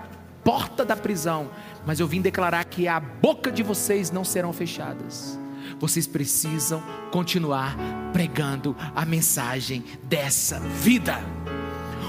porta 0.43 0.85
da 0.85 0.97
prisão, 0.97 1.53
mas 1.87 2.01
eu 2.01 2.09
vim 2.09 2.21
declarar 2.21 2.65
que 2.65 2.89
a 2.89 2.99
boca 2.99 3.53
de 3.53 3.63
vocês 3.63 4.11
não 4.11 4.25
serão 4.25 4.53
fechadas 4.53 5.39
vocês 5.79 6.07
precisam 6.07 6.83
continuar 7.11 7.77
pregando 8.13 8.77
a 8.95 9.05
mensagem 9.05 9.85
dessa 10.05 10.59
vida. 10.59 11.19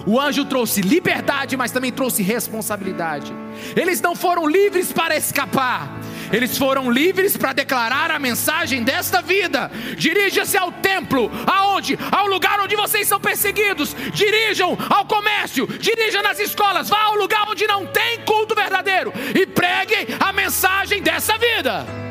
O 0.07 0.18
anjo 0.18 0.45
trouxe 0.45 0.82
liberdade, 0.82 1.57
mas 1.57 1.70
também 1.70 1.91
trouxe 1.91 2.24
responsabilidade. 2.24 3.34
Eles 3.76 3.99
não 3.99 4.15
foram 4.15 4.47
livres 4.47 4.93
para 4.93 5.18
escapar, 5.18 5.89
Eles 6.32 6.57
foram 6.57 6.91
livres 6.91 7.36
para 7.38 7.53
declarar 7.53 8.11
a 8.11 8.20
mensagem 8.20 8.84
desta 8.84 9.22
vida. 9.22 9.72
Dirija-se 9.97 10.57
ao 10.57 10.72
templo, 10.72 11.32
aonde? 11.45 11.97
Ao 12.11 12.28
lugar 12.28 12.59
onde 12.59 12.76
vocês 12.76 13.07
são 13.07 13.20
perseguidos. 13.20 13.95
Dirijam 14.13 14.78
ao 14.89 15.05
comércio, 15.05 15.68
dirijam 15.80 16.22
nas 16.22 16.39
escolas, 16.39 16.89
vá 16.89 17.01
ao 17.03 17.15
lugar 17.15 17.47
onde 17.49 17.65
não 17.68 17.86
tem 17.86 18.20
culto 18.26 18.55
verdadeiro 18.55 19.13
e 19.36 19.45
pregue 19.45 20.15
a 20.20 20.34
mensagem 20.34 21.01
dessa 21.01 21.38
vida. 21.38 22.07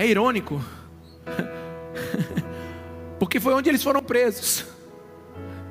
É 0.00 0.06
irônico, 0.06 0.64
porque 3.20 3.38
foi 3.38 3.52
onde 3.52 3.68
eles 3.68 3.82
foram 3.82 4.02
presos. 4.02 4.64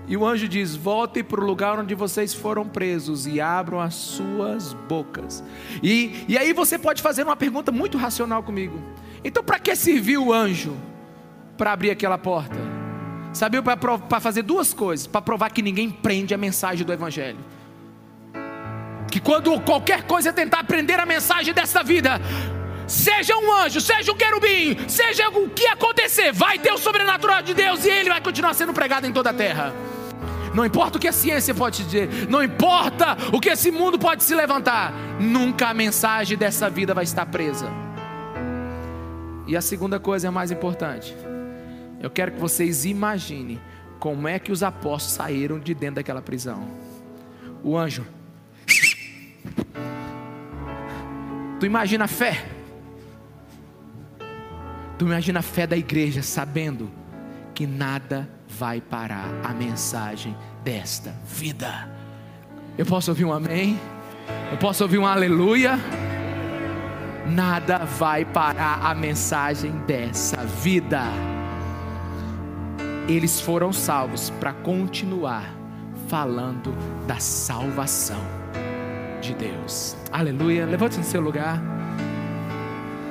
E 0.08 0.16
o 0.16 0.24
anjo 0.24 0.48
diz: 0.48 0.76
Voltem 0.76 1.24
para 1.24 1.42
o 1.42 1.44
lugar 1.44 1.80
onde 1.80 1.96
vocês 1.96 2.32
foram 2.32 2.64
presos 2.64 3.26
e 3.26 3.42
abram 3.42 3.82
as 3.82 3.96
suas 3.96 4.74
bocas. 4.88 5.44
E, 5.82 6.26
e 6.28 6.38
aí 6.38 6.54
você 6.54 6.78
pode 6.78 7.02
fazer 7.02 7.24
uma 7.24 7.36
pergunta 7.36 7.72
muito 7.72 7.98
racional 7.98 8.44
comigo. 8.44 8.80
Então, 9.24 9.44
para 9.44 9.58
que 9.58 9.76
serviu 9.76 10.28
o 10.28 10.32
anjo? 10.32 10.78
Para 11.58 11.72
abrir 11.72 11.90
aquela 11.90 12.20
porta. 12.20 12.60
Sabia 13.34 13.64
para 13.64 14.20
fazer 14.20 14.44
duas 14.44 14.76
coisas: 14.76 15.08
para 15.08 15.24
provar 15.24 15.50
que 15.50 15.64
ninguém 15.64 15.90
prende 15.90 16.36
a 16.36 16.38
mensagem 16.38 16.86
do 16.86 16.94
Evangelho. 16.94 17.40
Que 19.10 19.20
quando 19.20 19.60
qualquer 19.62 20.04
coisa 20.04 20.32
tentar 20.32 20.66
prender 20.66 21.00
a 21.00 21.06
mensagem 21.08 21.52
dessa 21.52 21.82
vida, 21.82 22.22
seja 22.90 23.38
um 23.38 23.54
anjo, 23.54 23.80
seja 23.80 24.12
um 24.12 24.16
querubim, 24.16 24.78
seja 24.88 25.30
o 25.30 25.50
que 25.50 25.68
acontecer, 25.68 26.34
vai 26.34 26.58
ter 26.58 26.74
o 26.74 26.78
sobrenatural 26.78 27.42
de 27.42 27.54
Deus 27.54 27.86
e 27.86 27.90
ele 27.90 28.10
vai 28.10 28.20
continuar 28.20 28.54
sendo 28.54 28.74
pregado 28.74 29.06
em 29.06 29.14
toda 29.14 29.30
a 29.30 29.34
terra. 29.34 29.74
Não 30.54 30.66
importa 30.66 30.98
o 30.98 31.02
que 31.02 31.08
a 31.08 31.14
ciência 31.14 31.54
pode 31.54 31.84
dizer, 31.84 32.28
não 32.28 32.44
importa 32.44 33.16
o 33.32 33.40
que 33.40 33.50
esse 33.50 33.72
mundo 33.72 34.00
pode 34.00 34.24
se 34.24 34.34
levantar, 34.34 34.92
nunca 35.20 35.68
a 35.68 35.74
mensagem 35.74 36.38
dessa 36.38 36.70
vida 36.70 36.94
vai 36.94 37.04
estar 37.04 37.26
presa. 37.28 37.72
E 39.48 39.56
a 39.56 39.62
segunda 39.62 40.00
coisa 40.00 40.28
é 40.28 40.30
a 40.30 40.32
mais 40.32 40.52
importante. 40.52 41.16
Eu 42.02 42.10
quero 42.10 42.32
que 42.32 42.40
vocês 42.40 42.86
imaginem 42.86 43.60
como 44.00 44.28
é 44.28 44.40
que 44.40 44.52
os 44.52 44.64
apóstolos 44.64 45.14
saíram 45.14 45.60
de 45.60 45.74
dentro 45.74 45.96
daquela 45.96 46.22
prisão. 46.22 46.68
O 47.64 47.78
anjo. 47.78 48.06
Tu 51.60 51.66
imagina 51.66 52.06
a 52.06 52.08
fé? 52.08 52.59
Tu 55.00 55.06
imagina 55.06 55.40
a 55.40 55.42
fé 55.42 55.66
da 55.66 55.78
igreja 55.78 56.22
sabendo 56.22 56.92
que 57.56 57.66
nada 57.66 58.30
vai 58.50 58.82
parar 58.82 59.30
a 59.46 59.54
mensagem 59.54 60.36
desta 60.62 61.16
vida. 61.26 61.90
Eu 62.78 62.86
posso 62.86 63.10
ouvir 63.10 63.24
um 63.24 63.32
amém? 63.32 63.80
Eu 64.52 64.58
posso 64.58 64.84
ouvir 64.84 64.98
um 64.98 65.06
aleluia? 65.08 65.80
Nada 67.30 67.86
vai 67.86 68.26
parar 68.26 68.82
a 68.84 68.94
mensagem 68.94 69.72
dessa 69.88 70.44
vida. 70.46 71.04
Eles 73.08 73.40
foram 73.40 73.72
salvos 73.72 74.30
para 74.32 74.52
continuar 74.52 75.46
falando 76.10 76.76
da 77.08 77.20
salvação 77.20 78.20
de 79.22 79.34
Deus. 79.34 79.96
Aleluia. 80.12 80.66
Levante 80.66 80.98
no 80.98 81.06
seu 81.06 81.22
lugar. 81.22 81.58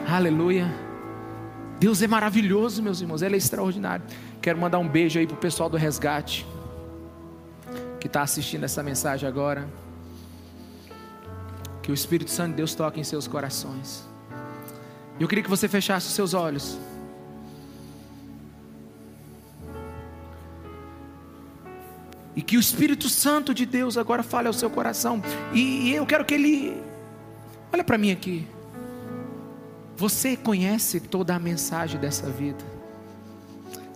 Aleluia. 0.06 0.87
Deus 1.78 2.02
é 2.02 2.08
maravilhoso, 2.08 2.82
meus 2.82 3.00
irmãos, 3.00 3.22
Ele 3.22 3.36
é 3.36 3.38
extraordinário. 3.38 4.04
Quero 4.42 4.58
mandar 4.58 4.78
um 4.78 4.88
beijo 4.88 5.18
aí 5.18 5.26
para 5.26 5.34
o 5.34 5.38
pessoal 5.38 5.68
do 5.68 5.76
resgate 5.76 6.46
que 8.00 8.06
está 8.06 8.22
assistindo 8.22 8.64
essa 8.64 8.82
mensagem 8.82 9.28
agora. 9.28 9.68
Que 11.82 11.90
o 11.90 11.94
Espírito 11.94 12.30
Santo 12.30 12.50
de 12.50 12.56
Deus 12.56 12.74
toque 12.74 13.00
em 13.00 13.04
seus 13.04 13.26
corações. 13.26 14.06
Eu 15.18 15.26
queria 15.26 15.42
que 15.42 15.50
você 15.50 15.68
fechasse 15.68 16.06
os 16.06 16.14
seus 16.14 16.34
olhos. 16.34 16.78
E 22.36 22.42
que 22.42 22.56
o 22.56 22.60
Espírito 22.60 23.08
Santo 23.08 23.52
de 23.52 23.66
Deus 23.66 23.96
agora 23.96 24.22
fale 24.22 24.46
ao 24.46 24.52
seu 24.52 24.70
coração. 24.70 25.22
E 25.52 25.92
eu 25.92 26.06
quero 26.06 26.24
que 26.24 26.34
ele. 26.34 26.80
Olha 27.72 27.82
para 27.82 27.98
mim 27.98 28.12
aqui. 28.12 28.46
Você 29.98 30.36
conhece 30.36 31.00
toda 31.00 31.34
a 31.34 31.40
mensagem 31.40 32.00
dessa 32.00 32.30
vida. 32.30 32.64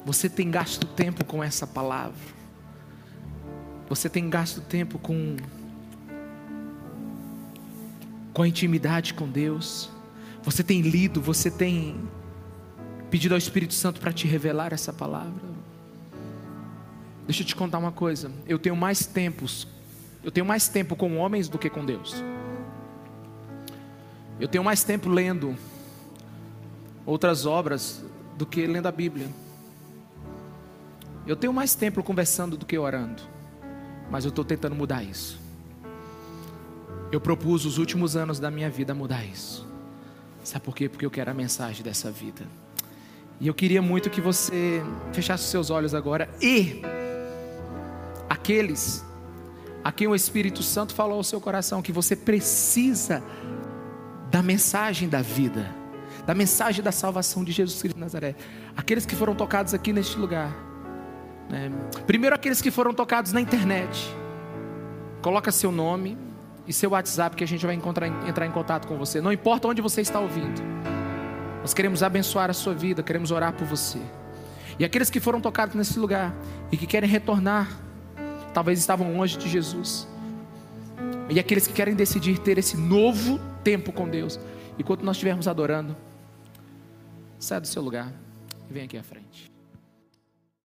Você 0.05 0.29
tem 0.29 0.51
gasto 0.51 0.85
tempo 0.85 1.25
com 1.25 1.45
essa 1.45 1.65
palavra. 1.65 2.19
Você 3.89 4.09
tem 4.09 4.29
gasto 4.29 4.61
tempo 4.63 4.99
com 4.99 5.37
com 8.35 8.43
a 8.43 8.49
intimidade 8.49 9.15
com 9.15 9.29
Deus. 9.29 9.91
Você 10.43 10.65
tem 10.65 10.81
lido, 10.81 11.21
você 11.21 11.49
tem 11.49 11.95
pedido 13.09 13.35
ao 13.35 13.39
Espírito 13.39 13.75
Santo 13.75 14.01
para 14.01 14.13
te 14.13 14.27
revelar 14.27 14.73
essa 14.73 14.93
palavra. 14.93 15.53
Deixa 17.27 17.43
eu 17.43 17.47
te 17.47 17.55
contar 17.55 17.79
uma 17.79 17.93
coisa. 17.93 18.29
Eu 18.49 18.59
tenho 18.59 18.75
mais 18.75 19.07
tempos, 19.07 19.69
eu 20.25 20.33
tenho 20.33 20.45
mais 20.45 20.67
tempo 20.67 20.97
com 20.97 21.17
homens 21.19 21.49
do 21.49 21.61
que 21.61 21.71
com 21.71 21.87
Deus. 21.87 22.25
Eu 24.41 24.49
tenho 24.49 24.65
mais 24.65 24.83
tempo 24.83 25.09
lendo 25.09 25.57
outras 27.05 27.47
obras 27.47 28.03
do 28.37 28.47
que 28.47 28.67
lendo 28.67 28.87
a 28.87 28.93
Bíblia. 28.93 29.29
Eu 31.27 31.37
tenho 31.37 31.53
mais 31.53 31.75
tempo 31.75 32.03
conversando 32.03 32.57
do 32.57 32.67
que 32.67 32.77
orando, 32.77 33.23
mas 34.11 34.25
eu 34.25 34.31
estou 34.31 34.45
tentando 34.45 34.75
mudar 34.75 35.03
isso. 35.03 35.41
Eu 37.11 37.21
propus 37.21 37.65
os 37.65 37.79
últimos 37.79 38.17
anos 38.17 38.41
da 38.41 38.51
minha 38.51 38.71
vida 38.71 38.95
mudar 38.95 39.25
isso. 39.25 39.67
Sabe 40.43 40.65
por 40.65 40.75
quê? 40.75 40.89
Porque 40.89 41.07
eu 41.07 41.11
quero 41.11 41.31
a 41.31 41.35
mensagem 41.35 41.83
dessa 41.83 42.11
vida. 42.11 42.45
E 43.41 43.47
eu 43.47 43.55
queria 43.55 43.83
muito 43.83 44.11
que 44.11 44.21
você 44.21 44.83
fechasse 45.13 45.45
seus 45.45 45.71
olhos 45.71 45.95
agora 45.95 46.29
e 46.41 46.83
aqueles 48.29 49.05
a 49.85 49.91
quem 49.91 50.07
o 50.07 50.15
Espírito 50.15 50.63
Santo 50.63 50.95
falou 50.95 51.17
ao 51.17 51.25
seu 51.25 51.41
coração 51.41 51.83
que 51.83 51.93
você 51.93 52.15
precisa 52.15 53.23
da 54.31 54.43
mensagem 54.43 55.09
da 55.09 55.21
vida 55.21 55.82
da 56.27 56.35
mensagem 56.35 56.83
da 56.83 56.93
salvação 56.93 57.43
de 57.43 57.53
Jesus 57.53 57.81
Cristo 57.81 57.97
de 57.97 58.01
Nazaré. 58.01 58.35
Aqueles 58.77 59.05
que 59.05 59.17
foram 59.17 59.35
tocados 59.35 59.75
aqui 59.75 59.93
neste 59.93 60.17
lugar. 60.19 60.55
Né? 61.49 61.71
Primeiro, 62.07 62.35
aqueles 62.35 62.61
que 62.61 62.71
foram 62.71 62.95
tocados 62.95 63.33
na 63.33 63.41
internet. 63.41 64.15
Coloca 65.21 65.51
seu 65.51 65.73
nome 65.73 66.17
e 66.67 66.73
seu 66.73 66.91
WhatsApp 66.91 67.37
que 67.37 67.45
a 67.45 67.47
gente 67.47 67.65
vai 67.67 67.75
encontrar, 67.75 68.07
entrar 68.29 68.47
em 68.47 68.51
contato 68.51 68.87
com 68.87 68.97
você. 68.97 69.21
Não 69.21 69.33
importa 69.33 69.69
onde 69.69 69.83
você 69.83 70.01
está 70.01 70.21
ouvindo. 70.21 70.63
Nós 71.61 71.75
queremos 71.75 72.03
abençoar 72.03 72.51
a 72.51 72.53
sua 72.53 72.75
vida, 72.75 73.03
queremos 73.03 73.31
orar 73.31 73.53
por 73.53 73.67
você. 73.67 74.01
E 74.79 74.85
aqueles 74.85 75.11
que 75.11 75.21
foram 75.21 75.41
tocados 75.41 75.75
nesse 75.75 75.99
lugar 75.99 76.35
e 76.71 76.77
que 76.77 76.87
querem 76.87 77.09
retornar, 77.09 77.69
talvez 78.53 78.79
estavam 78.79 79.17
longe 79.17 79.37
de 79.37 79.49
Jesus. 79.49 80.09
E 81.29 81.39
aqueles 81.39 81.67
que 81.67 81.73
querem 81.73 81.95
decidir 81.95 82.39
ter 82.39 82.59
esse 82.59 82.77
novo 82.77 83.39
tempo 83.63 83.93
com 83.93 84.09
Deus, 84.09 84.41
enquanto 84.79 85.05
nós 85.05 85.17
estivermos 85.17 85.47
adorando. 85.47 85.97
Sai 87.43 87.61
do 87.61 87.67
seu 87.67 87.83
lugar 87.83 88.15
e 88.71 88.73
vem 88.73 88.85
aqui 88.85 88.97
à 88.97 89.03
frente. 89.03 89.52